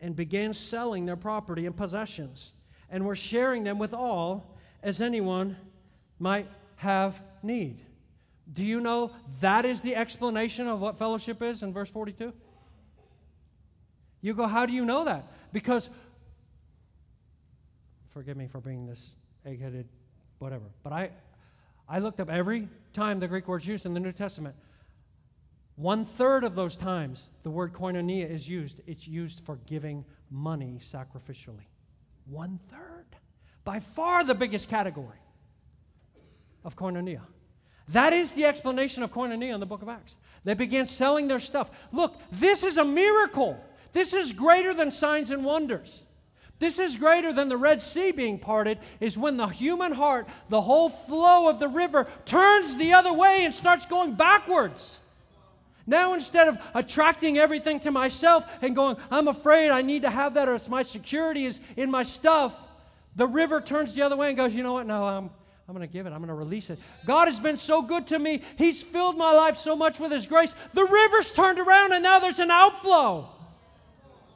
and 0.02 0.16
began 0.16 0.54
selling 0.54 1.06
their 1.06 1.16
property 1.16 1.66
and 1.66 1.78
possessions, 1.78 2.54
and 2.90 3.06
were 3.06 3.16
sharing 3.16 3.64
them 3.64 3.78
with 3.80 3.94
all 3.94 4.58
as 4.84 5.00
anyone 5.00 5.56
might 6.20 6.48
have 6.76 7.22
need. 7.44 7.80
Do 8.52 8.64
you 8.64 8.82
know 8.82 9.12
that 9.40 9.64
is 9.64 9.82
the 9.82 9.96
explanation 9.96 10.68
of 10.68 10.82
what 10.82 10.98
fellowship 10.98 11.42
is 11.42 11.64
in 11.64 11.72
verse 11.72 11.90
42? 11.90 12.34
You 14.22 14.34
go, 14.34 14.48
how 14.48 14.66
do 14.66 14.74
you 14.74 14.84
know 14.84 15.06
that? 15.06 15.32
Because, 15.54 15.90
forgive 18.10 18.36
me 18.36 18.48
for 18.48 18.60
being 18.60 18.86
this 18.86 19.16
egg 19.46 19.62
headed, 19.62 19.88
whatever, 20.40 20.66
but 20.84 20.92
I, 20.92 21.12
I 21.88 22.00
looked 22.00 22.20
up 22.20 22.30
every 22.30 22.68
time 22.94 23.20
the 23.20 23.28
Greek 23.28 23.48
word's 23.48 23.66
used 23.66 23.86
in 23.86 23.94
the 23.94 24.00
New 24.00 24.12
Testament. 24.12 24.56
One 25.82 26.06
third 26.06 26.44
of 26.44 26.54
those 26.54 26.78
times 26.78 27.32
the 27.42 27.50
word 27.50 27.74
koinonia 27.74 28.30
is 28.30 28.48
used, 28.48 28.82
it's 28.86 29.08
used 29.08 29.44
for 29.44 29.56
giving 29.66 30.06
money 30.30 30.78
sacrificially. 30.80 31.66
One 32.28 32.60
third. 32.70 33.08
By 33.64 33.80
far 33.80 34.24
the 34.24 34.36
biggest 34.36 34.70
category 34.70 35.18
of 36.64 36.76
koinonia. 36.76 37.22
That 37.88 38.14
is 38.14 38.32
the 38.34 38.46
explanation 38.46 39.02
of 39.02 39.12
koinonia 39.12 39.56
in 39.56 39.60
the 39.60 39.66
book 39.66 39.82
of 39.82 39.90
Acts. 39.90 40.18
They 40.44 40.54
began 40.54 40.86
selling 40.86 41.28
their 41.28 41.40
stuff. 41.40 41.72
Look, 41.92 42.22
this 42.32 42.64
is 42.64 42.78
a 42.78 42.86
miracle. 42.86 43.60
This 43.92 44.14
is 44.14 44.32
greater 44.32 44.76
than 44.76 44.92
signs 44.92 45.32
and 45.32 45.44
wonders. 45.44 46.04
This 46.60 46.78
is 46.78 46.96
greater 46.96 47.34
than 47.34 47.50
the 47.50 47.58
Red 47.58 47.82
Sea 47.82 48.12
being 48.12 48.38
parted, 48.38 48.78
is 49.00 49.18
when 49.18 49.36
the 49.36 49.48
human 49.48 49.94
heart, 49.94 50.28
the 50.48 50.62
whole 50.62 50.92
flow 50.92 51.50
of 51.50 51.58
the 51.58 51.68
river, 51.68 52.08
turns 52.26 52.78
the 52.78 52.94
other 52.94 53.12
way 53.12 53.46
and 53.46 53.54
starts 53.54 53.86
going 53.86 54.14
backwards. 54.14 55.00
Now, 55.88 56.14
instead 56.14 56.48
of 56.48 56.58
attracting 56.74 57.38
everything 57.38 57.80
to 57.82 57.92
myself 57.92 58.46
and 58.62 58.76
going, 58.76 58.98
I'm 59.10 59.28
afraid 59.28 59.70
I 59.70 59.82
need 59.82 60.04
to 60.04 60.10
have 60.10 60.36
that 60.36 60.48
or 60.48 60.58
my 60.70 60.84
security 60.84 61.46
is 61.46 61.60
in 61.76 61.90
my 61.90 62.04
stuff, 62.04 62.56
the 63.16 63.28
river 63.28 63.60
turns 63.62 63.96
the 63.96 64.04
other 64.04 64.16
way 64.16 64.30
and 64.30 64.38
goes, 64.38 64.54
You 64.54 64.64
know 64.64 64.74
what? 64.74 64.86
No, 64.86 65.04
I'm, 65.04 65.30
I'm 65.68 65.76
going 65.76 65.88
to 65.88 65.92
give 65.92 66.06
it. 66.06 66.12
I'm 66.12 66.20
going 66.20 66.28
to 66.28 66.34
release 66.34 66.70
it. 66.70 66.80
God 67.06 67.28
has 67.28 67.40
been 67.40 67.58
so 67.58 67.82
good 67.82 68.08
to 68.08 68.20
me. 68.20 68.42
He's 68.58 68.84
filled 68.84 69.18
my 69.18 69.34
life 69.34 69.58
so 69.58 69.76
much 69.76 70.00
with 70.00 70.12
His 70.12 70.26
grace. 70.26 70.56
The 70.74 70.86
river's 70.86 71.32
turned 71.32 71.60
around 71.60 71.94
and 71.94 72.04
now 72.04 72.20
there's 72.20 72.40
an 72.40 72.52
outflow. 72.52 73.30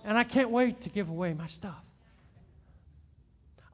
And 0.03 0.17
I 0.17 0.23
can't 0.23 0.49
wait 0.49 0.81
to 0.81 0.89
give 0.89 1.09
away 1.09 1.33
my 1.33 1.47
stuff. 1.47 1.84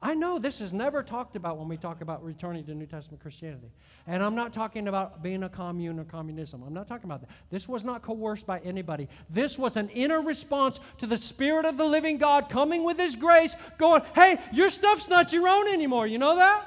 I 0.04 0.14
know 0.14 0.36
this 0.36 0.60
is 0.60 0.72
never 0.72 1.00
talked 1.00 1.36
about 1.36 1.58
when 1.58 1.68
we 1.68 1.76
talk 1.76 2.00
about 2.00 2.24
returning 2.24 2.64
to 2.64 2.74
New 2.74 2.86
Testament 2.86 3.22
Christianity. 3.22 3.70
And 4.08 4.20
I'm 4.20 4.34
not 4.34 4.52
talking 4.52 4.88
about 4.88 5.22
being 5.22 5.44
a 5.44 5.48
commune 5.48 6.00
or 6.00 6.04
communism. 6.04 6.64
I'm 6.66 6.74
not 6.74 6.88
talking 6.88 7.04
about 7.04 7.20
that. 7.20 7.30
This 7.50 7.68
was 7.68 7.84
not 7.84 8.02
coerced 8.02 8.44
by 8.44 8.58
anybody. 8.60 9.08
This 9.30 9.56
was 9.56 9.76
an 9.76 9.88
inner 9.90 10.20
response 10.20 10.80
to 10.98 11.06
the 11.06 11.16
Spirit 11.16 11.66
of 11.66 11.76
the 11.76 11.84
living 11.84 12.18
God 12.18 12.48
coming 12.48 12.82
with 12.82 12.98
His 12.98 13.14
grace, 13.14 13.54
going, 13.78 14.02
hey, 14.16 14.38
your 14.52 14.70
stuff's 14.70 15.08
not 15.08 15.32
your 15.32 15.46
own 15.46 15.68
anymore. 15.68 16.08
You 16.08 16.18
know 16.18 16.34
that? 16.34 16.66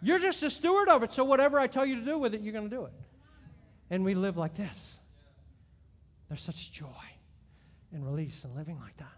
You're 0.00 0.20
just 0.20 0.40
a 0.44 0.50
steward 0.50 0.88
of 0.88 1.02
it, 1.02 1.12
so 1.12 1.24
whatever 1.24 1.58
I 1.58 1.66
tell 1.66 1.84
you 1.84 1.96
to 1.96 2.04
do 2.04 2.18
with 2.18 2.34
it, 2.34 2.40
you're 2.40 2.52
going 2.52 2.70
to 2.70 2.76
do 2.76 2.84
it. 2.84 2.92
And 3.90 4.04
we 4.04 4.14
live 4.14 4.36
like 4.36 4.54
this. 4.54 4.96
There's 6.28 6.42
such 6.42 6.70
joy 6.70 6.86
and 7.92 8.06
release 8.06 8.44
and 8.44 8.54
living 8.54 8.78
like 8.78 8.96
that. 8.98 9.17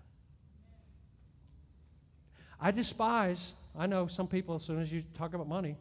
I 2.60 2.70
despise, 2.70 3.54
I 3.76 3.86
know 3.86 4.06
some 4.06 4.26
people, 4.26 4.54
as 4.54 4.62
soon 4.62 4.80
as 4.80 4.92
you 4.92 5.02
talk 5.16 5.34
about 5.34 5.48
money, 5.48 5.76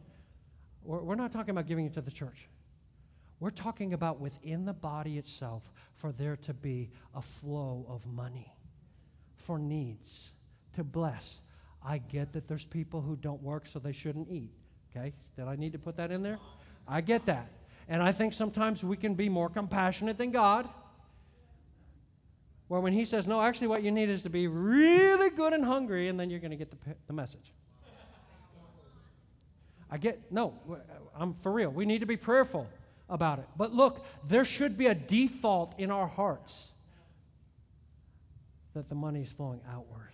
we're, 0.82 1.00
we're 1.00 1.14
not 1.14 1.30
talking 1.30 1.50
about 1.50 1.66
giving 1.66 1.86
it 1.86 1.94
to 1.94 2.00
the 2.00 2.10
church. 2.10 2.48
We're 3.38 3.50
talking 3.50 3.92
about 3.92 4.20
within 4.20 4.64
the 4.64 4.72
body 4.72 5.18
itself 5.18 5.70
for 5.96 6.12
there 6.12 6.36
to 6.36 6.54
be 6.54 6.90
a 7.14 7.22
flow 7.22 7.86
of 7.88 8.06
money 8.06 8.52
for 9.36 9.58
needs, 9.58 10.32
to 10.74 10.84
bless. 10.84 11.40
I 11.84 11.98
get 11.98 12.32
that 12.34 12.46
there's 12.48 12.64
people 12.64 13.00
who 13.00 13.16
don't 13.16 13.42
work, 13.42 13.66
so 13.66 13.78
they 13.78 13.92
shouldn't 13.92 14.28
eat. 14.30 14.52
Okay? 14.94 15.14
Did 15.36 15.46
I 15.46 15.56
need 15.56 15.72
to 15.72 15.78
put 15.78 15.96
that 15.96 16.10
in 16.10 16.22
there? 16.22 16.38
I 16.86 17.00
get 17.00 17.26
that. 17.26 17.50
And 17.88 18.02
I 18.02 18.12
think 18.12 18.32
sometimes 18.32 18.84
we 18.84 18.96
can 18.96 19.14
be 19.14 19.28
more 19.28 19.48
compassionate 19.48 20.18
than 20.18 20.30
God. 20.30 20.68
Where 22.70 22.80
when 22.80 22.92
He 22.92 23.04
says, 23.04 23.26
no, 23.26 23.42
actually, 23.42 23.66
what 23.66 23.82
you 23.82 23.90
need 23.90 24.08
is 24.08 24.22
to 24.22 24.30
be 24.30 24.46
really 24.46 25.30
good 25.30 25.52
and 25.52 25.64
hungry, 25.64 26.06
and 26.06 26.20
then 26.20 26.30
you're 26.30 26.38
going 26.38 26.52
to 26.52 26.56
get 26.56 26.70
the, 26.70 26.76
the 27.08 27.12
message. 27.12 27.52
I 29.90 29.98
get, 29.98 30.30
no, 30.30 30.54
I'm 31.12 31.34
for 31.34 31.50
real. 31.50 31.70
We 31.70 31.84
need 31.84 31.98
to 31.98 32.06
be 32.06 32.16
prayerful 32.16 32.68
about 33.08 33.40
it. 33.40 33.48
But 33.56 33.74
look, 33.74 34.06
there 34.28 34.44
should 34.44 34.78
be 34.78 34.86
a 34.86 34.94
default 34.94 35.74
in 35.80 35.90
our 35.90 36.06
hearts 36.06 36.72
that 38.74 38.88
the 38.88 38.94
money 38.94 39.22
is 39.22 39.32
flowing 39.32 39.60
outward. 39.68 40.12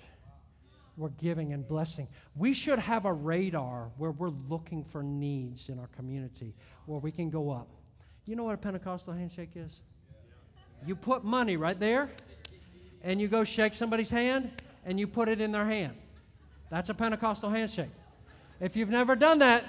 We're 0.97 1.11
giving 1.11 1.53
and 1.53 1.69
blessing. 1.69 2.09
We 2.35 2.55
should 2.55 2.79
have 2.79 3.05
a 3.05 3.13
radar 3.13 3.91
where 3.99 4.13
we're 4.13 4.33
looking 4.49 4.83
for 4.83 5.03
needs 5.03 5.69
in 5.69 5.79
our 5.79 5.89
community 5.89 6.55
where 6.87 7.01
we 7.01 7.13
can 7.13 7.29
go 7.29 7.51
up. 7.51 7.69
You 8.25 8.35
know 8.35 8.45
what 8.45 8.55
a 8.55 8.57
Pentecostal 8.57 9.13
handshake 9.13 9.51
is? 9.57 9.83
You 10.87 10.97
put 10.97 11.23
money 11.23 11.59
right 11.59 11.79
there, 11.79 12.09
and 13.07 13.21
you 13.21 13.29
go 13.29 13.45
shake 13.45 13.77
somebody's 13.77 14.11
hand, 14.11 14.51
and 14.85 14.99
you 14.99 15.07
put 15.07 15.29
it 15.29 15.41
in 15.41 15.53
their 15.53 15.65
hand. 15.65 15.95
That's 16.71 16.89
a 16.89 16.95
Pentecostal 16.95 17.49
handshake. 17.49 17.93
If 18.61 18.77
you've 18.77 18.91
never 18.91 19.15
done 19.15 19.39
that, 19.39 19.65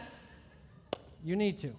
you 1.23 1.35
need 1.35 1.59
to. 1.59 1.71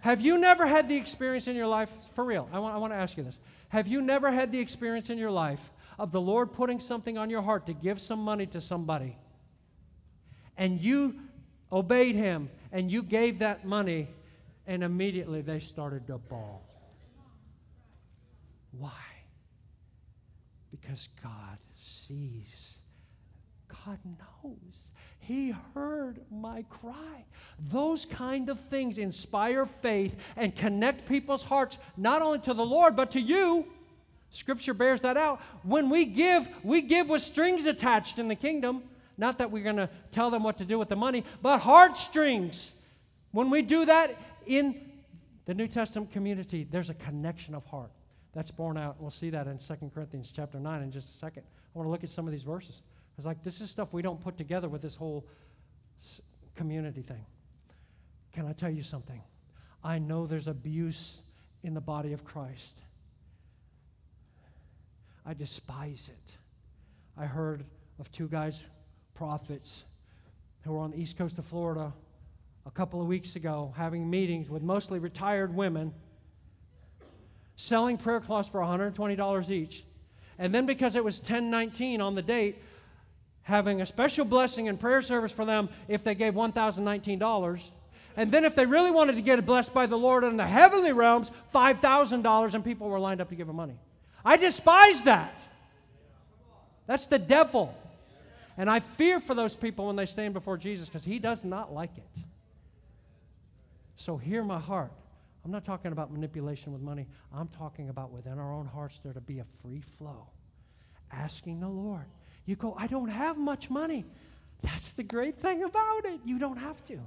Have 0.00 0.22
you 0.22 0.38
never 0.38 0.66
had 0.66 0.88
the 0.88 0.96
experience 0.96 1.46
in 1.46 1.54
your 1.54 1.66
life, 1.66 1.90
for 2.14 2.24
real, 2.24 2.48
I 2.54 2.58
want, 2.58 2.74
I 2.74 2.78
want 2.78 2.94
to 2.94 2.96
ask 2.96 3.18
you 3.18 3.22
this. 3.22 3.38
Have 3.68 3.86
you 3.86 4.00
never 4.00 4.30
had 4.30 4.50
the 4.50 4.58
experience 4.58 5.10
in 5.10 5.18
your 5.18 5.30
life 5.30 5.70
of 5.98 6.10
the 6.10 6.20
Lord 6.20 6.54
putting 6.54 6.80
something 6.80 7.18
on 7.18 7.28
your 7.28 7.42
heart 7.42 7.66
to 7.66 7.74
give 7.74 8.00
some 8.00 8.18
money 8.20 8.46
to 8.46 8.62
somebody? 8.62 9.18
And 10.56 10.80
you 10.80 11.16
obeyed 11.70 12.14
Him 12.14 12.48
and 12.72 12.90
you 12.90 13.02
gave 13.02 13.40
that 13.40 13.66
money, 13.66 14.08
and 14.66 14.82
immediately 14.82 15.42
they 15.42 15.60
started 15.60 16.06
to 16.06 16.16
bawl. 16.16 16.62
Why? 18.78 18.90
Because 20.84 21.08
God 21.22 21.58
sees. 21.74 22.78
God 23.86 23.98
knows. 24.04 24.90
He 25.18 25.54
heard 25.74 26.20
my 26.30 26.64
cry. 26.68 27.24
Those 27.70 28.04
kind 28.04 28.50
of 28.50 28.60
things 28.60 28.98
inspire 28.98 29.64
faith 29.64 30.14
and 30.36 30.54
connect 30.54 31.08
people's 31.08 31.42
hearts 31.42 31.78
not 31.96 32.20
only 32.20 32.38
to 32.40 32.52
the 32.54 32.64
Lord, 32.64 32.96
but 32.96 33.12
to 33.12 33.20
you. 33.20 33.66
Scripture 34.30 34.74
bears 34.74 35.02
that 35.02 35.16
out. 35.16 35.40
When 35.62 35.88
we 35.88 36.04
give, 36.04 36.48
we 36.62 36.82
give 36.82 37.08
with 37.08 37.22
strings 37.22 37.66
attached 37.66 38.18
in 38.18 38.28
the 38.28 38.34
kingdom. 38.34 38.82
Not 39.16 39.38
that 39.38 39.50
we're 39.50 39.64
going 39.64 39.76
to 39.76 39.88
tell 40.10 40.30
them 40.30 40.42
what 40.42 40.58
to 40.58 40.64
do 40.64 40.78
with 40.78 40.88
the 40.88 40.96
money, 40.96 41.24
but 41.40 41.58
heartstrings. 41.58 42.74
When 43.32 43.48
we 43.48 43.62
do 43.62 43.84
that 43.86 44.20
in 44.46 44.90
the 45.46 45.54
New 45.54 45.68
Testament 45.68 46.10
community, 46.10 46.66
there's 46.68 46.90
a 46.90 46.94
connection 46.94 47.54
of 47.54 47.64
heart. 47.66 47.90
That's 48.34 48.50
borne 48.50 48.76
out. 48.76 48.96
We'll 49.00 49.10
see 49.10 49.30
that 49.30 49.46
in 49.46 49.58
2 49.58 49.90
Corinthians 49.94 50.32
chapter 50.34 50.58
9 50.58 50.82
in 50.82 50.90
just 50.90 51.10
a 51.10 51.14
second. 51.14 51.44
I 51.74 51.78
want 51.78 51.86
to 51.86 51.90
look 51.90 52.02
at 52.02 52.10
some 52.10 52.26
of 52.26 52.32
these 52.32 52.42
verses. 52.42 52.82
It's 53.16 53.26
like 53.26 53.42
this 53.42 53.60
is 53.60 53.70
stuff 53.70 53.92
we 53.92 54.02
don't 54.02 54.20
put 54.20 54.36
together 54.36 54.68
with 54.68 54.82
this 54.82 54.96
whole 54.96 55.24
community 56.56 57.02
thing. 57.02 57.24
Can 58.32 58.46
I 58.46 58.52
tell 58.52 58.70
you 58.70 58.82
something? 58.82 59.22
I 59.82 59.98
know 59.98 60.26
there's 60.26 60.48
abuse 60.48 61.22
in 61.62 61.74
the 61.74 61.80
body 61.80 62.12
of 62.12 62.24
Christ. 62.24 62.80
I 65.24 65.34
despise 65.34 66.10
it. 66.12 66.36
I 67.16 67.26
heard 67.26 67.64
of 68.00 68.10
two 68.10 68.28
guys, 68.28 68.64
prophets, 69.14 69.84
who 70.62 70.72
were 70.72 70.80
on 70.80 70.90
the 70.90 71.00
east 71.00 71.16
coast 71.16 71.38
of 71.38 71.44
Florida 71.44 71.92
a 72.66 72.70
couple 72.70 73.00
of 73.00 73.06
weeks 73.06 73.36
ago 73.36 73.72
having 73.76 74.08
meetings 74.08 74.50
with 74.50 74.62
mostly 74.62 74.98
retired 74.98 75.54
women, 75.54 75.92
selling 77.56 77.96
prayer 77.96 78.20
cloths 78.20 78.48
for 78.48 78.60
$120 78.60 79.50
each. 79.50 79.84
And 80.38 80.54
then 80.54 80.66
because 80.66 80.96
it 80.96 81.04
was 81.04 81.20
1019 81.20 82.00
on 82.00 82.14
the 82.14 82.22
date, 82.22 82.62
having 83.42 83.80
a 83.80 83.86
special 83.86 84.24
blessing 84.24 84.68
and 84.68 84.80
prayer 84.80 85.02
service 85.02 85.32
for 85.32 85.44
them 85.44 85.68
if 85.86 86.02
they 86.02 86.14
gave 86.14 86.34
$1,019. 86.34 87.70
And 88.16 88.30
then 88.30 88.44
if 88.44 88.54
they 88.54 88.66
really 88.66 88.90
wanted 88.90 89.16
to 89.16 89.22
get 89.22 89.44
blessed 89.44 89.74
by 89.74 89.86
the 89.86 89.96
Lord 89.96 90.24
in 90.24 90.36
the 90.36 90.46
heavenly 90.46 90.92
realms, 90.92 91.30
$5,000, 91.54 92.54
and 92.54 92.64
people 92.64 92.88
were 92.88 92.98
lined 92.98 93.20
up 93.20 93.28
to 93.28 93.34
give 93.34 93.46
them 93.46 93.56
money. 93.56 93.76
I 94.24 94.36
despise 94.36 95.02
that. 95.02 95.34
That's 96.86 97.06
the 97.06 97.18
devil. 97.18 97.74
And 98.56 98.70
I 98.70 98.80
fear 98.80 99.20
for 99.20 99.34
those 99.34 99.56
people 99.56 99.86
when 99.86 99.96
they 99.96 100.06
stand 100.06 100.32
before 100.32 100.56
Jesus 100.56 100.88
because 100.88 101.04
he 101.04 101.18
does 101.18 101.44
not 101.44 101.72
like 101.72 101.90
it. 101.96 102.22
So 103.96 104.16
hear 104.16 104.44
my 104.44 104.60
heart. 104.60 104.92
I'm 105.44 105.50
not 105.50 105.64
talking 105.64 105.92
about 105.92 106.10
manipulation 106.10 106.72
with 106.72 106.80
money. 106.80 107.06
I'm 107.32 107.48
talking 107.48 107.90
about 107.90 108.10
within 108.10 108.38
our 108.38 108.52
own 108.52 108.66
hearts 108.66 109.00
there 109.00 109.12
to 109.12 109.20
be 109.20 109.40
a 109.40 109.44
free 109.62 109.80
flow. 109.80 110.26
Asking 111.12 111.60
the 111.60 111.68
Lord, 111.68 112.06
you 112.46 112.56
go, 112.56 112.74
I 112.78 112.86
don't 112.86 113.08
have 113.08 113.36
much 113.36 113.68
money. 113.68 114.04
That's 114.62 114.94
the 114.94 115.02
great 115.02 115.38
thing 115.38 115.62
about 115.62 116.06
it. 116.06 116.20
You 116.24 116.38
don't 116.38 116.56
have 116.56 116.84
to. 116.86 116.98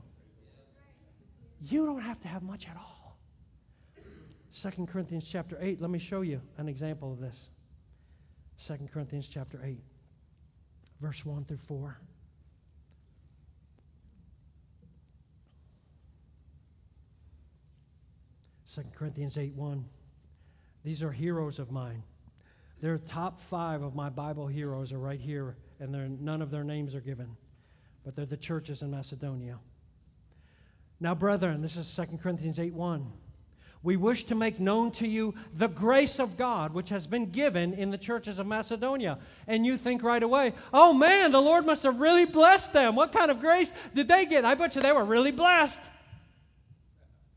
You 1.62 1.86
don't 1.88 2.02
have 2.02 2.22
to 2.22 2.28
have 2.28 2.44
much 2.44 2.68
at 2.68 2.78
all. 2.78 3.18
2 4.56 4.86
Corinthians 4.86 5.28
chapter 5.28 5.58
8, 5.60 5.82
let 5.82 5.90
me 5.90 6.00
show 6.00 6.22
you 6.22 6.40
an 6.58 6.68
example 6.68 7.12
of 7.12 7.20
this. 7.20 7.50
2 8.64 8.78
Corinthians 8.92 9.28
chapter 9.28 9.60
8, 9.64 9.80
verse 11.02 11.26
1 11.26 11.46
through 11.46 11.58
4. 11.58 12.00
Second 18.78 18.94
Corinthians 18.94 19.40
8 19.40 19.56
1. 19.56 19.84
These 20.84 21.02
are 21.02 21.12
heroes 21.12 21.58
of 21.58 21.72
mine. 21.72 22.04
Their 22.80 23.00
top 23.00 23.42
five 23.42 23.82
of 23.82 23.96
my 23.96 24.08
Bible 24.10 24.46
heroes 24.46 24.94
are 24.94 25.00
right 25.00 25.20
here, 25.20 25.58
and 25.80 26.22
none 26.22 26.44
of 26.44 26.52
their 26.52 26.64
names 26.64 26.94
are 26.94 27.02
given, 27.02 27.36
but 28.06 28.16
they're 28.16 28.28
the 28.28 28.38
churches 28.38 28.84
in 28.84 28.92
Macedonia. 28.92 29.58
Now, 31.00 31.16
brethren, 31.16 31.64
this 31.64 31.76
is 31.76 31.92
2 31.96 32.20
Corinthians 32.22 32.60
8 32.60 32.72
1. 32.76 33.12
We 33.82 33.98
wish 33.98 34.26
to 34.26 34.36
make 34.36 34.60
known 34.60 34.92
to 34.92 35.08
you 35.08 35.34
the 35.56 35.70
grace 35.70 36.20
of 36.20 36.38
God 36.38 36.72
which 36.72 36.90
has 36.90 37.08
been 37.08 37.32
given 37.32 37.74
in 37.74 37.90
the 37.90 37.98
churches 37.98 38.38
of 38.38 38.46
Macedonia. 38.46 39.18
And 39.48 39.66
you 39.66 39.78
think 39.78 40.04
right 40.04 40.22
away, 40.22 40.54
oh 40.72 40.94
man, 40.94 41.32
the 41.32 41.42
Lord 41.42 41.66
must 41.66 41.82
have 41.82 42.00
really 42.00 42.26
blessed 42.26 42.74
them. 42.74 42.96
What 42.96 43.12
kind 43.12 43.32
of 43.32 43.40
grace 43.40 43.72
did 43.96 44.08
they 44.08 44.28
get? 44.28 44.46
I 44.46 44.54
bet 44.54 44.76
you 44.76 44.84
they 44.84 44.92
were 44.92 45.04
really 45.04 45.32
blessed. 45.32 45.82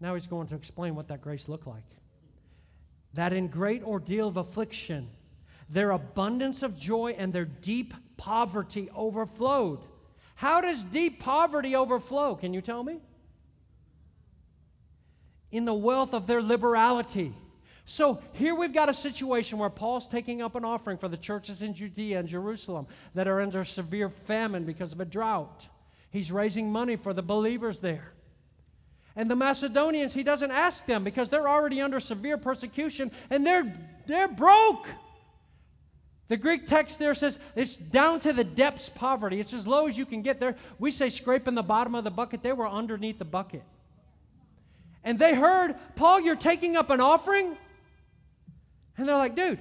Now 0.01 0.15
he's 0.15 0.27
going 0.27 0.49
to 0.49 0.55
explain 0.55 0.95
what 0.95 1.09
that 1.09 1.21
grace 1.21 1.49
looked 1.49 1.67
like. 1.67 1.85
That 3.15 3.33
in 3.33 3.49
great 3.49 3.83
ordeal 3.83 4.29
of 4.29 4.37
affliction, 4.37 5.09
their 5.69 5.91
abundance 5.91 6.63
of 6.63 6.79
joy 6.79 7.15
and 7.19 7.33
their 7.33 7.45
deep 7.45 7.95
poverty 8.17 8.89
overflowed. 8.95 9.85
How 10.35 10.61
does 10.61 10.85
deep 10.85 11.21
poverty 11.21 11.77
overflow? 11.77 12.35
Can 12.35 12.55
you 12.55 12.61
tell 12.61 12.83
me? 12.83 13.01
In 15.51 15.65
the 15.65 15.75
wealth 15.75 16.15
of 16.15 16.27
their 16.27 16.43
liberality. 16.43 17.35
So 17.85 18.23
here 18.35 18.55
we've 18.55 18.73
got 18.73 18.89
a 18.89 18.95
situation 18.95 19.59
where 19.59 19.69
Paul's 19.69 20.07
taking 20.07 20.43
up 20.43 20.55
an 20.55 20.65
offering 20.65 20.97
for 20.97 21.09
the 21.09 21.17
churches 21.17 21.61
in 21.61 21.75
Judea 21.75 22.21
and 22.21 22.29
Jerusalem 22.29 22.87
that 23.15 23.27
are 23.27 23.41
under 23.41 23.65
severe 23.65 24.09
famine 24.09 24.65
because 24.65 24.93
of 24.93 25.01
a 25.01 25.05
drought. 25.05 25.67
He's 26.11 26.31
raising 26.31 26.71
money 26.71 26.97
for 26.97 27.13
the 27.13 27.23
believers 27.23 27.81
there. 27.81 28.13
And 29.21 29.31
the 29.31 29.37
Macedonians, 29.37 30.15
he 30.15 30.23
doesn't 30.23 30.51
ask 30.51 30.87
them 30.87 31.05
because 31.05 31.29
they're 31.29 31.47
already 31.47 31.83
under 31.83 32.01
severe 32.01 32.39
persecution 32.39 33.13
and 33.29 33.47
they're, 33.47 33.71
they're 34.07 34.29
broke. 34.29 34.89
The 36.29 36.39
Greek 36.39 36.67
text 36.67 36.99
there 36.99 37.13
says 37.13 37.39
it's 37.55 37.77
down 37.77 38.21
to 38.21 38.33
the 38.33 38.45
depths 38.45 38.89
poverty. 38.89 39.39
It's 39.39 39.53
as 39.53 39.67
low 39.67 39.89
as 39.89 39.99
you 39.99 40.07
can 40.07 40.23
get 40.23 40.41
there. 40.41 40.57
We 40.79 40.91
say 40.91 41.11
scraping 41.11 41.55
the 41.55 41.63
bottom 41.63 41.95
of 41.95 42.03
the 42.03 42.11
bucket. 42.11 42.43
They 42.43 42.55
were 42.55 42.67
underneath 42.67 43.19
the 43.19 43.27
bucket. 43.27 43.63
And 45.05 45.19
they 45.19 45.35
heard, 45.35 45.75
Paul, 45.97 46.21
you're 46.21 46.35
taking 46.35 46.75
up 46.75 46.89
an 46.89 47.03
offering? 47.03 47.59
And 48.97 49.07
they're 49.07 49.19
like, 49.19 49.37
dude, 49.37 49.61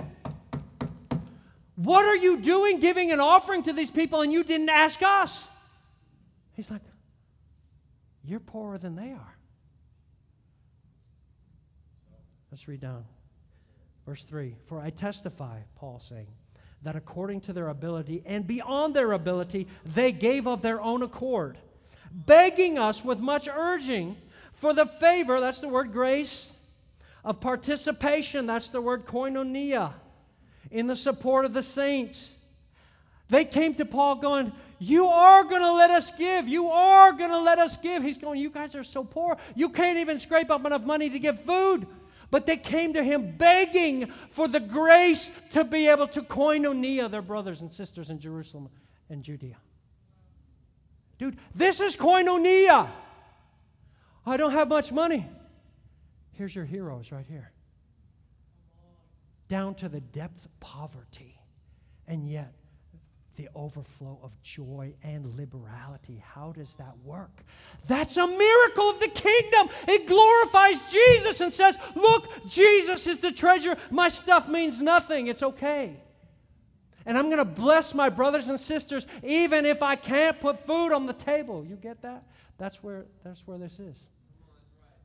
what 1.75 2.05
are 2.05 2.15
you 2.15 2.37
doing 2.37 2.79
giving 2.79 3.11
an 3.11 3.19
offering 3.19 3.63
to 3.63 3.73
these 3.73 3.91
people 3.91 4.21
and 4.21 4.31
you 4.31 4.45
didn't 4.45 4.69
ask 4.69 5.01
us? 5.03 5.49
He's 6.53 6.71
like, 6.71 6.81
you're 8.23 8.39
poorer 8.39 8.77
than 8.77 8.95
they 8.95 9.11
are. 9.11 9.35
Let's 12.51 12.67
read 12.67 12.81
down. 12.81 13.05
Verse 14.05 14.23
3 14.23 14.55
For 14.65 14.79
I 14.79 14.89
testify, 14.89 15.59
Paul 15.75 15.99
saying, 15.99 16.27
that 16.81 16.95
according 16.95 17.41
to 17.41 17.53
their 17.53 17.67
ability 17.67 18.23
and 18.25 18.47
beyond 18.47 18.95
their 18.95 19.11
ability, 19.11 19.67
they 19.85 20.11
gave 20.11 20.47
of 20.47 20.61
their 20.61 20.79
own 20.81 21.03
accord, 21.03 21.57
begging 22.11 22.79
us 22.79 23.03
with 23.03 23.19
much 23.19 23.49
urging 23.53 24.15
for 24.53 24.73
the 24.73 24.85
favor, 24.85 25.39
that's 25.39 25.61
the 25.61 25.67
word 25.67 25.91
grace, 25.91 26.53
of 27.23 27.39
participation, 27.39 28.45
that's 28.45 28.69
the 28.69 28.81
word 28.81 29.05
koinonia, 29.05 29.93
in 30.71 30.87
the 30.87 30.95
support 30.95 31.45
of 31.45 31.53
the 31.53 31.63
saints. 31.63 32.37
They 33.29 33.45
came 33.45 33.75
to 33.75 33.85
Paul 33.85 34.15
going, 34.15 34.51
You 34.79 35.05
are 35.05 35.43
going 35.43 35.61
to 35.61 35.73
let 35.73 35.91
us 35.91 36.11
give. 36.11 36.47
You 36.47 36.69
are 36.69 37.11
going 37.11 37.29
to 37.29 37.39
let 37.39 37.59
us 37.59 37.77
give. 37.77 38.03
He's 38.03 38.17
going, 38.17 38.39
You 38.39 38.49
guys 38.49 38.75
are 38.75 38.83
so 38.83 39.03
poor. 39.03 39.37
You 39.55 39.69
can't 39.69 39.99
even 39.99 40.17
scrape 40.17 40.49
up 40.49 40.65
enough 40.65 40.83
money 40.83 41.09
to 41.09 41.19
give 41.19 41.39
food. 41.43 41.85
But 42.31 42.45
they 42.45 42.57
came 42.57 42.93
to 42.93 43.03
him 43.03 43.35
begging 43.37 44.11
for 44.29 44.47
the 44.47 44.59
grace 44.59 45.31
to 45.51 45.63
be 45.63 45.87
able 45.87 46.07
to 46.09 46.21
koinonia 46.21 47.09
their 47.09 47.21
brothers 47.21 47.61
and 47.61 47.71
sisters 47.71 48.09
in 48.09 48.19
Jerusalem 48.19 48.69
and 49.09 49.23
Judea. 49.23 49.57
Dude, 51.17 51.37
this 51.55 51.79
is 51.79 51.95
koinonia. 51.95 52.89
I 54.25 54.37
don't 54.37 54.51
have 54.51 54.69
much 54.69 54.91
money. 54.91 55.25
Here's 56.33 56.55
your 56.55 56.65
heroes 56.65 57.11
right 57.11 57.25
here. 57.27 57.51
Down 59.47 59.73
to 59.75 59.89
the 59.89 59.99
depth 59.99 60.45
of 60.45 60.59
poverty, 60.59 61.41
and 62.07 62.29
yet 62.29 62.53
the 63.39 63.49
overflow 63.55 64.19
of 64.21 64.39
joy 64.41 64.93
and 65.01 65.33
liberality. 65.37 66.21
How 66.33 66.51
does 66.51 66.75
that 66.75 66.93
work? 67.05 67.31
That's 67.87 68.17
a 68.17 68.27
miracle 68.27 68.89
of 68.89 68.99
the 68.99 69.07
kingdom. 69.07 69.69
It 69.87 70.07
glorifies 70.07 70.83
Jesus 70.91 71.39
and 71.39 71.53
says, 71.53 71.77
Look, 71.95 72.49
Jesus 72.49 73.07
is 73.07 73.19
the 73.19 73.31
treasure. 73.31 73.77
My 73.89 74.09
stuff 74.09 74.49
means 74.49 74.81
nothing. 74.81 75.27
It's 75.27 75.41
okay. 75.41 75.95
And 77.05 77.17
I'm 77.17 77.27
going 77.27 77.37
to 77.37 77.45
bless 77.45 77.93
my 77.93 78.09
brothers 78.09 78.49
and 78.49 78.59
sisters 78.59 79.07
even 79.23 79.65
if 79.65 79.81
I 79.81 79.95
can't 79.95 80.37
put 80.41 80.59
food 80.65 80.91
on 80.91 81.05
the 81.05 81.13
table. 81.13 81.65
You 81.65 81.77
get 81.77 82.01
that? 82.01 82.25
That's 82.57 82.83
where, 82.83 83.05
that's 83.23 83.47
where 83.47 83.57
this 83.57 83.79
is. 83.79 84.05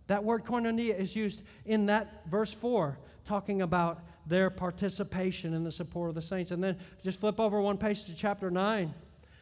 That 0.09 0.25
word 0.25 0.45
koinonia 0.45 0.99
is 0.99 1.15
used 1.15 1.45
in 1.67 1.87
that 1.87 2.27
verse 2.29 2.53
4, 2.53 2.99
talking 3.25 3.63
about 3.63 4.01
their 4.27 4.51
participation 4.51 5.55
in 5.55 5.65
the 5.65 5.73
support 5.73 6.09
of 6.09 6.15
the 6.15 6.23
saints. 6.23 6.51
And 6.51 6.63
then 6.63 6.77
just 7.03 7.21
flip 7.21 7.39
over 7.39 7.61
one 7.61 7.79
page 7.79 8.05
to 8.05 8.15
chapter 8.15 8.51
9. 8.51 8.93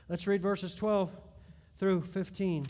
Let's 0.08 0.26
read 0.26 0.42
verses 0.42 0.74
12 0.74 1.10
through 1.78 2.02
15. 2.02 2.66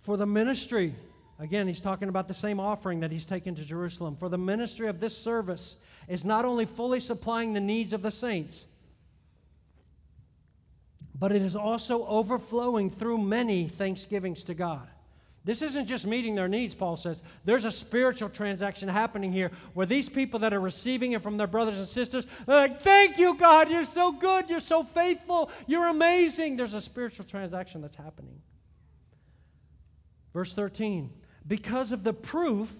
For 0.00 0.16
the 0.16 0.26
ministry, 0.26 0.94
again, 1.38 1.66
he's 1.66 1.80
talking 1.80 2.08
about 2.08 2.28
the 2.28 2.34
same 2.34 2.60
offering 2.60 3.00
that 3.00 3.12
he's 3.12 3.26
taken 3.26 3.54
to 3.56 3.64
Jerusalem. 3.64 4.16
For 4.16 4.28
the 4.28 4.38
ministry 4.38 4.88
of 4.88 5.00
this 5.00 5.16
service 5.16 5.76
is 6.08 6.24
not 6.24 6.44
only 6.44 6.64
fully 6.64 7.00
supplying 7.00 7.52
the 7.52 7.60
needs 7.60 7.92
of 7.92 8.02
the 8.02 8.10
saints, 8.10 8.64
but 11.18 11.32
it 11.32 11.42
is 11.42 11.56
also 11.56 12.06
overflowing 12.06 12.90
through 12.90 13.18
many 13.18 13.68
thanksgivings 13.68 14.44
to 14.44 14.54
God. 14.54 14.88
This 15.48 15.62
isn't 15.62 15.86
just 15.86 16.06
meeting 16.06 16.34
their 16.34 16.46
needs, 16.46 16.74
Paul 16.74 16.98
says. 16.98 17.22
There's 17.46 17.64
a 17.64 17.72
spiritual 17.72 18.28
transaction 18.28 18.86
happening 18.86 19.32
here 19.32 19.50
where 19.72 19.86
these 19.86 20.06
people 20.06 20.40
that 20.40 20.52
are 20.52 20.60
receiving 20.60 21.12
it 21.12 21.22
from 21.22 21.38
their 21.38 21.46
brothers 21.46 21.78
and 21.78 21.88
sisters, 21.88 22.26
they're 22.44 22.54
like, 22.54 22.82
Thank 22.82 23.16
you, 23.16 23.34
God. 23.34 23.70
You're 23.70 23.86
so 23.86 24.12
good. 24.12 24.50
You're 24.50 24.60
so 24.60 24.82
faithful. 24.82 25.50
You're 25.66 25.86
amazing. 25.86 26.58
There's 26.58 26.74
a 26.74 26.82
spiritual 26.82 27.24
transaction 27.24 27.80
that's 27.80 27.96
happening. 27.96 28.42
Verse 30.34 30.52
13 30.52 31.10
Because 31.46 31.92
of 31.92 32.04
the 32.04 32.12
proof 32.12 32.70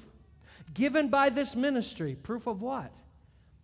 given 0.75 1.09
by 1.09 1.31
this 1.31 1.57
ministry, 1.57 2.17
proof 2.23 2.47
of 2.47 2.61
what? 2.61 2.93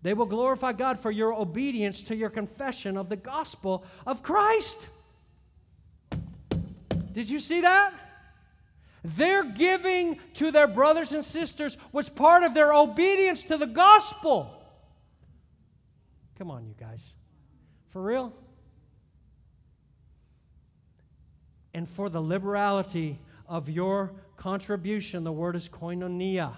They 0.00 0.14
will 0.14 0.24
glorify 0.24 0.72
God 0.72 0.98
for 0.98 1.11
your 1.11 1.34
obedience 1.34 2.02
to 2.05 2.16
your 2.16 2.30
confession 2.30 2.96
of 2.96 3.11
the 3.11 3.16
gospel 3.16 3.84
of 4.07 4.22
Christ. 4.22 4.86
Did 7.12 7.28
you 7.28 7.38
see 7.38 7.61
that? 7.61 7.92
Their 9.05 9.44
giving 9.44 10.18
to 10.34 10.50
their 10.50 10.66
brothers 10.66 11.12
and 11.12 11.22
sisters 11.22 11.76
was 11.92 12.09
part 12.09 12.42
of 12.42 12.55
their 12.55 12.72
obedience 12.72 13.44
to 13.44 13.59
the 13.59 13.66
gospel. 13.66 14.62
Come 16.38 16.50
on, 16.50 16.66
you 16.66 16.74
guys. 16.78 17.14
For 17.90 18.02
real? 18.02 18.32
And 21.74 21.86
for 21.86 22.09
the 22.09 22.20
liberality 22.20 23.18
of 23.46 23.68
your 23.68 24.12
contribution, 24.38 25.22
the 25.22 25.32
word 25.32 25.55
is 25.55 25.68
koinonia, 25.68 26.57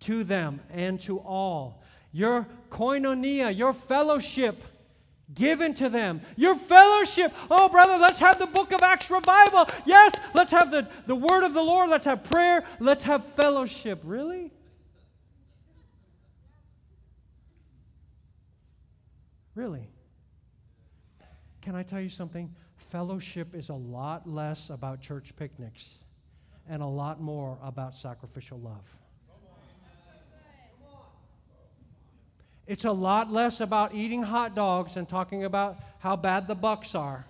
to 0.00 0.22
them 0.22 0.60
and 0.70 1.00
to 1.00 1.18
all. 1.18 1.82
Your 2.12 2.46
koinonia, 2.68 3.56
your 3.56 3.72
fellowship 3.72 4.62
given 5.34 5.74
to 5.74 5.88
them. 5.88 6.20
Your 6.36 6.54
fellowship. 6.54 7.32
Oh, 7.50 7.68
brother, 7.68 7.98
let's 7.98 8.18
have 8.18 8.38
the 8.38 8.46
book 8.46 8.72
of 8.72 8.82
Acts 8.82 9.10
revival. 9.10 9.66
Yes, 9.86 10.18
let's 10.34 10.50
have 10.50 10.70
the, 10.70 10.88
the 11.06 11.14
word 11.14 11.44
of 11.44 11.54
the 11.54 11.62
Lord. 11.62 11.90
Let's 11.90 12.06
have 12.06 12.24
prayer. 12.24 12.64
Let's 12.78 13.02
have 13.04 13.24
fellowship. 13.34 14.00
Really? 14.04 14.52
Really? 19.54 19.88
Can 21.60 21.74
I 21.74 21.82
tell 21.82 22.00
you 22.00 22.08
something? 22.08 22.54
Fellowship 22.76 23.54
is 23.54 23.68
a 23.68 23.74
lot 23.74 24.28
less 24.28 24.70
about 24.70 25.00
church 25.00 25.34
picnics 25.36 25.96
and 26.68 26.82
a 26.82 26.86
lot 26.86 27.20
more 27.20 27.58
about 27.62 27.94
sacrificial 27.94 28.58
love. 28.58 28.99
It's 32.70 32.84
a 32.84 32.92
lot 32.92 33.32
less 33.32 33.58
about 33.58 33.96
eating 33.96 34.22
hot 34.22 34.54
dogs 34.54 34.96
and 34.96 35.08
talking 35.08 35.42
about 35.42 35.80
how 35.98 36.14
bad 36.14 36.46
the 36.46 36.54
Bucks 36.54 36.94
are. 36.94 37.26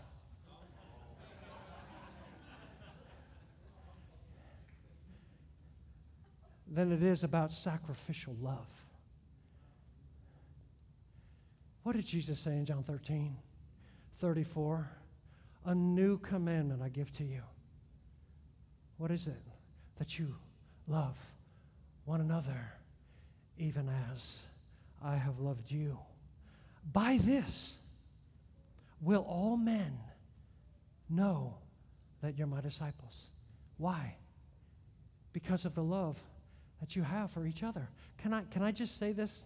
than 6.73 6.93
it 6.93 7.03
is 7.03 7.25
about 7.25 7.51
sacrificial 7.51 8.37
love. 8.43 8.69
What 11.85 11.97
did 11.97 12.05
Jesus 12.05 12.39
say 12.39 12.53
in 12.53 12.67
John 12.67 12.83
13, 12.83 13.35
34? 14.19 14.91
A 15.65 15.75
new 15.75 16.19
commandment 16.19 16.83
I 16.83 16.91
give 16.91 17.11
to 17.15 17.25
you. 17.25 17.41
What 18.99 19.11
is 19.11 19.27
it? 19.27 19.43
That 19.99 20.19
you 20.19 20.35
love 20.87 21.19
one 22.05 22.21
another 22.21 22.75
even 23.57 23.91
as 24.13 24.45
I 25.03 25.17
have 25.17 25.39
loved 25.39 25.71
you. 25.71 25.99
By 26.93 27.19
this 27.23 27.79
will 29.01 29.23
all 29.23 29.57
men 29.57 29.99
know 31.09 31.55
that 32.23 32.37
you're 32.37 32.47
my 32.47 32.61
disciples. 32.61 33.29
Why? 33.79 34.15
Because 35.33 35.65
of 35.65 35.75
the 35.75 35.83
love 35.83 36.19
that 36.81 36.97
you 36.97 37.03
have 37.03 37.31
for 37.31 37.47
each 37.47 37.63
other. 37.63 37.89
Can 38.19 38.33
I, 38.33 38.43
can 38.51 38.63
I 38.63 38.73
just 38.73 38.99
say 38.99 39.13
this 39.13 39.45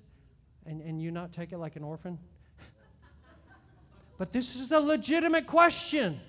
and, 0.66 0.80
and 0.80 1.00
you 1.00 1.10
not 1.10 1.32
take 1.32 1.52
it 1.52 1.58
like 1.58 1.76
an 1.76 1.84
orphan? 1.84 2.18
but 4.18 4.32
this 4.32 4.56
is 4.56 4.72
a 4.72 4.80
legitimate 4.80 5.46
question. 5.46 6.20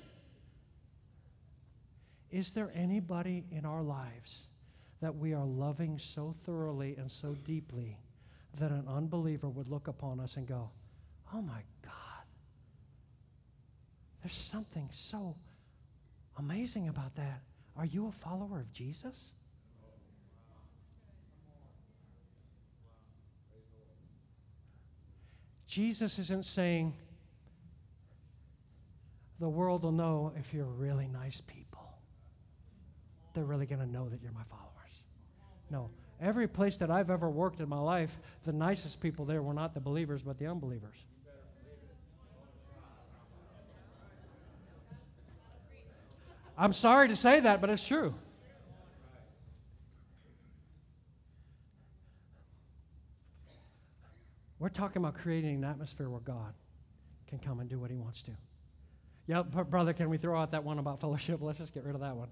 Is 2.31 2.51
there 2.51 2.71
anybody 2.75 3.45
in 3.51 3.65
our 3.65 3.81
lives 3.81 4.49
that 5.01 5.15
we 5.15 5.33
are 5.33 5.45
loving 5.45 5.97
so 5.97 6.35
thoroughly 6.45 6.95
and 6.97 7.09
so 7.11 7.33
deeply 7.45 7.97
that 8.55 8.71
an 8.71 8.85
unbeliever 8.87 9.49
would 9.49 9.67
look 9.67 9.87
upon 9.87 10.19
us 10.19 10.37
and 10.37 10.47
go, 10.47 10.69
Oh 11.33 11.41
my 11.41 11.61
God, 11.81 12.25
there's 14.21 14.35
something 14.35 14.87
so 14.91 15.35
amazing 16.37 16.87
about 16.87 17.15
that. 17.15 17.41
Are 17.77 17.85
you 17.85 18.07
a 18.07 18.11
follower 18.11 18.59
of 18.59 18.71
Jesus? 18.71 19.33
Jesus 25.67 26.19
isn't 26.19 26.45
saying 26.45 26.93
the 29.39 29.49
world 29.49 29.83
will 29.83 29.91
know 29.91 30.31
if 30.37 30.53
you're 30.53 30.63
really 30.63 31.07
nice 31.07 31.41
people. 31.41 31.99
They're 33.33 33.43
really 33.43 33.65
going 33.65 33.81
to 33.81 33.85
know 33.85 34.07
that 34.07 34.21
you're 34.21 34.31
my 34.31 34.43
followers. 34.49 35.03
No. 35.69 35.89
Every 36.21 36.47
place 36.47 36.77
that 36.77 36.89
I've 36.89 37.09
ever 37.09 37.29
worked 37.29 37.59
in 37.59 37.67
my 37.67 37.79
life, 37.79 38.17
the 38.43 38.53
nicest 38.53 39.01
people 39.01 39.25
there 39.25 39.41
were 39.41 39.53
not 39.53 39.73
the 39.73 39.81
believers, 39.81 40.23
but 40.23 40.37
the 40.39 40.47
unbelievers. 40.47 40.95
I'm 46.57 46.71
sorry 46.71 47.09
to 47.09 47.15
say 47.17 47.41
that, 47.41 47.59
but 47.59 47.69
it's 47.69 47.85
true. 47.85 48.15
We're 54.57 54.69
talking 54.69 55.01
about 55.01 55.15
creating 55.15 55.55
an 55.55 55.63
atmosphere 55.65 56.09
where 56.09 56.21
God 56.21 56.53
can 57.27 57.39
come 57.39 57.59
and 57.59 57.69
do 57.69 57.77
what 57.77 57.91
he 57.91 57.97
wants 57.97 58.23
to. 58.23 58.31
Yeah, 59.27 59.41
brother, 59.41 59.91
can 59.91 60.09
we 60.09 60.17
throw 60.17 60.39
out 60.39 60.51
that 60.51 60.63
one 60.63 60.79
about 60.79 61.01
fellowship? 61.01 61.39
Let's 61.41 61.57
just 61.57 61.73
get 61.73 61.83
rid 61.83 61.95
of 61.95 62.01
that 62.01 62.15
one. 62.15 62.29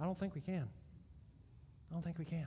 I 0.00 0.04
don't 0.04 0.18
think 0.18 0.34
we 0.34 0.40
can. 0.40 0.68
I 1.90 1.94
don't 1.94 2.02
think 2.02 2.18
we 2.18 2.24
can. 2.24 2.46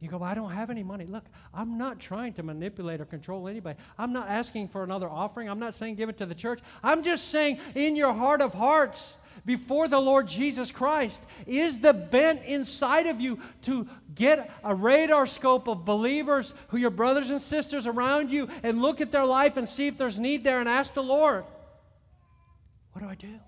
You 0.00 0.10
go, 0.10 0.18
well, 0.18 0.30
I 0.30 0.34
don't 0.34 0.50
have 0.50 0.68
any 0.68 0.82
money. 0.82 1.06
Look, 1.06 1.24
I'm 1.54 1.78
not 1.78 1.98
trying 1.98 2.34
to 2.34 2.42
manipulate 2.42 3.00
or 3.00 3.06
control 3.06 3.48
anybody. 3.48 3.78
I'm 3.96 4.12
not 4.12 4.28
asking 4.28 4.68
for 4.68 4.84
another 4.84 5.08
offering. 5.08 5.48
I'm 5.48 5.58
not 5.58 5.72
saying 5.72 5.94
give 5.94 6.10
it 6.10 6.18
to 6.18 6.26
the 6.26 6.34
church. 6.34 6.60
I'm 6.82 7.02
just 7.02 7.28
saying, 7.28 7.60
in 7.74 7.96
your 7.96 8.12
heart 8.12 8.42
of 8.42 8.52
hearts, 8.52 9.16
before 9.46 9.88
the 9.88 9.98
Lord 9.98 10.28
Jesus 10.28 10.70
Christ, 10.70 11.24
is 11.46 11.78
the 11.78 11.94
bent 11.94 12.42
inside 12.44 13.06
of 13.06 13.20
you 13.20 13.38
to 13.62 13.88
get 14.14 14.50
a 14.62 14.74
radar 14.74 15.26
scope 15.26 15.66
of 15.66 15.86
believers 15.86 16.52
who 16.68 16.76
your 16.76 16.90
brothers 16.90 17.30
and 17.30 17.40
sisters 17.40 17.86
around 17.86 18.30
you 18.30 18.48
and 18.62 18.82
look 18.82 19.00
at 19.00 19.12
their 19.12 19.24
life 19.24 19.56
and 19.56 19.66
see 19.66 19.86
if 19.86 19.96
there's 19.96 20.18
need 20.18 20.44
there 20.44 20.60
and 20.60 20.68
ask 20.68 20.92
the 20.92 21.02
Lord, 21.02 21.44
what 22.92 23.02
do 23.02 23.08
I 23.08 23.14
do? 23.14 23.38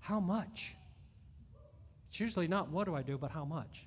How 0.00 0.20
much? 0.20 0.74
It's 2.08 2.20
usually 2.20 2.48
not 2.48 2.70
what 2.70 2.84
do 2.84 2.94
I 2.94 3.02
do, 3.02 3.18
but 3.18 3.30
how 3.30 3.44
much. 3.44 3.86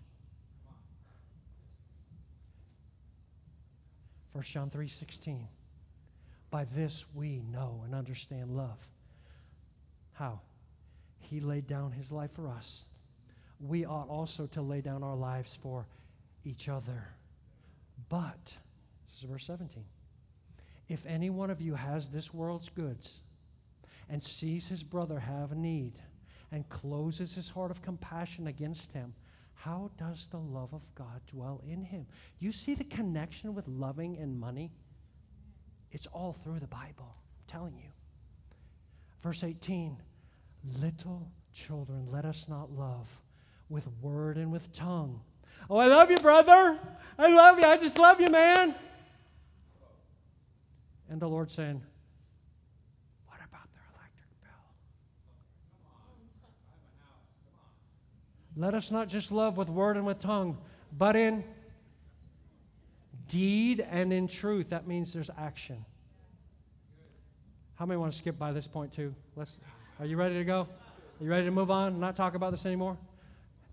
1 4.36 4.43
John 4.43 4.69
3:16. 4.69 5.47
By 6.51 6.65
this 6.65 7.05
we 7.13 7.39
know 7.39 7.83
and 7.86 7.95
understand 7.95 8.51
love. 8.51 8.86
How? 10.11 10.41
He 11.19 11.39
laid 11.39 11.67
down 11.67 11.93
his 11.93 12.11
life 12.11 12.31
for 12.33 12.49
us. 12.49 12.86
We 13.61 13.86
ought 13.86 14.09
also 14.09 14.45
to 14.47 14.61
lay 14.61 14.81
down 14.81 15.03
our 15.03 15.15
lives 15.15 15.55
for 15.55 15.88
each 16.43 16.67
other. 16.67 17.07
But, 18.09 18.57
this 19.05 19.19
is 19.19 19.23
verse 19.23 19.45
17. 19.45 19.86
If 20.89 21.05
any 21.05 21.29
one 21.29 21.49
of 21.49 21.61
you 21.61 21.73
has 21.75 22.09
this 22.09 22.33
world's 22.33 22.67
goods 22.67 23.21
and 24.09 24.21
sees 24.21 24.67
his 24.67 24.83
brother 24.83 25.17
have 25.17 25.55
need 25.55 25.93
and 26.51 26.67
closes 26.67 27.33
his 27.36 27.47
heart 27.47 27.71
of 27.71 27.81
compassion 27.81 28.47
against 28.47 28.91
him, 28.91 29.13
how 29.56 29.89
does 29.97 30.28
the 30.28 30.38
love 30.38 30.74
of 30.74 30.82
God 30.93 31.22
dwell 31.28 31.62
in 31.68 31.84
him? 31.84 32.06
You 32.39 32.51
see 32.51 32.76
the 32.76 32.84
connection 32.84 33.56
with 33.56 33.68
loving 33.68 34.18
and 34.18 34.39
money? 34.39 34.72
It's 35.91 36.08
all 36.08 36.34
through 36.34 36.60
the 36.60 36.68
Bible. 36.68 37.16
I'm 37.16 37.47
telling 37.47 37.78
you. 37.78 37.89
Verse 39.22 39.43
18 39.43 39.97
Little 40.82 41.32
children, 41.53 42.08
let 42.12 42.26
us 42.26 42.47
not 42.49 42.72
love 42.72 43.08
with 43.70 43.88
word 44.01 44.38
and 44.38 44.51
with 44.51 44.72
tongue. 44.74 45.22
Oh, 45.70 45.78
I 45.78 45.88
love 45.88 46.12
you, 46.12 46.18
brother. 46.18 46.78
I 47.18 47.28
love 47.30 47.60
you. 47.60 47.66
I 47.66 47.78
just 47.78 47.97
love 47.97 48.20
you, 48.20 48.30
man. 48.30 48.76
And 51.10 51.22
the 51.22 51.28
Lord 51.28 51.49
saying, 51.49 51.82
What 53.28 53.38
about 53.38 53.68
their 53.74 53.86
electric 53.93 54.41
bill? 54.41 54.51
Let 58.58 58.74
us 58.74 58.91
not 58.91 59.08
just 59.10 59.32
love 59.32 59.58
with 59.58 59.70
word 59.70 59.97
and 59.97 60.06
with 60.06 60.20
tongue, 60.20 60.58
but 60.97 61.16
in 61.16 61.43
deed 63.28 63.86
and 63.89 64.14
in 64.14 64.28
truth. 64.28 64.70
That 64.70 64.88
means 64.88 65.14
there's 65.14 65.30
action. 65.38 65.84
How 67.76 67.86
many 67.86 67.97
want 67.97 68.14
to 68.14 68.18
skip 68.18 68.39
by 68.39 68.53
this 68.53 68.68
point 68.68 68.93
too? 68.93 69.14
Let's 69.36 69.60
are 69.99 70.06
you 70.06 70.18
ready 70.18 70.36
to 70.36 70.43
go? 70.43 70.62
Are 70.62 71.24
you 71.24 71.30
ready 71.30 71.45
to 71.45 71.51
move 71.51 71.72
on? 71.72 71.99
Not 71.99 72.16
talk 72.16 72.36
about 72.36 72.51
this 72.51 72.66
anymore? 72.66 72.97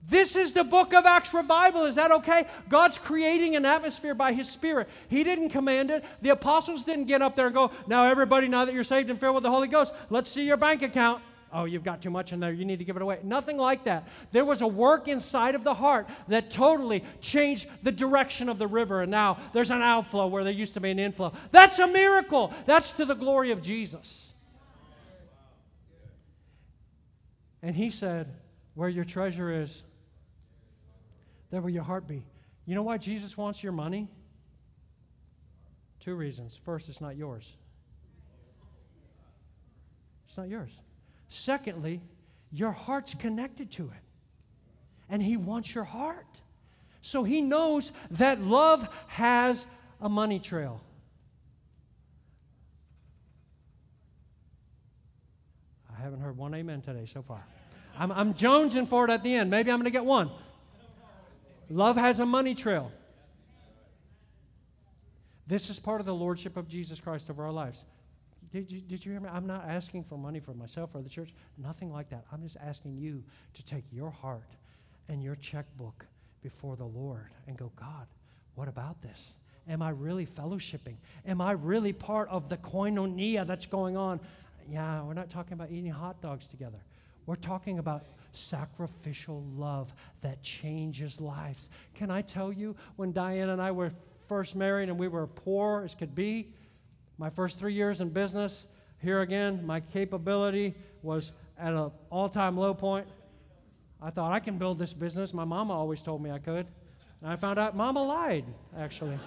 This 0.09 0.35
is 0.35 0.53
the 0.53 0.65
book 0.65 0.95
of 0.95 1.07
Acts 1.07 1.33
revival. 1.33 1.85
Is 1.85 1.95
that 1.95 2.11
okay? 2.11 2.47
God's 2.69 2.99
creating 2.99 3.55
an 3.55 3.65
atmosphere 3.65 4.15
by 4.15 4.33
His 4.33 4.49
Spirit. 4.49 4.89
He 5.09 5.23
didn't 5.23 5.51
command 5.51 5.91
it. 5.91 6.05
The 6.23 6.31
apostles 6.31 6.83
didn't 6.83 7.05
get 7.05 7.23
up 7.23 7.37
there 7.37 7.47
and 7.47 7.55
go, 7.55 7.71
Now, 7.87 8.05
everybody, 8.05 8.49
now 8.49 8.65
that 8.65 8.75
you're 8.75 8.83
saved 8.83 9.11
and 9.11 9.21
filled 9.21 9.37
with 9.37 9.45
the 9.45 9.51
Holy 9.51 9.69
Ghost, 9.69 9.95
let's 10.11 10.29
see 10.29 10.45
your 10.45 10.57
bank 10.57 10.83
account. 10.83 11.23
Oh, 11.53 11.65
you've 11.65 11.85
got 11.85 12.01
too 12.01 12.11
much 12.11 12.33
in 12.33 12.41
there. 12.41 12.53
You 12.53 12.65
need 12.65 12.79
to 12.79 12.85
give 12.85 12.97
it 12.97 13.03
away. 13.03 13.19
Nothing 13.23 13.59
like 13.59 13.85
that. 13.85 14.09
There 14.31 14.45
was 14.45 14.63
a 14.63 14.67
work 14.67 15.07
inside 15.07 15.55
of 15.55 15.65
the 15.65 15.75
heart 15.75 16.09
that 16.29 16.51
totally 16.51 17.05
changed 17.21 17.69
the 17.83 17.93
direction 17.93 18.49
of 18.49 18.59
the 18.59 18.67
river. 18.67 19.03
And 19.03 19.11
now 19.11 19.39
there's 19.53 19.71
an 19.71 19.83
outflow 19.83 20.29
where 20.29 20.45
there 20.45 20.53
used 20.53 20.75
to 20.75 20.81
be 20.81 20.91
an 20.91 20.99
inflow. 20.99 21.33
That's 21.51 21.79
a 21.79 21.87
miracle. 21.87 22.53
That's 22.65 22.93
to 22.93 23.05
the 23.05 23.15
glory 23.15 23.51
of 23.51 23.61
Jesus. 23.61 24.33
And 27.63 27.77
he 27.77 27.91
said, 27.91 28.33
Where 28.75 28.89
your 28.89 29.05
treasure 29.05 29.53
is, 29.53 29.83
there 31.51 31.61
will 31.61 31.71
your 31.71 31.85
heart 31.85 32.09
be. 32.09 32.23
You 32.65 32.75
know 32.75 32.83
why 32.83 32.97
Jesus 32.97 33.37
wants 33.37 33.63
your 33.63 33.73
money? 33.73 34.09
Two 36.01 36.15
reasons. 36.15 36.59
First, 36.65 36.89
it's 36.89 37.01
not 37.01 37.17
yours. 37.17 37.53
It's 40.27 40.37
not 40.39 40.49
yours. 40.49 40.71
Secondly, 41.33 42.03
your 42.53 42.73
heart's 42.73 43.15
connected 43.15 43.71
to 43.73 43.85
it. 43.85 44.03
And 45.09 45.23
He 45.23 45.39
wants 45.39 45.75
your 45.75 45.85
heart. 45.85 46.27
So 47.01 47.25
He 47.25 47.41
knows 47.41 47.91
that 48.11 48.43
love 48.43 48.87
has 49.07 49.67
a 49.99 50.11
money 50.11 50.39
trail. 50.39 50.83
I 55.97 56.03
haven't 56.03 56.21
heard 56.21 56.37
one 56.37 56.53
amen 56.53 56.83
today 56.83 57.07
so 57.07 57.23
far. 57.23 57.43
I'm, 57.97 58.13
I'm 58.13 58.35
jonesing 58.35 58.87
for 58.87 59.07
it 59.07 59.11
at 59.11 59.23
the 59.23 59.35
end. 59.35 59.49
Maybe 59.49 59.71
I'm 59.71 59.79
going 59.79 59.85
to 59.85 59.91
get 59.91 60.05
one. 60.05 60.31
Love 61.71 61.97
has 61.97 62.19
a 62.19 62.27
money 62.27 62.55
trail. 62.55 62.93
This 65.47 65.71
is 65.71 65.79
part 65.79 66.01
of 66.01 66.07
the 66.07 66.15
lordship 66.15 66.59
of 66.59 66.69
Jesus 66.69 67.01
Christ 67.01 67.31
over 67.31 67.43
our 67.43 67.53
lives. 67.53 67.87
Did 68.53 68.71
you, 68.71 68.81
did 68.81 69.05
you 69.05 69.13
hear 69.13 69.21
me? 69.21 69.31
I'm 69.33 69.47
not 69.47 69.65
asking 69.67 70.05
for 70.05 70.19
money 70.19 70.39
for 70.39 70.53
myself 70.53 70.91
or 70.95 71.01
the 71.01 71.09
church. 71.09 71.31
Nothing 71.57 71.91
like 71.91 72.11
that. 72.11 72.25
I'm 72.31 72.43
just 72.43 72.59
asking 72.63 72.99
you 72.99 73.25
to 73.55 73.65
take 73.65 73.85
your 73.91 74.11
heart 74.11 74.51
and 75.09 75.23
your 75.23 75.37
checkbook 75.37 76.05
before 76.43 76.77
the 76.77 76.85
Lord 76.85 77.31
and 77.47 77.57
go, 77.57 77.73
God, 77.77 78.07
what 78.55 78.69
about 78.69 79.01
this? 79.01 79.37
Am 79.69 79.81
I 79.81 79.91
really 79.91 80.27
fellowshipping? 80.27 80.97
Am 81.27 81.41
I 81.41 81.53
really 81.53 81.93
part 81.93 82.29
of 82.29 82.49
the 82.49 82.59
koinonia 82.59 83.47
that's 83.47 83.65
going 83.65 83.97
on? 83.97 84.21
Yeah, 84.69 85.03
we're 85.03 85.15
not 85.15 85.31
talking 85.31 85.55
about 85.55 85.71
eating 85.71 85.91
hot 85.91 86.21
dogs 86.21 86.47
together. 86.47 86.79
We're 87.25 87.37
talking 87.37 87.79
about 87.79 88.05
sacrificial 88.33 89.45
love 89.57 89.95
that 90.21 90.43
changes 90.43 91.21
lives. 91.21 91.71
Can 91.95 92.11
I 92.11 92.21
tell 92.23 92.53
you, 92.53 92.75
when 92.97 93.13
Diane 93.13 93.51
and 93.51 93.63
I 93.63 93.71
were 93.71 93.93
first 94.27 94.57
married 94.57 94.89
and 94.89 94.99
we 94.99 95.09
were 95.09 95.27
poor 95.27 95.83
as 95.85 95.95
could 95.95 96.15
be, 96.15 96.49
my 97.19 97.31
first 97.31 97.59
three 97.59 97.75
years 97.75 98.01
in 98.01 98.09
business, 98.09 98.65
here 98.99 99.21
again, 99.21 99.65
my 99.67 99.81
capability 99.81 100.75
was 101.03 101.33
at 101.59 101.75
an 101.75 101.91
all 102.11 102.29
time 102.29 102.57
low 102.57 102.75
point. 102.75 103.07
I 104.01 104.11
thought 104.11 104.33
I 104.33 104.41
can 104.41 104.59
build 104.59 104.79
this 104.79 104.93
business. 104.93 105.33
My 105.33 105.45
mama 105.45 105.73
always 105.73 106.03
told 106.03 106.23
me 106.23 106.31
I 106.31 106.39
could. 106.39 106.67
And 107.21 107.31
I 107.31 107.37
found 107.37 107.59
out 107.59 107.77
mama 107.77 108.03
lied, 108.03 108.45
actually. 108.77 109.19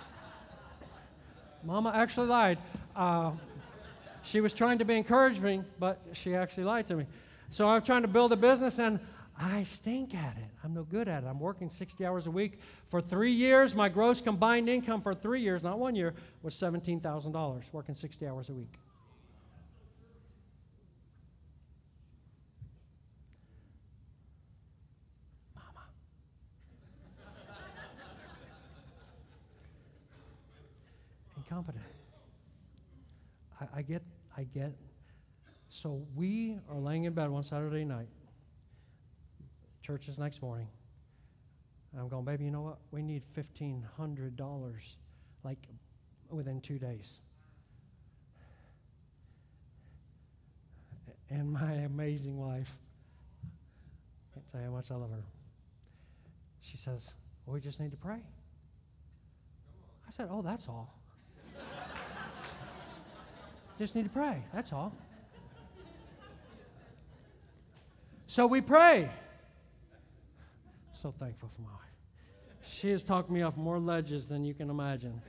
mama 1.64 1.92
actually 1.94 2.28
lied. 2.28 2.58
Uh, 2.94 3.32
she 4.22 4.40
was 4.40 4.52
trying 4.52 4.78
to 4.78 4.84
be 4.84 4.96
encouraging, 4.96 5.64
but 5.78 6.00
she 6.12 6.34
actually 6.34 6.64
lied 6.64 6.86
to 6.86 6.96
me. 6.96 7.06
So 7.50 7.68
I'm 7.68 7.82
trying 7.82 8.02
to 8.02 8.08
build 8.08 8.32
a 8.32 8.36
business 8.36 8.78
and 8.78 8.98
I 9.38 9.64
stink 9.64 10.14
at 10.14 10.36
it. 10.38 10.50
I'm 10.64 10.72
no 10.72 10.82
good 10.82 11.08
at 11.08 11.22
it. 11.22 11.26
I'm 11.26 11.38
working 11.38 11.68
60 11.68 12.06
hours 12.06 12.26
a 12.26 12.30
week. 12.30 12.58
For 12.88 13.02
three 13.02 13.32
years, 13.32 13.74
my 13.74 13.88
gross 13.88 14.20
combined 14.20 14.68
income 14.68 15.02
for 15.02 15.14
three 15.14 15.42
years, 15.42 15.62
not 15.62 15.78
one 15.78 15.94
year, 15.94 16.14
was 16.42 16.54
$17,000, 16.54 17.62
working 17.72 17.94
60 17.94 18.26
hours 18.26 18.48
a 18.48 18.54
week. 18.54 18.72
Mama. 25.54 25.84
Incompetent. 31.36 31.84
I, 33.60 33.78
I 33.78 33.82
get, 33.82 34.02
I 34.36 34.44
get 34.44 34.72
so 35.68 36.06
we 36.14 36.56
are 36.70 36.78
laying 36.78 37.04
in 37.04 37.12
bed 37.12 37.28
one 37.28 37.42
Saturday 37.42 37.84
night. 37.84 38.08
Church 39.86 40.08
is 40.08 40.18
next 40.18 40.42
morning. 40.42 40.66
I'm 41.96 42.08
going, 42.08 42.24
baby, 42.24 42.44
you 42.44 42.50
know 42.50 42.62
what? 42.62 42.78
We 42.90 43.02
need 43.02 43.22
$1,500 43.36 44.96
like 45.44 45.58
within 46.28 46.60
two 46.60 46.76
days. 46.76 47.20
And 51.30 51.52
my 51.52 51.72
amazing 51.72 52.36
wife, 52.36 52.72
I 53.44 54.34
can't 54.34 54.50
tell 54.50 54.60
you 54.60 54.66
how 54.66 54.72
much 54.72 54.90
I 54.90 54.96
love 54.96 55.10
her. 55.10 55.22
She 56.62 56.76
says, 56.76 57.14
well, 57.44 57.54
we 57.54 57.60
just 57.60 57.78
need 57.78 57.92
to 57.92 57.96
pray. 57.96 58.18
I 60.08 60.12
said, 60.16 60.28
oh, 60.32 60.42
that's 60.42 60.66
all. 60.66 60.92
just 63.78 63.94
need 63.94 64.04
to 64.04 64.10
pray. 64.10 64.42
That's 64.52 64.72
all. 64.72 64.92
So 68.26 68.48
we 68.48 68.60
pray. 68.60 69.08
So 70.96 71.12
thankful 71.12 71.50
for 71.54 71.60
my 71.60 71.68
wife. 71.68 71.80
She 72.66 72.90
has 72.90 73.04
talked 73.04 73.30
me 73.30 73.42
off 73.42 73.56
more 73.56 73.78
ledges 73.78 74.28
than 74.28 74.44
you 74.44 74.54
can 74.54 74.70
imagine. 74.70 75.20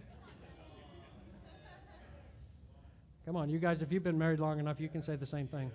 Come 3.25 3.35
on, 3.35 3.49
you 3.49 3.59
guys, 3.59 3.81
if 3.81 3.91
you've 3.91 4.03
been 4.03 4.17
married 4.17 4.39
long 4.39 4.59
enough, 4.59 4.79
you 4.79 4.87
can 4.87 5.01
say 5.01 5.17
the 5.17 5.25
same 5.25 5.47
thing. 5.47 5.69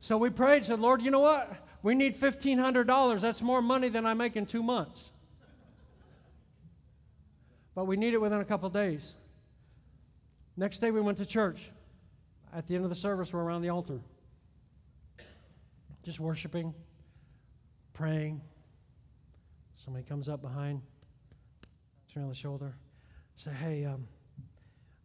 So 0.00 0.18
we 0.18 0.30
prayed, 0.30 0.64
said, 0.64 0.80
Lord, 0.80 1.00
you 1.00 1.12
know 1.12 1.20
what? 1.20 1.52
We 1.84 1.94
need 1.94 2.20
$1,500. 2.20 3.20
That's 3.20 3.40
more 3.40 3.62
money 3.62 3.88
than 3.88 4.04
I 4.04 4.14
make 4.14 4.36
in 4.36 4.46
two 4.46 4.64
months. 4.64 5.12
But 7.76 7.84
we 7.84 7.96
need 7.96 8.14
it 8.14 8.20
within 8.20 8.40
a 8.40 8.44
couple 8.44 8.68
days. 8.68 9.14
Next 10.56 10.80
day, 10.80 10.90
we 10.90 11.00
went 11.00 11.18
to 11.18 11.26
church. 11.26 11.70
At 12.52 12.66
the 12.66 12.74
end 12.74 12.82
of 12.82 12.90
the 12.90 12.96
service, 12.96 13.32
we're 13.32 13.40
around 13.40 13.62
the 13.62 13.68
altar 13.68 14.00
just 16.08 16.20
worshiping, 16.20 16.72
praying. 17.98 18.40
Somebody 19.74 20.04
comes 20.04 20.28
up 20.28 20.40
behind, 20.40 20.82
turn 22.12 22.22
on 22.22 22.28
the 22.28 22.34
shoulder, 22.34 22.76
say, 23.34 23.50
Hey, 23.52 23.84
um, 23.84 24.06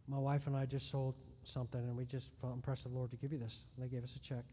my 0.06 0.18
wife 0.18 0.46
and 0.46 0.56
I 0.56 0.64
just 0.64 0.90
sold 0.90 1.16
something, 1.42 1.80
and 1.80 1.96
we 1.96 2.04
just 2.04 2.30
felt 2.40 2.54
impressed 2.54 2.84
the 2.84 2.90
Lord 2.90 3.10
to 3.10 3.16
give 3.16 3.32
you 3.32 3.38
this. 3.38 3.64
And 3.74 3.84
they 3.84 3.88
gave 3.92 4.04
us 4.04 4.14
a 4.14 4.20
check, 4.20 4.44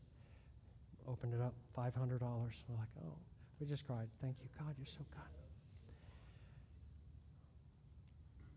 opened 1.07 1.35
it 1.35 1.41
up, 1.41 1.53
$500. 1.77 1.91
We're 1.93 2.77
like, 2.77 2.87
Oh, 3.05 3.13
we 3.59 3.67
just 3.67 3.85
cried. 3.85 4.07
Thank 4.21 4.37
you, 4.41 4.49
God, 4.57 4.73
you're 4.77 4.87
so 4.87 5.05
good. 5.11 5.21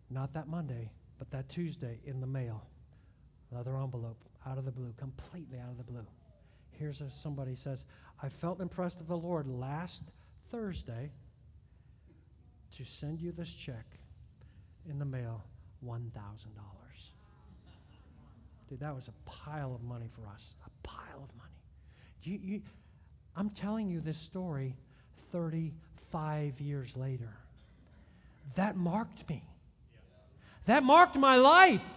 Not 0.08 0.32
that 0.32 0.48
Monday, 0.48 0.92
But 1.18 1.30
that 1.30 1.48
Tuesday 1.50 2.00
in 2.06 2.20
the 2.20 2.26
mail, 2.26 2.62
another 3.50 3.76
envelope 3.76 4.24
out 4.46 4.56
of 4.56 4.64
the 4.64 4.72
blue, 4.72 4.94
completely 4.96 5.58
out 5.58 5.70
of 5.70 5.76
the 5.76 5.84
blue. 5.84 6.06
Here's 6.78 7.00
a, 7.00 7.10
somebody 7.10 7.54
says, 7.54 7.84
I 8.22 8.28
felt 8.28 8.60
impressed 8.60 9.00
of 9.00 9.08
the 9.08 9.16
Lord 9.16 9.46
last 9.46 10.02
Thursday 10.50 11.10
to 12.76 12.84
send 12.84 13.20
you 13.20 13.32
this 13.32 13.52
check 13.52 13.84
in 14.88 14.98
the 14.98 15.04
mail, 15.04 15.44
$1,000. 15.86 16.10
Dude, 18.68 18.80
that 18.80 18.94
was 18.94 19.08
a 19.08 19.30
pile 19.30 19.74
of 19.74 19.82
money 19.82 20.06
for 20.08 20.26
us. 20.28 20.54
A 20.66 20.86
pile 20.86 21.22
of 21.22 21.36
money. 21.36 21.50
You, 22.22 22.38
you, 22.42 22.62
I'm 23.36 23.50
telling 23.50 23.88
you 23.88 24.00
this 24.00 24.18
story 24.18 24.74
35 25.32 26.60
years 26.60 26.96
later. 26.96 27.36
That 28.54 28.76
marked 28.76 29.28
me. 29.28 29.42
That 30.66 30.82
marked 30.82 31.16
my 31.16 31.36
life. 31.36 31.88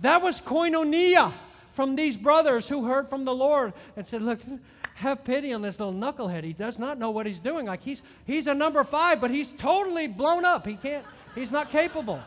That 0.00 0.22
was 0.22 0.40
koinonia 0.40 1.32
from 1.72 1.96
these 1.96 2.16
brothers 2.16 2.68
who 2.68 2.84
heard 2.84 3.08
from 3.08 3.24
the 3.24 3.34
Lord 3.34 3.72
and 3.96 4.06
said, 4.06 4.22
Look, 4.22 4.40
have 4.94 5.24
pity 5.24 5.52
on 5.52 5.62
this 5.62 5.80
little 5.80 5.94
knucklehead. 5.94 6.44
He 6.44 6.52
does 6.52 6.78
not 6.78 6.98
know 6.98 7.10
what 7.10 7.26
he's 7.26 7.40
doing. 7.40 7.66
Like 7.66 7.82
he's 7.82 8.02
he's 8.26 8.46
a 8.46 8.54
number 8.54 8.84
five, 8.84 9.20
but 9.20 9.30
he's 9.30 9.52
totally 9.52 10.06
blown 10.06 10.44
up. 10.44 10.66
He 10.66 10.76
can't, 10.76 11.04
he's 11.34 11.50
not 11.50 11.70
capable. 11.70 12.20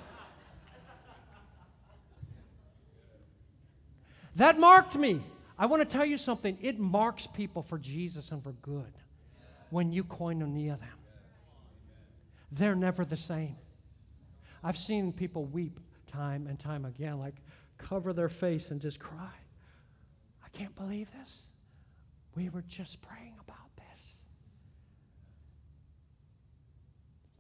That 4.36 4.60
marked 4.60 4.96
me. 4.96 5.22
I 5.58 5.68
want 5.68 5.82
to 5.82 5.88
tell 5.88 6.06
you 6.06 6.18
something. 6.18 6.58
It 6.60 6.78
marks 6.78 7.28
people 7.28 7.64
for 7.64 7.78
Jesus 7.78 8.32
and 8.32 8.43
for 8.43 8.52
good 8.62 8.91
when 9.70 9.93
you 9.93 10.04
koinonia 10.04 10.78
them. 10.78 10.89
They're 12.52 12.76
never 12.76 13.06
the 13.06 13.18
same. 13.18 13.56
I've 14.64 14.78
seen 14.78 15.14
people 15.14 15.46
weep 15.46 15.80
time 16.08 16.48
and 16.48 16.60
time 16.60 16.86
again, 16.86 17.20
like 17.20 17.36
cover 17.78 18.13
their 18.13 18.30
face 18.30 18.71
and 18.71 18.82
just 18.82 18.99
cry. 18.99 19.34
I 20.43 20.49
can't 20.49 20.76
believe 20.76 21.09
this. 21.19 21.49
We 22.36 22.49
were 22.49 22.63
just 22.67 23.01
praying 23.01 23.36
about 23.47 23.69
this. 23.89 24.26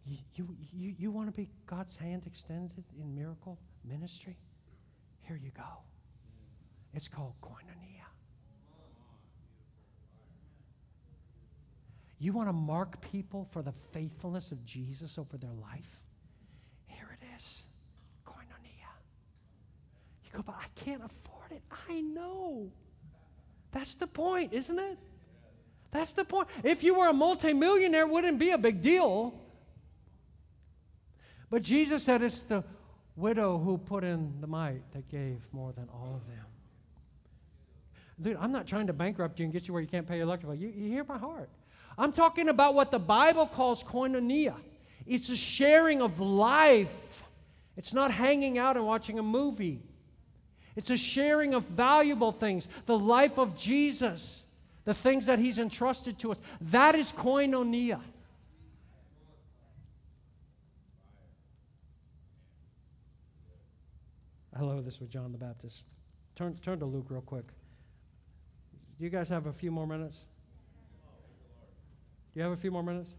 You, 0.05 0.17
you, 0.35 0.55
you, 0.73 0.95
you 0.97 1.11
want 1.11 1.27
to 1.27 1.33
be 1.33 1.49
God's 1.65 1.95
hand 1.95 2.23
extended 2.25 2.83
in 2.99 3.15
miracle 3.15 3.57
ministry? 3.83 4.37
Here 5.21 5.39
you 5.41 5.51
go. 5.55 5.63
It's 6.93 7.07
called 7.07 7.33
koinonia. 7.41 8.05
You 12.19 12.31
want 12.31 12.47
to 12.47 12.53
mark 12.53 13.01
people 13.01 13.47
for 13.51 13.61
the 13.61 13.73
faithfulness 13.91 14.51
of 14.51 14.63
Jesus 14.65 15.17
over 15.17 15.37
their 15.37 15.53
life? 15.53 15.99
Here 16.87 17.17
it 17.21 17.25
is 17.35 17.65
go, 20.35 20.43
but 20.45 20.55
I 20.59 20.67
can't 20.75 21.01
afford 21.03 21.51
it. 21.51 21.61
I 21.89 22.01
know. 22.01 22.71
That's 23.71 23.95
the 23.95 24.07
point, 24.07 24.53
isn't 24.53 24.77
it? 24.77 24.97
That's 25.91 26.13
the 26.13 26.25
point. 26.25 26.47
If 26.63 26.83
you 26.83 26.95
were 26.95 27.07
a 27.07 27.13
multimillionaire, 27.13 28.01
it 28.01 28.09
wouldn't 28.09 28.39
be 28.39 28.51
a 28.51 28.57
big 28.57 28.81
deal. 28.81 29.33
But 31.49 31.61
Jesus 31.61 32.03
said 32.03 32.21
it's 32.21 32.41
the 32.41 32.63
widow 33.15 33.57
who 33.57 33.77
put 33.77 34.03
in 34.03 34.41
the 34.41 34.47
mite 34.47 34.81
that 34.91 35.07
gave 35.09 35.39
more 35.51 35.71
than 35.71 35.87
all 35.93 36.15
of 36.15 36.27
them. 36.27 36.45
Dude, 38.21 38.37
I'm 38.39 38.51
not 38.51 38.65
trying 38.67 38.87
to 38.87 38.93
bankrupt 38.93 39.39
you 39.39 39.45
and 39.45 39.53
get 39.53 39.67
you 39.67 39.73
where 39.73 39.81
you 39.81 39.87
can't 39.87 40.07
pay 40.07 40.15
your 40.15 40.23
electric 40.23 40.51
bill. 40.51 40.59
You, 40.59 40.73
you 40.75 40.89
hear 40.89 41.03
my 41.03 41.17
heart. 41.17 41.49
I'm 41.97 42.11
talking 42.11 42.49
about 42.49 42.73
what 42.73 42.91
the 42.91 42.99
Bible 42.99 43.45
calls 43.45 43.83
koinonia. 43.83 44.55
It's 45.05 45.29
a 45.29 45.35
sharing 45.35 46.01
of 46.01 46.19
life. 46.19 47.23
It's 47.77 47.93
not 47.93 48.11
hanging 48.11 48.57
out 48.57 48.77
and 48.77 48.85
watching 48.85 49.19
a 49.19 49.23
movie. 49.23 49.81
It's 50.75 50.89
a 50.89 50.97
sharing 50.97 51.53
of 51.53 51.63
valuable 51.65 52.31
things, 52.31 52.67
the 52.85 52.97
life 52.97 53.37
of 53.37 53.57
Jesus, 53.57 54.43
the 54.83 54.93
things 54.93 55.25
that 55.27 55.39
He's 55.39 55.57
entrusted 55.57 56.19
to 56.19 56.31
us. 56.31 56.41
That 56.61 56.95
is 56.95 57.11
koinonia. 57.11 57.99
Hello, 64.57 64.81
this 64.81 65.01
was 65.01 65.09
John 65.09 65.31
the 65.31 65.37
Baptist. 65.37 65.83
Turn, 66.35 66.53
turn 66.55 66.79
to 66.79 66.85
Luke 66.85 67.07
real 67.09 67.21
quick. 67.21 67.45
Do 68.97 69.03
you 69.03 69.09
guys 69.09 69.27
have 69.27 69.47
a 69.47 69.53
few 69.53 69.71
more 69.71 69.85
minutes? 69.85 70.21
Do 72.33 72.39
you 72.39 72.43
have 72.43 72.53
a 72.53 72.57
few 72.57 72.71
more 72.71 72.83
minutes? 72.83 73.15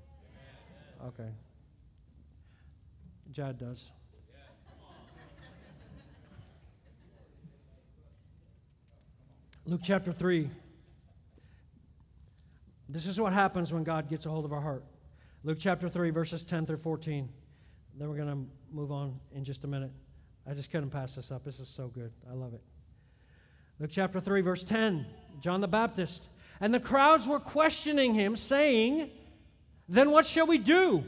Okay. 1.07 1.29
Jad 3.33 3.59
does. 3.59 3.91
Luke 9.69 9.81
chapter 9.83 10.13
3. 10.13 10.49
This 12.89 13.05
is 13.05 13.21
what 13.21 13.33
happens 13.33 13.73
when 13.73 13.83
God 13.83 14.09
gets 14.09 14.25
a 14.25 14.29
hold 14.29 14.45
of 14.45 14.53
our 14.53 14.61
heart. 14.61 14.85
Luke 15.43 15.59
chapter 15.59 15.89
3, 15.89 16.11
verses 16.11 16.45
10 16.45 16.67
through 16.67 16.77
14. 16.77 17.29
Then 17.99 18.09
we're 18.09 18.15
going 18.15 18.29
to 18.29 18.47
move 18.73 18.93
on 18.93 19.19
in 19.35 19.43
just 19.43 19.65
a 19.65 19.67
minute. 19.67 19.91
I 20.49 20.55
just 20.55 20.71
couldn't 20.71 20.91
pass 20.91 21.17
this 21.17 21.33
up. 21.33 21.43
This 21.43 21.59
is 21.59 21.67
so 21.67 21.89
good. 21.89 22.13
I 22.31 22.35
love 22.35 22.55
it. 22.55 22.61
Luke 23.81 23.91
chapter 23.93 24.21
3, 24.21 24.41
verse 24.41 24.63
10, 24.63 25.05
John 25.41 25.61
the 25.61 25.67
Baptist. 25.67 26.29
And 26.61 26.73
the 26.73 26.79
crowds 26.79 27.27
were 27.27 27.41
questioning 27.41 28.15
him, 28.15 28.37
saying, 28.37 29.11
Then 29.89 30.13
what 30.13 30.27
shall 30.27 30.47
we 30.47 30.59
do? 30.59 31.03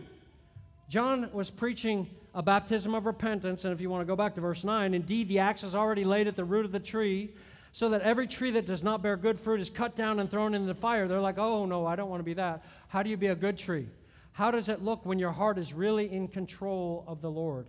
John 0.89 1.31
was 1.33 1.49
preaching 1.49 2.11
a 2.35 2.43
baptism 2.43 2.97
of 2.97 3.07
repentance. 3.07 3.65
And 3.65 3.73
if 3.73 3.81
you 3.81 3.89
want 3.89 4.01
to 4.01 4.05
go 4.05 4.17
back 4.17 4.35
to 4.35 4.41
verse 4.41 4.65
9, 4.65 4.95
indeed, 4.95 5.29
the 5.29 5.39
axe 5.39 5.63
is 5.63 5.77
already 5.77 6.03
laid 6.03 6.27
at 6.27 6.35
the 6.35 6.45
root 6.45 6.65
of 6.65 6.73
the 6.73 6.81
tree, 6.81 7.31
so 7.73 7.91
that 7.91 8.03
every 8.03 8.27
tree 8.27 8.51
that 8.53 8.67
does 8.67 8.83
not 8.83 9.03
bear 9.03 9.17
good 9.17 9.39
fruit 9.39 9.61
is 9.61 9.71
cut 9.71 9.97
down 9.97 10.21
and 10.21 10.31
thrown 10.31 10.55
into 10.55 10.67
the 10.67 10.75
fire. 10.75 11.07
They're 11.07 11.21
like, 11.21 11.39
Oh, 11.39 11.67
no, 11.67 11.87
I 11.87 11.97
don't 11.97 12.11
want 12.11 12.21
to 12.21 12.25
be 12.25 12.35
that. 12.35 12.65
How 12.89 13.03
do 13.03 13.11
you 13.11 13.17
be 13.17 13.29
a 13.29 13.35
good 13.35 13.59
tree? 13.59 13.89
How 14.33 14.51
does 14.51 14.69
it 14.69 14.85
look 14.85 15.05
when 15.05 15.19
your 15.19 15.33
heart 15.33 15.59
is 15.59 15.75
really 15.75 16.11
in 16.11 16.29
control 16.29 17.05
of 17.07 17.21
the 17.21 17.31
Lord? 17.31 17.67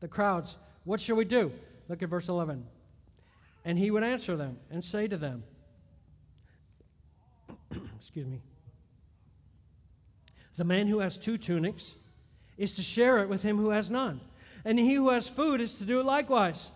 The 0.00 0.08
crowds, 0.08 0.56
what 0.84 1.00
shall 1.00 1.16
we 1.16 1.24
do? 1.24 1.52
Look 1.88 2.02
at 2.02 2.08
verse 2.08 2.28
11. 2.28 2.66
And 3.64 3.78
he 3.78 3.90
would 3.90 4.02
answer 4.02 4.36
them 4.36 4.58
and 4.70 4.82
say 4.82 5.06
to 5.08 5.16
them, 5.16 5.44
Excuse 7.98 8.26
me. 8.26 8.40
The 10.56 10.64
man 10.64 10.88
who 10.88 10.98
has 10.98 11.16
two 11.16 11.38
tunics 11.38 11.94
is 12.58 12.74
to 12.74 12.82
share 12.82 13.22
it 13.22 13.28
with 13.28 13.42
him 13.42 13.56
who 13.56 13.70
has 13.70 13.90
none. 13.90 14.20
And 14.64 14.78
he 14.78 14.94
who 14.94 15.10
has 15.10 15.28
food 15.28 15.60
is 15.60 15.74
to 15.74 15.84
do 15.84 16.00
it 16.00 16.04
likewise. 16.04 16.70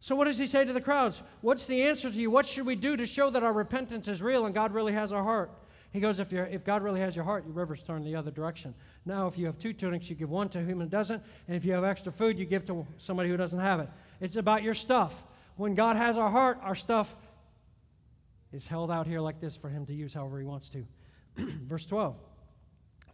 So, 0.00 0.14
what 0.14 0.26
does 0.26 0.38
he 0.38 0.46
say 0.46 0.64
to 0.64 0.72
the 0.72 0.80
crowds? 0.80 1.22
What's 1.40 1.66
the 1.66 1.82
answer 1.82 2.10
to 2.10 2.16
you? 2.20 2.30
What 2.30 2.46
should 2.46 2.66
we 2.66 2.76
do 2.76 2.96
to 2.96 3.06
show 3.06 3.30
that 3.30 3.42
our 3.42 3.52
repentance 3.52 4.08
is 4.08 4.22
real 4.22 4.46
and 4.46 4.54
God 4.54 4.72
really 4.72 4.92
has 4.92 5.12
our 5.12 5.22
heart? 5.22 5.50
He 5.92 6.00
goes, 6.00 6.18
if, 6.18 6.32
if 6.32 6.64
God 6.64 6.82
really 6.82 7.00
has 7.00 7.16
your 7.16 7.24
heart, 7.24 7.44
your 7.46 7.54
rivers 7.54 7.82
turn 7.82 8.04
the 8.04 8.14
other 8.14 8.30
direction. 8.30 8.74
Now, 9.06 9.26
if 9.26 9.38
you 9.38 9.46
have 9.46 9.58
two 9.58 9.72
tunics, 9.72 10.10
you 10.10 10.16
give 10.16 10.28
one 10.28 10.48
to 10.50 10.60
whom 10.60 10.82
it 10.82 10.90
doesn't. 10.90 11.22
And 11.48 11.56
if 11.56 11.64
you 11.64 11.72
have 11.72 11.84
extra 11.84 12.12
food, 12.12 12.38
you 12.38 12.44
give 12.44 12.66
to 12.66 12.86
somebody 12.98 13.30
who 13.30 13.36
doesn't 13.36 13.58
have 13.58 13.80
it. 13.80 13.88
It's 14.20 14.36
about 14.36 14.62
your 14.62 14.74
stuff 14.74 15.24
when 15.56 15.74
God 15.74 15.96
has 15.96 16.18
our 16.18 16.30
heart, 16.30 16.58
our 16.62 16.74
stuff 16.74 17.16
is 18.52 18.66
held 18.66 18.90
out 18.90 19.06
here 19.06 19.20
like 19.20 19.40
this 19.40 19.56
for 19.56 19.68
Him 19.68 19.86
to 19.86 19.94
use 19.94 20.14
however 20.14 20.38
He 20.38 20.44
wants 20.44 20.70
to. 20.70 20.86
Verse 21.36 21.86
12. 21.86 22.16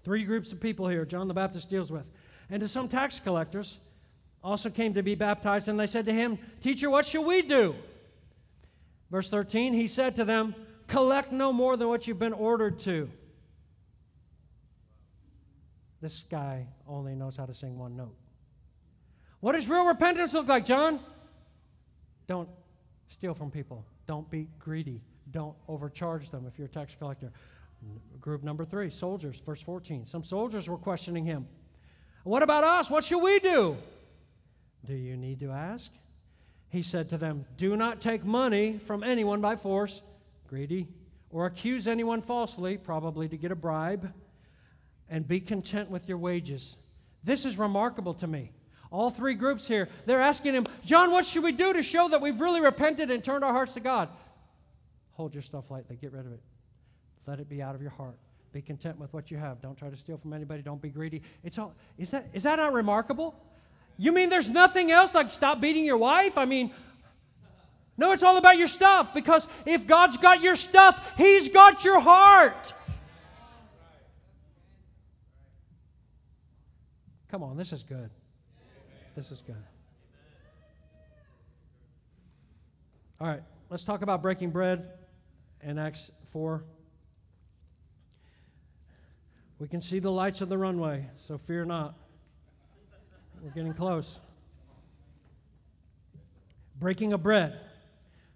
Three 0.04 0.24
groups 0.24 0.52
of 0.52 0.60
people 0.60 0.88
here 0.88 1.04
John 1.04 1.28
the 1.28 1.34
Baptist 1.34 1.70
deals 1.70 1.90
with. 1.90 2.10
And 2.50 2.60
to 2.60 2.68
some 2.68 2.88
tax 2.88 3.20
collectors 3.20 3.78
also 4.42 4.70
came 4.70 4.94
to 4.94 5.02
be 5.02 5.14
baptized, 5.14 5.68
and 5.68 5.78
they 5.78 5.86
said 5.86 6.04
to 6.06 6.12
him, 6.12 6.38
Teacher, 6.60 6.90
what 6.90 7.06
shall 7.06 7.24
we 7.24 7.42
do? 7.42 7.74
Verse 9.10 9.28
13, 9.28 9.72
he 9.72 9.86
said 9.86 10.16
to 10.16 10.24
them, 10.24 10.54
Collect 10.86 11.32
no 11.32 11.52
more 11.52 11.76
than 11.76 11.88
what 11.88 12.06
you've 12.06 12.18
been 12.18 12.32
ordered 12.32 12.78
to. 12.80 13.08
This 16.00 16.24
guy 16.28 16.66
only 16.88 17.14
knows 17.14 17.36
how 17.36 17.46
to 17.46 17.54
sing 17.54 17.78
one 17.78 17.96
note. 17.96 18.14
What 19.40 19.52
does 19.52 19.68
real 19.68 19.86
repentance 19.86 20.34
look 20.34 20.48
like, 20.48 20.64
John? 20.64 20.98
Don't 22.26 22.48
steal 23.08 23.34
from 23.34 23.50
people. 23.50 23.84
Don't 24.06 24.28
be 24.30 24.48
greedy. 24.58 25.00
Don't 25.30 25.54
overcharge 25.68 26.30
them 26.30 26.46
if 26.46 26.58
you're 26.58 26.66
a 26.66 26.70
tax 26.70 26.96
collector. 26.98 27.32
Group 28.20 28.42
number 28.42 28.64
three, 28.64 28.90
soldiers, 28.90 29.40
verse 29.44 29.60
14. 29.60 30.06
Some 30.06 30.22
soldiers 30.22 30.68
were 30.68 30.76
questioning 30.76 31.24
him. 31.24 31.46
What 32.24 32.42
about 32.42 32.64
us? 32.64 32.90
What 32.90 33.04
should 33.04 33.20
we 33.20 33.38
do? 33.38 33.76
Do 34.86 34.94
you 34.94 35.16
need 35.16 35.40
to 35.40 35.50
ask? 35.50 35.90
He 36.68 36.82
said 36.82 37.10
to 37.10 37.18
them, 37.18 37.44
Do 37.56 37.76
not 37.76 38.00
take 38.00 38.24
money 38.24 38.78
from 38.78 39.02
anyone 39.02 39.40
by 39.40 39.56
force, 39.56 40.02
greedy, 40.48 40.88
or 41.30 41.46
accuse 41.46 41.86
anyone 41.86 42.22
falsely, 42.22 42.76
probably 42.76 43.28
to 43.28 43.36
get 43.36 43.52
a 43.52 43.56
bribe, 43.56 44.12
and 45.08 45.26
be 45.26 45.40
content 45.40 45.90
with 45.90 46.08
your 46.08 46.18
wages. 46.18 46.76
This 47.24 47.44
is 47.44 47.58
remarkable 47.58 48.14
to 48.14 48.26
me. 48.26 48.52
All 48.90 49.10
three 49.10 49.34
groups 49.34 49.66
here, 49.66 49.88
they're 50.04 50.20
asking 50.20 50.54
him, 50.54 50.66
John, 50.84 51.10
what 51.10 51.24
should 51.24 51.42
we 51.42 51.52
do 51.52 51.72
to 51.72 51.82
show 51.82 52.08
that 52.08 52.20
we've 52.20 52.40
really 52.40 52.60
repented 52.60 53.10
and 53.10 53.22
turned 53.24 53.44
our 53.44 53.52
hearts 53.52 53.74
to 53.74 53.80
God? 53.80 54.08
Hold 55.12 55.34
your 55.34 55.42
stuff 55.42 55.70
lightly, 55.70 55.96
get 55.96 56.12
rid 56.12 56.26
of 56.26 56.32
it. 56.32 56.40
Let 57.26 57.38
it 57.40 57.48
be 57.48 57.62
out 57.62 57.74
of 57.74 57.80
your 57.80 57.90
heart. 57.90 58.16
Be 58.52 58.60
content 58.60 58.98
with 58.98 59.12
what 59.14 59.30
you 59.30 59.38
have. 59.38 59.62
Don't 59.62 59.76
try 59.76 59.88
to 59.88 59.96
steal 59.96 60.18
from 60.18 60.32
anybody. 60.32 60.62
Don't 60.62 60.82
be 60.82 60.90
greedy. 60.90 61.22
It's 61.42 61.58
all 61.58 61.74
is 61.96 62.10
that 62.10 62.28
is 62.34 62.42
that 62.42 62.56
not 62.56 62.74
remarkable? 62.74 63.34
You 64.02 64.10
mean 64.10 64.30
there's 64.30 64.50
nothing 64.50 64.90
else 64.90 65.14
like 65.14 65.30
stop 65.30 65.60
beating 65.60 65.84
your 65.84 65.96
wife? 65.96 66.36
I 66.36 66.44
mean, 66.44 66.72
no, 67.96 68.10
it's 68.10 68.24
all 68.24 68.36
about 68.36 68.58
your 68.58 68.66
stuff 68.66 69.14
because 69.14 69.46
if 69.64 69.86
God's 69.86 70.16
got 70.16 70.42
your 70.42 70.56
stuff, 70.56 71.14
He's 71.16 71.48
got 71.48 71.84
your 71.84 72.00
heart. 72.00 72.74
Come 77.28 77.44
on, 77.44 77.56
this 77.56 77.72
is 77.72 77.84
good. 77.84 78.10
This 79.14 79.30
is 79.30 79.40
good. 79.40 79.62
All 83.20 83.28
right, 83.28 83.42
let's 83.70 83.84
talk 83.84 84.02
about 84.02 84.20
breaking 84.20 84.50
bread 84.50 84.88
in 85.62 85.78
Acts 85.78 86.10
4. 86.32 86.64
We 89.60 89.68
can 89.68 89.80
see 89.80 90.00
the 90.00 90.10
lights 90.10 90.40
of 90.40 90.48
the 90.48 90.58
runway, 90.58 91.08
so 91.18 91.38
fear 91.38 91.64
not. 91.64 92.01
We're 93.42 93.50
getting 93.50 93.74
close. 93.74 94.20
Breaking 96.78 97.12
of 97.12 97.24
bread. 97.24 97.58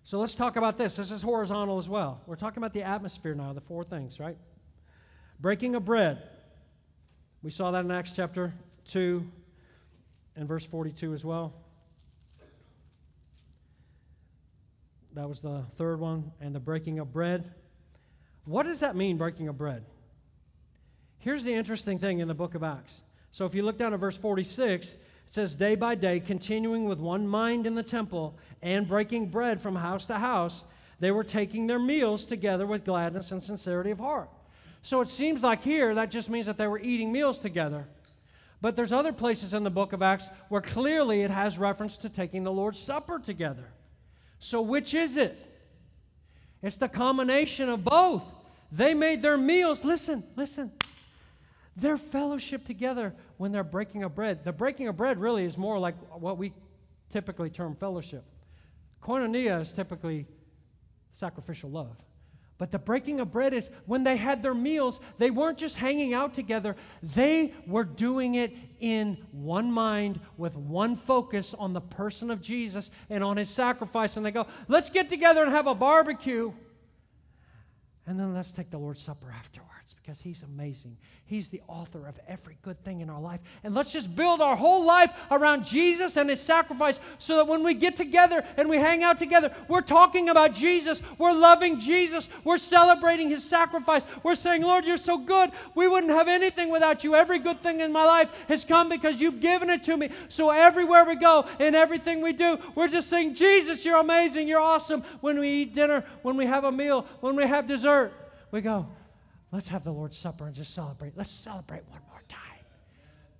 So 0.02 0.18
let's 0.18 0.34
talk 0.34 0.56
about 0.56 0.76
this. 0.76 0.96
This 0.96 1.12
is 1.12 1.22
horizontal 1.22 1.78
as 1.78 1.88
well. 1.88 2.20
We're 2.26 2.34
talking 2.34 2.58
about 2.58 2.72
the 2.72 2.82
atmosphere 2.82 3.34
now, 3.34 3.52
the 3.52 3.60
four 3.60 3.84
things, 3.84 4.18
right? 4.18 4.36
Breaking 5.40 5.76
of 5.76 5.84
bread. 5.84 6.22
We 7.42 7.50
saw 7.50 7.70
that 7.70 7.84
in 7.84 7.90
Acts 7.92 8.14
chapter 8.14 8.52
2 8.88 9.24
and 10.34 10.48
verse 10.48 10.66
42 10.66 11.14
as 11.14 11.24
well. 11.24 11.54
That 15.14 15.28
was 15.28 15.40
the 15.40 15.62
third 15.76 16.00
one. 16.00 16.32
And 16.40 16.52
the 16.52 16.60
breaking 16.60 16.98
of 16.98 17.12
bread. 17.12 17.52
What 18.44 18.64
does 18.64 18.80
that 18.80 18.96
mean, 18.96 19.18
breaking 19.18 19.46
of 19.46 19.56
bread? 19.56 19.84
Here's 21.18 21.44
the 21.44 21.54
interesting 21.54 21.98
thing 22.00 22.18
in 22.18 22.26
the 22.26 22.34
book 22.34 22.56
of 22.56 22.64
Acts. 22.64 23.02
So 23.36 23.44
if 23.44 23.54
you 23.54 23.62
look 23.62 23.76
down 23.76 23.92
at 23.92 24.00
verse 24.00 24.16
46, 24.16 24.94
it 24.94 24.98
says, 25.26 25.56
Day 25.56 25.74
by 25.74 25.94
day, 25.94 26.20
continuing 26.20 26.86
with 26.86 26.98
one 26.98 27.28
mind 27.28 27.66
in 27.66 27.74
the 27.74 27.82
temple 27.82 28.34
and 28.62 28.88
breaking 28.88 29.26
bread 29.26 29.60
from 29.60 29.76
house 29.76 30.06
to 30.06 30.14
house, 30.14 30.64
they 31.00 31.10
were 31.10 31.22
taking 31.22 31.66
their 31.66 31.78
meals 31.78 32.24
together 32.24 32.66
with 32.66 32.86
gladness 32.86 33.32
and 33.32 33.42
sincerity 33.42 33.90
of 33.90 33.98
heart. 33.98 34.30
So 34.80 35.02
it 35.02 35.08
seems 35.08 35.42
like 35.42 35.62
here 35.62 35.94
that 35.96 36.10
just 36.10 36.30
means 36.30 36.46
that 36.46 36.56
they 36.56 36.66
were 36.66 36.78
eating 36.78 37.12
meals 37.12 37.38
together. 37.38 37.86
But 38.62 38.74
there's 38.74 38.90
other 38.90 39.12
places 39.12 39.52
in 39.52 39.64
the 39.64 39.70
book 39.70 39.92
of 39.92 40.00
Acts 40.00 40.30
where 40.48 40.62
clearly 40.62 41.20
it 41.20 41.30
has 41.30 41.58
reference 41.58 41.98
to 41.98 42.08
taking 42.08 42.42
the 42.42 42.50
Lord's 42.50 42.78
Supper 42.78 43.18
together. 43.18 43.68
So 44.38 44.62
which 44.62 44.94
is 44.94 45.18
it? 45.18 45.36
It's 46.62 46.78
the 46.78 46.88
combination 46.88 47.68
of 47.68 47.84
both. 47.84 48.22
They 48.72 48.94
made 48.94 49.20
their 49.20 49.36
meals, 49.36 49.84
listen, 49.84 50.24
listen, 50.36 50.72
their 51.76 51.96
fellowship 51.96 52.64
together 52.64 53.14
when 53.36 53.52
they're 53.52 53.64
breaking 53.64 54.02
of 54.02 54.14
bread. 54.14 54.44
The 54.44 54.52
breaking 54.52 54.88
of 54.88 54.96
bread 54.96 55.18
really 55.18 55.44
is 55.44 55.58
more 55.58 55.78
like 55.78 55.94
what 56.18 56.38
we 56.38 56.52
typically 57.10 57.50
term 57.50 57.76
fellowship. 57.76 58.24
Koinonia 59.02 59.60
is 59.60 59.72
typically 59.72 60.26
sacrificial 61.12 61.70
love. 61.70 61.96
But 62.58 62.72
the 62.72 62.78
breaking 62.78 63.20
of 63.20 63.30
bread 63.30 63.52
is 63.52 63.68
when 63.84 64.02
they 64.02 64.16
had 64.16 64.42
their 64.42 64.54
meals, 64.54 65.00
they 65.18 65.30
weren't 65.30 65.58
just 65.58 65.76
hanging 65.76 66.14
out 66.14 66.32
together, 66.32 66.74
they 67.02 67.52
were 67.66 67.84
doing 67.84 68.36
it 68.36 68.56
in 68.80 69.18
one 69.30 69.70
mind 69.70 70.20
with 70.38 70.56
one 70.56 70.96
focus 70.96 71.52
on 71.52 71.74
the 71.74 71.80
person 71.82 72.30
of 72.30 72.40
Jesus 72.40 72.90
and 73.10 73.22
on 73.22 73.36
his 73.36 73.50
sacrifice. 73.50 74.16
And 74.16 74.24
they 74.24 74.30
go, 74.30 74.46
let's 74.68 74.88
get 74.88 75.10
together 75.10 75.42
and 75.42 75.52
have 75.52 75.66
a 75.66 75.74
barbecue. 75.74 76.52
And 78.08 78.20
then 78.20 78.32
let's 78.32 78.52
take 78.52 78.70
the 78.70 78.78
Lord's 78.78 79.00
Supper 79.00 79.34
afterwards 79.36 79.96
because 80.00 80.20
He's 80.20 80.44
amazing. 80.44 80.96
He's 81.24 81.48
the 81.48 81.60
author 81.66 82.06
of 82.06 82.20
every 82.28 82.56
good 82.62 82.82
thing 82.84 83.00
in 83.00 83.10
our 83.10 83.20
life. 83.20 83.40
And 83.64 83.74
let's 83.74 83.92
just 83.92 84.14
build 84.14 84.40
our 84.40 84.54
whole 84.54 84.84
life 84.84 85.12
around 85.32 85.64
Jesus 85.64 86.16
and 86.16 86.30
His 86.30 86.40
sacrifice 86.40 87.00
so 87.18 87.34
that 87.36 87.48
when 87.48 87.64
we 87.64 87.74
get 87.74 87.96
together 87.96 88.44
and 88.56 88.68
we 88.68 88.76
hang 88.76 89.02
out 89.02 89.18
together, 89.18 89.52
we're 89.66 89.80
talking 89.80 90.28
about 90.28 90.54
Jesus. 90.54 91.02
We're 91.18 91.32
loving 91.32 91.80
Jesus. 91.80 92.28
We're 92.44 92.58
celebrating 92.58 93.28
His 93.28 93.42
sacrifice. 93.42 94.04
We're 94.22 94.36
saying, 94.36 94.62
Lord, 94.62 94.84
you're 94.84 94.98
so 94.98 95.18
good. 95.18 95.50
We 95.74 95.88
wouldn't 95.88 96.12
have 96.12 96.28
anything 96.28 96.68
without 96.68 97.02
you. 97.02 97.16
Every 97.16 97.40
good 97.40 97.60
thing 97.60 97.80
in 97.80 97.90
my 97.90 98.04
life 98.04 98.30
has 98.46 98.64
come 98.64 98.88
because 98.88 99.20
you've 99.20 99.40
given 99.40 99.68
it 99.68 99.82
to 99.82 99.96
me. 99.96 100.10
So 100.28 100.50
everywhere 100.50 101.04
we 101.04 101.16
go 101.16 101.44
and 101.58 101.74
everything 101.74 102.22
we 102.22 102.32
do, 102.32 102.56
we're 102.76 102.86
just 102.86 103.10
saying, 103.10 103.34
Jesus, 103.34 103.84
you're 103.84 103.98
amazing. 103.98 104.46
You're 104.46 104.60
awesome. 104.60 105.02
When 105.20 105.40
we 105.40 105.48
eat 105.48 105.74
dinner, 105.74 106.04
when 106.22 106.36
we 106.36 106.46
have 106.46 106.62
a 106.62 106.70
meal, 106.70 107.04
when 107.18 107.34
we 107.34 107.42
have 107.42 107.66
dessert, 107.66 107.95
we 108.50 108.60
go, 108.60 108.86
Let's 109.52 109.68
have 109.68 109.84
the 109.84 109.92
Lord's 109.92 110.18
Supper 110.18 110.46
and 110.46 110.54
just 110.54 110.74
celebrate. 110.74 111.16
Let's 111.16 111.30
celebrate 111.30 111.82
one 111.88 112.00
more 112.10 112.22
time 112.28 112.64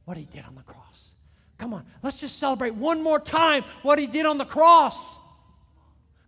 what 0.04 0.16
He 0.16 0.24
did 0.24 0.44
on 0.44 0.54
the 0.54 0.62
cross. 0.62 1.16
Come 1.58 1.74
on, 1.74 1.84
let's 2.02 2.20
just 2.20 2.38
celebrate 2.38 2.74
one 2.74 3.02
more 3.02 3.18
time 3.18 3.64
what 3.82 3.98
He 3.98 4.06
did 4.06 4.26
on 4.26 4.38
the 4.38 4.44
cross. 4.44 5.18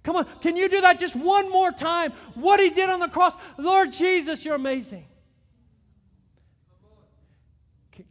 Come 0.02 0.16
on, 0.16 0.26
can 0.40 0.56
you 0.56 0.68
do 0.68 0.80
that 0.80 0.98
just 0.98 1.14
one 1.14 1.50
more 1.50 1.70
time? 1.70 2.12
What 2.34 2.60
He 2.60 2.70
did 2.70 2.90
on 2.90 3.00
the 3.00 3.08
cross. 3.08 3.34
Lord 3.56 3.92
Jesus, 3.92 4.44
you're 4.44 4.54
amazing. 4.54 5.06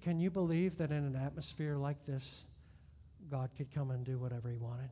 Can 0.02 0.20
you 0.20 0.30
believe 0.30 0.78
that 0.78 0.92
in 0.92 0.98
an 0.98 1.16
atmosphere 1.16 1.76
like 1.76 2.06
this, 2.06 2.44
God 3.30 3.50
could 3.58 3.74
come 3.74 3.92
and 3.92 4.06
do 4.06 4.18
whatever 4.18 4.50
He 4.50 4.58
wanted? 4.58 4.90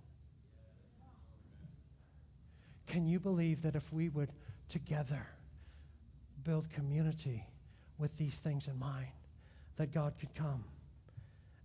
Can 2.88 3.06
you 3.06 3.20
believe 3.20 3.62
that 3.64 3.76
if 3.76 3.92
we 3.92 4.10
would 4.10 4.30
together 4.70 5.28
build 6.46 6.70
community 6.70 7.46
with 7.98 8.16
these 8.16 8.40
things 8.40 8.70
in 8.70 8.80
mind, 8.80 9.08
that 9.76 9.92
God 9.92 10.14
could 10.20 10.34
come 10.34 10.64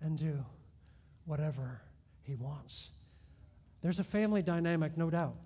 and 0.00 0.18
do 0.18 0.44
whatever 1.26 1.80
He 2.22 2.34
wants. 2.34 2.90
There's 3.82 4.00
a 4.00 4.04
family 4.04 4.42
dynamic, 4.42 4.96
no 4.96 5.10
doubt, 5.10 5.36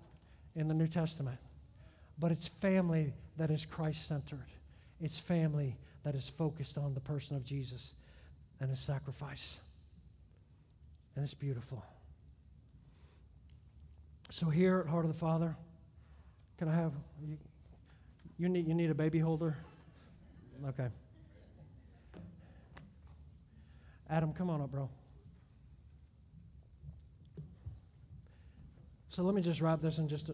in 0.55 0.67
the 0.67 0.73
New 0.73 0.87
Testament, 0.87 1.37
but 2.17 2.31
it's 2.31 2.47
family 2.47 3.13
that 3.37 3.51
is 3.51 3.65
Christ 3.65 4.07
centered. 4.07 4.47
It's 5.01 5.19
family 5.19 5.77
that 6.03 6.15
is 6.15 6.29
focused 6.29 6.77
on 6.77 6.93
the 6.93 7.01
person 7.01 7.35
of 7.35 7.43
Jesus 7.43 7.93
and 8.59 8.69
His 8.69 8.79
sacrifice. 8.79 9.59
And 11.15 11.23
it's 11.23 11.33
beautiful. 11.33 11.83
So, 14.29 14.49
here 14.49 14.79
at 14.79 14.87
Heart 14.87 15.05
of 15.05 15.13
the 15.13 15.19
Father, 15.19 15.55
can 16.57 16.67
I 16.67 16.75
have. 16.75 16.93
You, 18.37 18.49
need, 18.49 18.67
you 18.67 18.73
need 18.73 18.89
a 18.89 18.95
baby 18.95 19.19
holder? 19.19 19.57
Okay. 20.67 20.87
Adam, 24.09 24.33
come 24.33 24.49
on 24.49 24.61
up, 24.61 24.71
bro. 24.71 24.89
So 29.07 29.23
let 29.23 29.33
me 29.33 29.41
just 29.41 29.61
wrap 29.61 29.81
this 29.81 29.97
in 29.97 30.09
just 30.09 30.31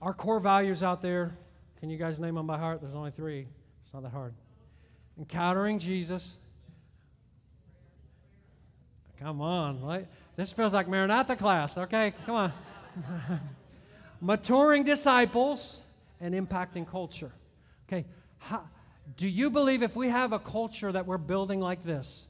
our 0.00 0.14
core 0.14 0.38
values 0.38 0.82
out 0.82 1.02
there. 1.02 1.36
Can 1.80 1.90
you 1.90 1.98
guys 1.98 2.20
name 2.20 2.36
them 2.36 2.46
by 2.46 2.58
heart? 2.58 2.80
There's 2.80 2.94
only 2.94 3.10
three. 3.10 3.46
It's 3.84 3.92
not 3.92 4.04
that 4.04 4.12
hard. 4.12 4.34
Encountering 5.18 5.78
Jesus. 5.80 6.38
Come 9.18 9.40
on. 9.40 9.82
Right? 9.82 10.06
This 10.36 10.52
feels 10.52 10.72
like 10.72 10.86
Maranatha 10.88 11.34
class. 11.34 11.76
Okay, 11.76 12.12
come 12.24 12.36
on. 12.36 12.52
maturing 14.20 14.84
disciples, 14.84 15.82
and 16.20 16.34
impacting 16.34 16.88
culture. 16.88 17.32
Okay, 17.88 18.04
how, 18.38 18.62
do 19.16 19.28
you 19.28 19.50
believe 19.50 19.82
if 19.82 19.96
we 19.96 20.08
have 20.08 20.32
a 20.32 20.38
culture 20.38 20.90
that 20.90 21.06
we're 21.06 21.18
building 21.18 21.60
like 21.60 21.82
this, 21.84 22.26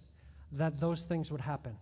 that 0.53 0.79
those 0.81 1.03
things 1.03 1.31
would 1.31 1.41
happen? 1.41 1.77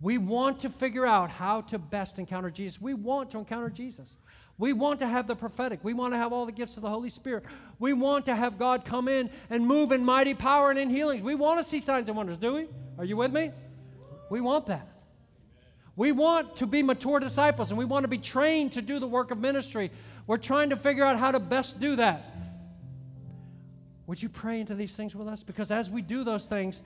We 0.00 0.18
want 0.18 0.60
to 0.60 0.70
figure 0.70 1.06
out 1.06 1.30
how 1.30 1.62
to 1.62 1.78
best 1.78 2.18
encounter 2.18 2.50
Jesus. 2.50 2.80
We 2.80 2.92
want 2.92 3.30
to 3.30 3.38
encounter 3.38 3.70
Jesus. 3.70 4.18
We 4.58 4.72
want 4.72 4.98
to 5.00 5.06
have 5.06 5.26
the 5.26 5.36
prophetic. 5.36 5.80
We 5.82 5.94
want 5.94 6.12
to 6.12 6.18
have 6.18 6.32
all 6.32 6.46
the 6.46 6.52
gifts 6.52 6.76
of 6.76 6.82
the 6.82 6.90
Holy 6.90 7.10
Spirit. 7.10 7.44
We 7.78 7.92
want 7.92 8.26
to 8.26 8.34
have 8.34 8.58
God 8.58 8.84
come 8.84 9.08
in 9.08 9.30
and 9.48 9.66
move 9.66 9.92
in 9.92 10.04
mighty 10.04 10.34
power 10.34 10.70
and 10.70 10.78
in 10.78 10.90
healings. 10.90 11.22
We 11.22 11.34
want 11.34 11.58
to 11.58 11.64
see 11.64 11.80
signs 11.80 12.08
and 12.08 12.16
wonders, 12.16 12.38
do 12.38 12.54
we? 12.54 12.68
Are 12.98 13.04
you 13.04 13.16
with 13.16 13.32
me? 13.32 13.50
We 14.30 14.40
want 14.40 14.66
that. 14.66 14.88
We 15.96 16.12
want 16.12 16.56
to 16.56 16.66
be 16.66 16.82
mature 16.82 17.18
disciples 17.18 17.70
and 17.70 17.78
we 17.78 17.86
want 17.86 18.04
to 18.04 18.08
be 18.08 18.18
trained 18.18 18.72
to 18.72 18.82
do 18.82 18.98
the 18.98 19.06
work 19.06 19.30
of 19.30 19.38
ministry. 19.38 19.90
We're 20.26 20.36
trying 20.36 20.70
to 20.70 20.76
figure 20.76 21.04
out 21.04 21.18
how 21.18 21.32
to 21.32 21.40
best 21.40 21.78
do 21.80 21.96
that. 21.96 22.34
Would 24.06 24.22
you 24.22 24.28
pray 24.28 24.60
into 24.60 24.74
these 24.74 24.94
things 24.94 25.16
with 25.16 25.26
us? 25.26 25.42
Because 25.42 25.70
as 25.70 25.90
we 25.90 26.02
do 26.02 26.22
those 26.22 26.46
things, 26.46 26.82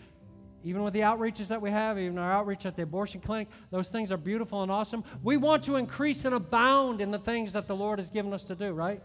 even 0.63 0.83
with 0.83 0.95
the 0.95 1.01
outreaches 1.01 1.49
that 1.49 1.61
we 1.61 1.71
have, 1.71 1.99
even 1.99 2.19
our 2.19 2.33
outreach 2.33 2.67
at 2.67 2.77
the 2.77 2.83
abortion 2.83 3.21
clinic, 3.21 3.49
those 3.71 3.89
things 3.89 4.13
are 4.13 4.17
beautiful 4.17 4.63
and 4.63 4.71
awesome. 4.71 5.03
We 5.23 5.37
want 5.37 5.65
to 5.65 5.77
increase 5.77 6.25
and 6.25 6.35
abound 6.35 7.01
in 7.01 7.11
the 7.11 7.19
things 7.19 7.53
that 7.55 7.67
the 7.67 7.75
Lord 7.75 7.99
has 7.99 8.11
given 8.11 8.33
us 8.33 8.45
to 8.45 8.55
do, 8.55 8.73
right? 8.73 9.03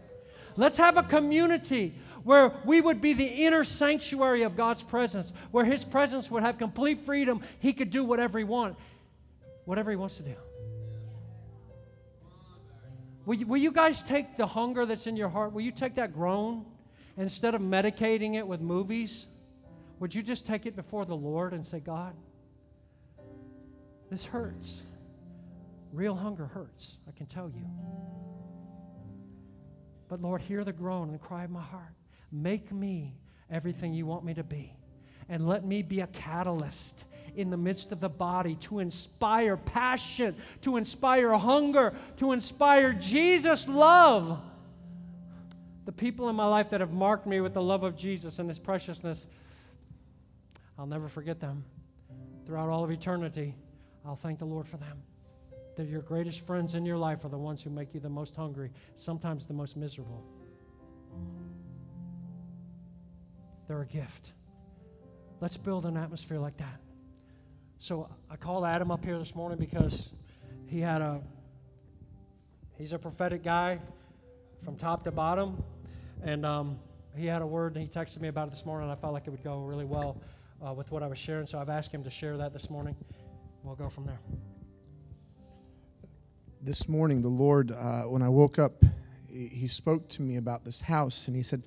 Let's 0.56 0.76
have 0.76 0.96
a 0.96 1.02
community 1.02 1.94
where 2.22 2.52
we 2.64 2.80
would 2.80 3.00
be 3.00 3.12
the 3.12 3.26
inner 3.26 3.64
sanctuary 3.64 4.42
of 4.42 4.56
God's 4.56 4.82
presence, 4.82 5.32
where 5.50 5.64
His 5.64 5.84
presence 5.84 6.30
would 6.30 6.42
have 6.42 6.58
complete 6.58 7.00
freedom. 7.00 7.42
He 7.58 7.72
could 7.72 7.90
do 7.90 8.04
whatever 8.04 8.38
He 8.38 8.44
wants 8.44 8.80
whatever 9.66 9.90
He 9.90 9.96
wants 9.96 10.16
to 10.16 10.22
do. 10.22 10.34
Will 13.26 13.34
you, 13.34 13.46
will 13.46 13.56
you 13.58 13.72
guys 13.72 14.02
take 14.02 14.36
the 14.36 14.46
hunger 14.46 14.86
that's 14.86 15.06
in 15.06 15.16
your 15.16 15.28
heart? 15.28 15.52
Will 15.52 15.60
you 15.60 15.72
take 15.72 15.94
that 15.94 16.14
groan 16.14 16.64
instead 17.16 17.54
of 17.54 17.60
medicating 17.60 18.34
it 18.34 18.46
with 18.46 18.60
movies, 18.60 19.26
would 19.98 20.14
you 20.14 20.22
just 20.22 20.46
take 20.46 20.66
it 20.66 20.76
before 20.76 21.04
the 21.04 21.16
Lord 21.16 21.52
and 21.52 21.64
say, 21.64 21.80
God, 21.80 22.14
this 24.10 24.24
hurts. 24.24 24.82
Real 25.92 26.14
hunger 26.14 26.46
hurts, 26.46 26.98
I 27.08 27.12
can 27.12 27.26
tell 27.26 27.48
you. 27.48 27.64
But 30.08 30.20
Lord, 30.20 30.42
hear 30.42 30.62
the 30.62 30.72
groan 30.72 31.04
and 31.04 31.14
the 31.14 31.18
cry 31.18 31.44
of 31.44 31.50
my 31.50 31.62
heart. 31.62 31.94
Make 32.30 32.72
me 32.72 33.16
everything 33.50 33.94
you 33.94 34.06
want 34.06 34.24
me 34.24 34.34
to 34.34 34.44
be. 34.44 34.72
And 35.28 35.48
let 35.48 35.64
me 35.64 35.82
be 35.82 36.00
a 36.00 36.06
catalyst 36.08 37.04
in 37.36 37.50
the 37.50 37.56
midst 37.56 37.92
of 37.92 38.00
the 38.00 38.08
body 38.08 38.56
to 38.56 38.80
inspire 38.80 39.56
passion, 39.56 40.34
to 40.62 40.76
inspire 40.76 41.32
hunger, 41.32 41.94
to 42.16 42.32
inspire 42.32 42.92
Jesus' 42.92 43.68
love. 43.68 44.40
The 45.84 45.92
people 45.92 46.28
in 46.28 46.36
my 46.36 46.46
life 46.46 46.70
that 46.70 46.80
have 46.80 46.92
marked 46.92 47.26
me 47.26 47.40
with 47.40 47.54
the 47.54 47.62
love 47.62 47.84
of 47.84 47.96
Jesus 47.96 48.38
and 48.38 48.48
his 48.48 48.58
preciousness, 48.58 49.26
I'll 50.78 50.86
never 50.86 51.08
forget 51.08 51.38
them. 51.38 51.64
Throughout 52.44 52.68
all 52.68 52.84
of 52.84 52.90
eternity, 52.90 53.54
I'll 54.04 54.16
thank 54.16 54.38
the 54.38 54.46
Lord 54.46 54.66
for 54.66 54.78
them. 54.78 55.02
That 55.76 55.88
your 55.88 56.02
greatest 56.02 56.46
friends 56.46 56.74
in 56.74 56.86
your 56.86 56.96
life 56.96 57.24
are 57.24 57.28
the 57.28 57.38
ones 57.38 57.62
who 57.62 57.70
make 57.70 57.92
you 57.92 58.00
the 58.00 58.08
most 58.08 58.34
hungry, 58.34 58.72
sometimes 58.96 59.46
the 59.46 59.54
most 59.54 59.76
miserable. 59.76 60.24
They're 63.68 63.82
a 63.82 63.86
gift. 63.86 64.32
Let's 65.40 65.56
build 65.56 65.86
an 65.86 65.96
atmosphere 65.96 66.38
like 66.38 66.56
that. 66.56 66.80
So 67.78 68.08
I 68.30 68.36
called 68.36 68.64
Adam 68.64 68.90
up 68.90 69.04
here 69.04 69.18
this 69.18 69.34
morning 69.34 69.58
because 69.58 70.10
he 70.66 70.80
had 70.80 71.02
a 71.02 71.20
he's 72.78 72.92
a 72.92 72.98
prophetic 72.98 73.42
guy 73.44 73.78
from 74.64 74.76
top 74.76 75.04
to 75.04 75.12
bottom, 75.12 75.62
and 76.24 76.46
um, 76.46 76.78
he 77.14 77.26
had 77.26 77.42
a 77.42 77.46
word 77.46 77.76
and 77.76 77.82
he 77.82 77.88
texted 77.88 78.20
me 78.20 78.28
about 78.28 78.48
it 78.48 78.52
this 78.52 78.64
morning. 78.64 78.88
And 78.88 78.96
I 78.96 79.00
felt 79.00 79.12
like 79.12 79.26
it 79.26 79.30
would 79.30 79.44
go 79.44 79.60
really 79.60 79.84
well 79.84 80.20
uh, 80.66 80.72
with 80.72 80.90
what 80.90 81.02
I 81.02 81.06
was 81.06 81.18
sharing, 81.18 81.44
so 81.44 81.58
I've 81.58 81.68
asked 81.68 81.92
him 81.92 82.02
to 82.04 82.10
share 82.10 82.38
that 82.38 82.52
this 82.52 82.70
morning. 82.70 82.96
We'll 83.62 83.74
go 83.74 83.90
from 83.90 84.06
there. 84.06 84.20
This 86.62 86.88
morning, 86.88 87.20
the 87.20 87.28
Lord, 87.28 87.72
uh, 87.72 88.04
when 88.04 88.22
I 88.22 88.28
woke 88.30 88.58
up, 88.58 88.82
he 89.28 89.66
spoke 89.66 90.08
to 90.10 90.22
me 90.22 90.36
about 90.36 90.64
this 90.64 90.80
house, 90.80 91.26
and 91.26 91.36
he 91.36 91.42
said, 91.42 91.66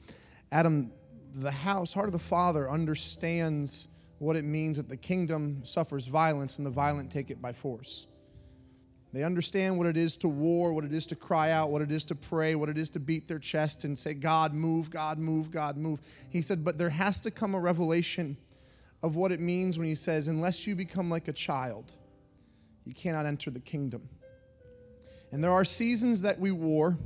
Adam, 0.51 0.91
the 1.33 1.51
house, 1.51 1.93
heart 1.93 2.07
of 2.07 2.13
the 2.13 2.19
Father, 2.19 2.69
understands 2.69 3.87
what 4.19 4.35
it 4.35 4.43
means 4.43 4.77
that 4.77 4.89
the 4.89 4.97
kingdom 4.97 5.63
suffers 5.65 6.07
violence 6.07 6.57
and 6.57 6.65
the 6.65 6.71
violent 6.71 7.11
take 7.11 7.31
it 7.31 7.41
by 7.41 7.53
force. 7.53 8.07
They 9.11 9.23
understand 9.23 9.77
what 9.77 9.87
it 9.87 9.97
is 9.97 10.17
to 10.17 10.27
war, 10.27 10.71
what 10.71 10.83
it 10.83 10.93
is 10.93 11.07
to 11.07 11.15
cry 11.15 11.51
out, 11.51 11.71
what 11.71 11.81
it 11.81 11.91
is 11.91 12.03
to 12.05 12.15
pray, 12.15 12.53
what 12.53 12.69
it 12.69 12.77
is 12.77 12.91
to 12.91 12.99
beat 12.99 13.27
their 13.27 13.39
chest 13.39 13.83
and 13.83 13.97
say, 13.97 14.13
God, 14.13 14.53
move, 14.53 14.91
God, 14.91 15.17
move, 15.17 15.49
God, 15.49 15.77
move. 15.77 15.99
He 16.29 16.41
said, 16.41 16.63
but 16.63 16.77
there 16.77 16.89
has 16.89 17.19
to 17.21 17.31
come 17.31 17.55
a 17.55 17.59
revelation 17.59 18.37
of 19.01 19.15
what 19.15 19.31
it 19.31 19.39
means 19.39 19.79
when 19.79 19.87
he 19.87 19.95
says, 19.95 20.27
unless 20.27 20.67
you 20.67 20.75
become 20.75 21.09
like 21.09 21.27
a 21.27 21.33
child, 21.33 21.91
you 22.83 22.93
cannot 22.93 23.25
enter 23.25 23.49
the 23.49 23.59
kingdom. 23.59 24.07
And 25.31 25.43
there 25.43 25.51
are 25.51 25.65
seasons 25.65 26.21
that 26.23 26.39
we 26.39 26.51
war, 26.51 26.97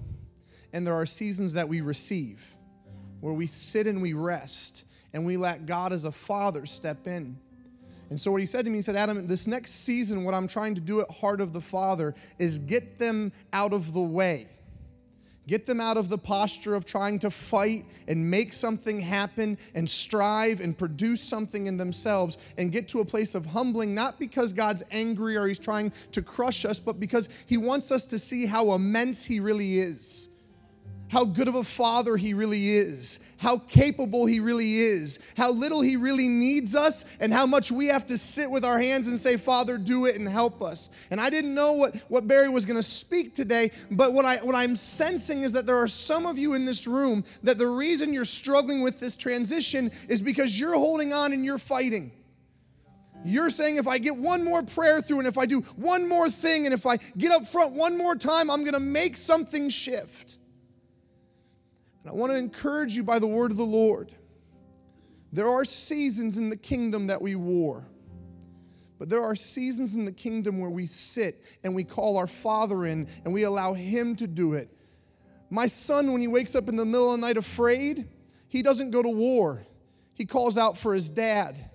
and 0.74 0.86
there 0.86 0.96
are 0.96 1.06
seasons 1.06 1.54
that 1.54 1.70
we 1.70 1.82
receive 1.82 2.58
where 3.22 3.34
we 3.34 3.48
sit 3.48 3.88
and 3.88 4.02
we 4.02 4.12
rest 4.12 4.86
and 5.14 5.26
we 5.26 5.38
let 5.38 5.66
God 5.66 5.94
as 5.94 6.06
a 6.06 6.12
father 6.12 6.66
step 6.66 7.08
in. 7.08 7.38
And 8.10 8.20
so, 8.20 8.32
what 8.32 8.42
he 8.42 8.48
said 8.48 8.66
to 8.66 8.72
me, 8.72 8.78
he 8.78 8.82
said, 8.82 8.96
Adam, 8.96 9.26
this 9.28 9.48
next 9.48 9.86
season, 9.86 10.24
what 10.24 10.34
I'm 10.34 10.48
trying 10.48 10.76
to 10.76 10.82
do 10.82 11.02
at 11.02 11.10
Heart 11.10 11.42
of 11.42 11.54
the 11.54 11.62
Father 11.62 12.14
is 12.38 12.60
get 12.60 12.98
them 12.98 13.32
out 13.52 13.74
of 13.74 13.94
the 13.94 14.02
way. 14.02 14.48
Get 15.46 15.66
them 15.66 15.82
out 15.82 15.98
of 15.98 16.08
the 16.08 16.18
posture 16.18 16.74
of 16.74 16.86
trying 16.86 17.20
to 17.20 17.30
fight 17.30 17.86
and 18.08 18.30
make 18.30 18.54
something 18.54 19.00
happen 19.00 19.58
and 19.76 19.90
strive 19.90 20.62
and 20.62 20.78
produce 20.78 21.22
something 21.22 21.68
in 21.68 21.76
themselves 21.76 22.38
and 22.58 22.72
get 22.72 22.88
to 22.90 23.02
a 23.02 23.06
place 23.06 23.36
of 23.36 23.48
humbling, 23.48 23.94
not 23.94 24.20
because 24.20 24.54
God's 24.54 24.84
angry 24.92 25.36
or 25.36 25.48
He's 25.48 25.60
trying 25.60 25.92
to 26.12 26.22
crush 26.22 26.64
us, 26.64 26.80
but 26.80 27.00
because 27.00 27.28
He 27.46 27.58
wants 27.58 27.92
us 27.92 28.06
to 28.06 28.20
see 28.20 28.46
how 28.46 28.74
immense 28.74 29.26
He 29.26 29.40
really 29.40 29.80
is 29.80 30.30
how 31.14 31.24
good 31.24 31.48
of 31.48 31.54
a 31.54 31.64
father 31.64 32.18
he 32.18 32.34
really 32.34 32.70
is, 32.70 33.20
how 33.38 33.60
capable 33.60 34.26
he 34.26 34.40
really 34.40 34.78
is, 34.78 35.20
how 35.38 35.52
little 35.52 35.80
he 35.80 35.96
really 35.96 36.28
needs 36.28 36.76
us, 36.76 37.06
and 37.20 37.32
how 37.32 37.46
much 37.46 37.72
we 37.72 37.86
have 37.86 38.04
to 38.08 38.18
sit 38.18 38.50
with 38.50 38.66
our 38.66 38.80
hands 38.80 39.08
and 39.08 39.20
say, 39.20 39.38
Father, 39.38 39.78
do 39.78 40.08
it 40.08 40.16
and 40.16 40.28
help 40.28 40.64
us. 40.64 40.90
And 41.12 41.22
I 41.22 41.30
didn't 41.30 41.54
know 41.54 41.74
what, 41.74 41.96
what 42.08 42.28
Barry 42.28 42.50
was 42.50 42.66
going 42.66 42.80
to 42.80 42.84
speak 42.84 43.36
today, 43.36 43.70
but 43.92 44.12
what, 44.12 44.26
I, 44.26 44.38
what 44.38 44.56
I'm 44.56 44.76
sensing 44.76 45.44
is 45.44 45.54
that 45.54 45.68
there 45.68 45.78
are 45.78 45.88
some 45.88 46.26
of 46.26 46.40
you 46.40 46.56
in 46.56 46.66
this 46.66 46.88
room 46.88 47.24
that 47.44 47.60
the 47.60 47.68
reason 47.68 48.12
you're 48.12 48.26
struggling 48.26 48.82
with 48.82 49.00
this 49.00 49.16
transition 49.16 49.92
is 50.10 50.20
because 50.20 50.60
you're 50.60 50.74
holding 50.74 51.14
on 51.14 51.32
and 51.32 51.46
you're 51.46 51.60
fighting. 51.60 52.12
You're 53.24 53.52
saying 53.52 53.78
if 53.78 53.88
I 53.88 54.00
get 54.00 54.18
one 54.18 54.44
more 54.44 54.64
prayer 54.64 55.00
through 55.00 55.20
and 55.20 55.28
if 55.28 55.38
I 55.38 55.46
do 55.46 55.62
one 55.76 56.10
more 56.10 56.28
thing 56.28 56.66
and 56.66 56.74
if 56.74 56.88
I 56.88 56.98
get 56.98 57.32
up 57.32 57.46
front 57.46 57.74
one 57.74 58.00
more 58.00 58.16
time, 58.16 58.50
I'm 58.50 58.62
going 58.62 58.74
to 58.74 58.80
make 58.80 59.16
something 59.16 59.70
shift. 59.70 60.40
And 62.04 62.12
I 62.12 62.16
want 62.16 62.32
to 62.32 62.38
encourage 62.38 62.94
you 62.94 63.04
by 63.04 63.20
the 63.20 63.28
word 63.28 63.52
of 63.52 63.58
the 63.58 63.64
Lord. 63.64 64.12
There 65.32 65.50
are 65.50 65.66
seasons 65.66 66.38
in 66.38 66.50
the 66.50 66.58
kingdom 66.58 67.08
that 67.08 67.22
we 67.22 67.36
war. 67.36 67.86
But 69.00 69.10
there 69.10 69.24
are 69.24 69.36
seasons 69.36 69.96
in 69.96 70.06
the 70.06 70.12
kingdom 70.12 70.60
where 70.60 70.70
we 70.70 70.86
sit 70.86 71.44
and 71.64 71.74
we 71.74 71.84
call 71.84 72.18
our 72.18 72.28
Father 72.28 72.86
in 72.86 73.08
and 73.26 73.34
we 73.34 73.44
allow 73.44 73.74
Him 73.74 74.16
to 74.18 74.28
do 74.28 74.54
it. 74.54 74.70
My 75.50 75.68
son, 75.68 76.12
when 76.12 76.22
he 76.22 76.28
wakes 76.28 76.56
up 76.56 76.68
in 76.68 76.76
the 76.76 76.86
middle 76.86 77.14
of 77.14 77.20
the 77.20 77.28
night 77.28 77.38
afraid, 77.38 78.08
he 78.48 78.64
doesn't 78.64 78.90
go 78.92 79.04
to 79.04 79.10
war. 79.10 79.64
He 80.16 80.26
calls 80.26 80.58
out 80.58 80.78
for 80.78 80.94
his 80.94 81.10
dad. 81.10 81.70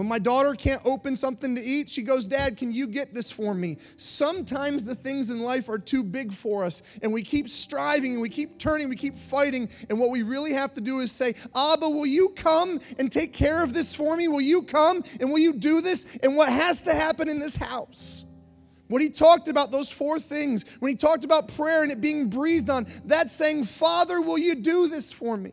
When 0.00 0.08
my 0.08 0.18
daughter 0.18 0.54
can't 0.54 0.80
open 0.86 1.14
something 1.14 1.54
to 1.56 1.60
eat, 1.60 1.90
she 1.90 2.00
goes, 2.00 2.24
Dad, 2.24 2.56
can 2.56 2.72
you 2.72 2.86
get 2.86 3.12
this 3.12 3.30
for 3.30 3.52
me? 3.52 3.76
Sometimes 3.98 4.86
the 4.86 4.94
things 4.94 5.28
in 5.28 5.40
life 5.40 5.68
are 5.68 5.78
too 5.78 6.02
big 6.02 6.32
for 6.32 6.64
us, 6.64 6.80
and 7.02 7.12
we 7.12 7.22
keep 7.22 7.50
striving 7.50 8.12
and 8.12 8.22
we 8.22 8.30
keep 8.30 8.58
turning, 8.58 8.88
we 8.88 8.96
keep 8.96 9.14
fighting. 9.14 9.68
And 9.90 9.98
what 9.98 10.08
we 10.08 10.22
really 10.22 10.54
have 10.54 10.72
to 10.72 10.80
do 10.80 11.00
is 11.00 11.12
say, 11.12 11.34
Abba, 11.54 11.86
will 11.86 12.06
you 12.06 12.30
come 12.30 12.80
and 12.98 13.12
take 13.12 13.34
care 13.34 13.62
of 13.62 13.74
this 13.74 13.94
for 13.94 14.16
me? 14.16 14.26
Will 14.26 14.40
you 14.40 14.62
come 14.62 15.04
and 15.20 15.28
will 15.30 15.38
you 15.38 15.52
do 15.52 15.82
this? 15.82 16.06
And 16.22 16.34
what 16.34 16.48
has 16.48 16.80
to 16.84 16.94
happen 16.94 17.28
in 17.28 17.38
this 17.38 17.56
house? 17.56 18.24
When 18.88 19.02
he 19.02 19.10
talked 19.10 19.48
about 19.48 19.70
those 19.70 19.92
four 19.92 20.18
things, 20.18 20.64
when 20.78 20.88
he 20.88 20.96
talked 20.96 21.26
about 21.26 21.54
prayer 21.54 21.82
and 21.82 21.92
it 21.92 22.00
being 22.00 22.30
breathed 22.30 22.70
on, 22.70 22.86
that's 23.04 23.34
saying, 23.34 23.64
Father, 23.64 24.22
will 24.22 24.38
you 24.38 24.54
do 24.54 24.88
this 24.88 25.12
for 25.12 25.36
me? 25.36 25.52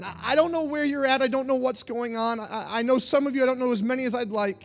And 0.00 0.06
I, 0.06 0.32
I 0.32 0.34
don't 0.34 0.50
know 0.50 0.64
where 0.64 0.82
you're 0.82 1.04
at. 1.04 1.20
I 1.20 1.28
don't 1.28 1.46
know 1.46 1.56
what's 1.56 1.82
going 1.82 2.16
on. 2.16 2.40
I, 2.40 2.78
I 2.78 2.82
know 2.82 2.96
some 2.96 3.26
of 3.26 3.36
you, 3.36 3.42
I 3.42 3.46
don't 3.46 3.58
know 3.58 3.70
as 3.70 3.82
many 3.82 4.06
as 4.06 4.14
I'd 4.14 4.30
like. 4.30 4.64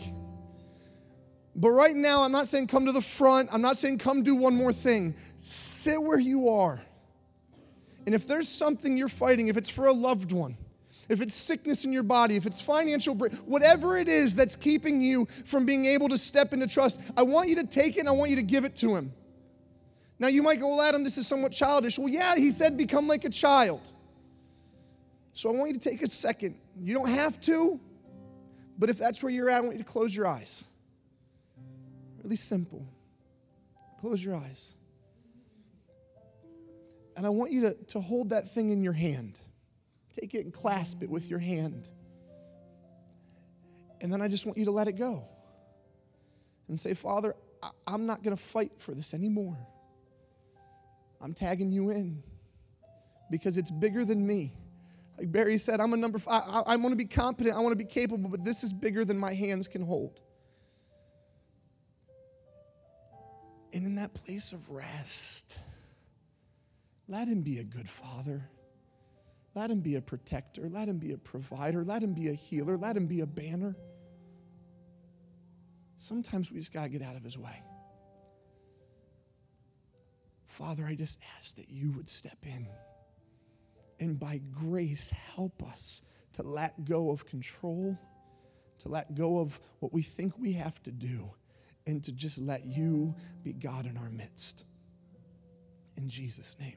But 1.58 1.72
right 1.72 1.96
now, 1.96 2.24
I'm 2.24 2.32
not 2.32 2.48
saying 2.48 2.68
come 2.68 2.86
to 2.86 2.94
the 2.94 3.02
front. 3.02 3.50
I'm 3.52 3.62
not 3.62 3.76
saying 3.76 3.98
come 3.98 4.24
do 4.24 4.34
one 4.34 4.56
more 4.56 4.72
thing. 4.72 5.14
Sit 5.36 6.02
where 6.02 6.18
you 6.18 6.48
are. 6.48 6.80
And 8.06 8.16
if 8.16 8.26
there's 8.26 8.48
something 8.48 8.96
you're 8.96 9.10
fighting, 9.10 9.50
if 9.50 9.58
it's 9.58 9.70
for 9.70 9.88
a 9.88 9.92
loved 9.92 10.32
one, 10.32 10.56
if 11.10 11.20
it's 11.20 11.36
sickness 11.36 11.84
in 11.84 11.92
your 11.92 12.04
body, 12.04 12.38
if 12.38 12.46
it's 12.46 12.62
financial, 12.62 13.14
whatever 13.16 13.98
it 13.98 14.08
is 14.08 14.36
that's 14.36 14.56
keeping 14.56 15.02
you 15.02 15.26
from 15.44 15.66
being 15.66 15.84
able 15.84 16.08
to 16.08 16.18
step 16.18 16.54
into 16.54 16.66
trust, 16.66 17.02
I 17.18 17.24
want 17.24 17.50
you 17.50 17.58
to 17.58 17.68
take 17.68 17.98
it 17.98 18.00
and 18.00 18.08
I 18.08 18.14
want 18.14 18.30
you 18.30 18.38
to 18.38 18.44
give 18.44 18.64
it 18.64 18.78
to 18.78 18.96
Him. 18.96 19.12
Now, 20.18 20.30
you 20.30 20.44
might 20.44 20.62
go, 20.62 20.70
Well, 20.70 20.82
Adam, 20.82 21.04
this 21.04 21.18
is 21.18 21.28
somewhat 21.28 21.52
childish. 21.52 22.00
Well, 22.00 22.08
yeah, 22.08 22.38
He 22.38 22.52
said, 22.52 22.78
become 22.78 23.06
like 23.06 23.26
a 23.26 23.30
child. 23.30 23.92
So 25.36 25.50
I 25.50 25.52
want 25.52 25.68
you 25.68 25.74
to 25.78 25.90
take 25.90 26.02
a 26.02 26.08
second. 26.08 26.56
You 26.82 26.94
don't 26.94 27.10
have 27.10 27.42
to, 27.42 27.78
but 28.80 28.90
if 28.90 28.98
that's 28.98 29.22
where 29.22 29.30
you're 29.30 29.50
at, 29.50 29.58
I 29.58 29.62
want 29.62 29.74
you 29.74 29.84
to 29.84 29.84
close 29.84 30.16
your 30.16 30.28
eyes. 30.28 30.66
Really 32.24 32.38
simple. 32.38 32.88
Close 34.00 34.24
your 34.24 34.34
eyes. 34.34 34.76
And 37.18 37.26
I 37.26 37.30
want 37.32 37.52
you 37.52 37.64
to, 37.64 37.74
to 37.88 38.00
hold 38.00 38.30
that 38.30 38.50
thing 38.50 38.70
in 38.70 38.82
your 38.82 38.94
hand. 38.94 39.42
Take 40.14 40.36
it 40.36 40.46
and 40.46 40.54
clasp 40.54 41.04
it 41.04 41.10
with 41.10 41.30
your 41.30 41.40
hand. 41.40 41.90
And 44.00 44.14
then 44.14 44.22
I 44.22 44.30
just 44.30 44.46
want 44.46 44.58
you 44.58 44.66
to 44.66 44.72
let 44.72 44.88
it 44.88 44.94
go 44.94 45.26
and 46.70 46.80
say, 46.80 46.94
Father, 46.94 47.36
I, 47.62 47.72
I'm 47.86 48.06
not 48.06 48.24
going 48.24 48.36
to 48.36 48.42
fight 48.42 48.72
for 48.78 48.94
this 48.94 49.14
anymore. 49.14 49.58
I'm 51.20 51.34
tagging 51.34 51.74
you 51.74 51.90
in 51.90 52.24
because 53.30 53.58
it's 53.58 53.70
bigger 53.70 54.06
than 54.06 54.26
me. 54.26 54.54
Like 55.18 55.32
Barry 55.32 55.58
said, 55.58 55.80
I'm 55.80 55.94
a 55.94 55.98
number 55.98 56.20
five. 56.20 56.44
I, 56.48 56.74
I 56.74 56.76
want 56.76 56.92
to 56.92 56.98
be 56.98 57.06
competent. 57.06 57.56
I 57.56 57.60
want 57.60 57.72
to 57.72 57.78
be 57.78 57.90
capable, 57.90 58.30
but 58.30 58.44
this 58.44 58.64
is 58.64 58.74
bigger 58.74 59.06
than 59.06 59.18
my 59.18 59.34
hands 59.34 59.68
can 59.68 59.82
hold. 59.82 60.22
And 63.74 63.86
in 63.86 63.96
that 63.96 64.14
place 64.14 64.52
of 64.54 64.70
rest, 64.72 65.60
let 67.08 67.28
him 67.28 67.42
be 67.42 67.60
a 67.60 67.64
good 67.64 67.90
father. 67.90 68.50
Let 69.54 69.72
him 69.72 69.80
be 69.80 69.96
a 69.96 70.02
protector. 70.02 70.70
Let 70.70 70.90
him 70.90 70.98
be 70.98 71.14
a 71.14 71.18
provider. 71.18 71.84
Let 71.84 72.04
him 72.04 72.14
be 72.14 72.30
a 72.30 72.34
healer. 72.34 72.78
Let 72.78 72.98
him 72.98 73.08
be 73.08 73.22
a 73.22 73.26
banner. 73.26 73.76
Sometimes 75.98 76.52
we 76.52 76.60
just 76.60 76.74
got 76.74 76.84
to 76.84 76.90
get 76.90 77.02
out 77.02 77.16
of 77.16 77.24
his 77.24 77.38
way. 77.38 77.62
Father, 80.46 80.86
I 80.86 80.96
just 80.96 81.20
ask 81.38 81.56
that 81.56 81.70
you 81.70 81.92
would 81.92 82.08
step 82.08 82.38
in. 82.44 82.68
And 84.00 84.20
by 84.20 84.42
grace, 84.52 85.10
help 85.10 85.64
us 85.64 86.02
to 86.34 86.44
let 86.44 86.86
go 86.86 87.12
of 87.12 87.26
control, 87.26 87.98
to 88.80 88.90
let 88.90 89.16
go 89.16 89.40
of 89.40 89.60
what 89.80 89.94
we 89.94 90.02
think 90.02 90.38
we 90.38 90.54
have 90.54 90.82
to 90.84 90.92
do, 90.92 91.32
and 91.88 92.04
to 92.04 92.12
just 92.12 92.40
let 92.42 92.66
you 92.66 93.16
be 93.44 93.54
God 93.54 93.86
in 93.86 93.96
our 93.98 94.10
midst. 94.10 94.66
In 95.98 96.10
Jesus' 96.10 96.58
name. 96.60 96.76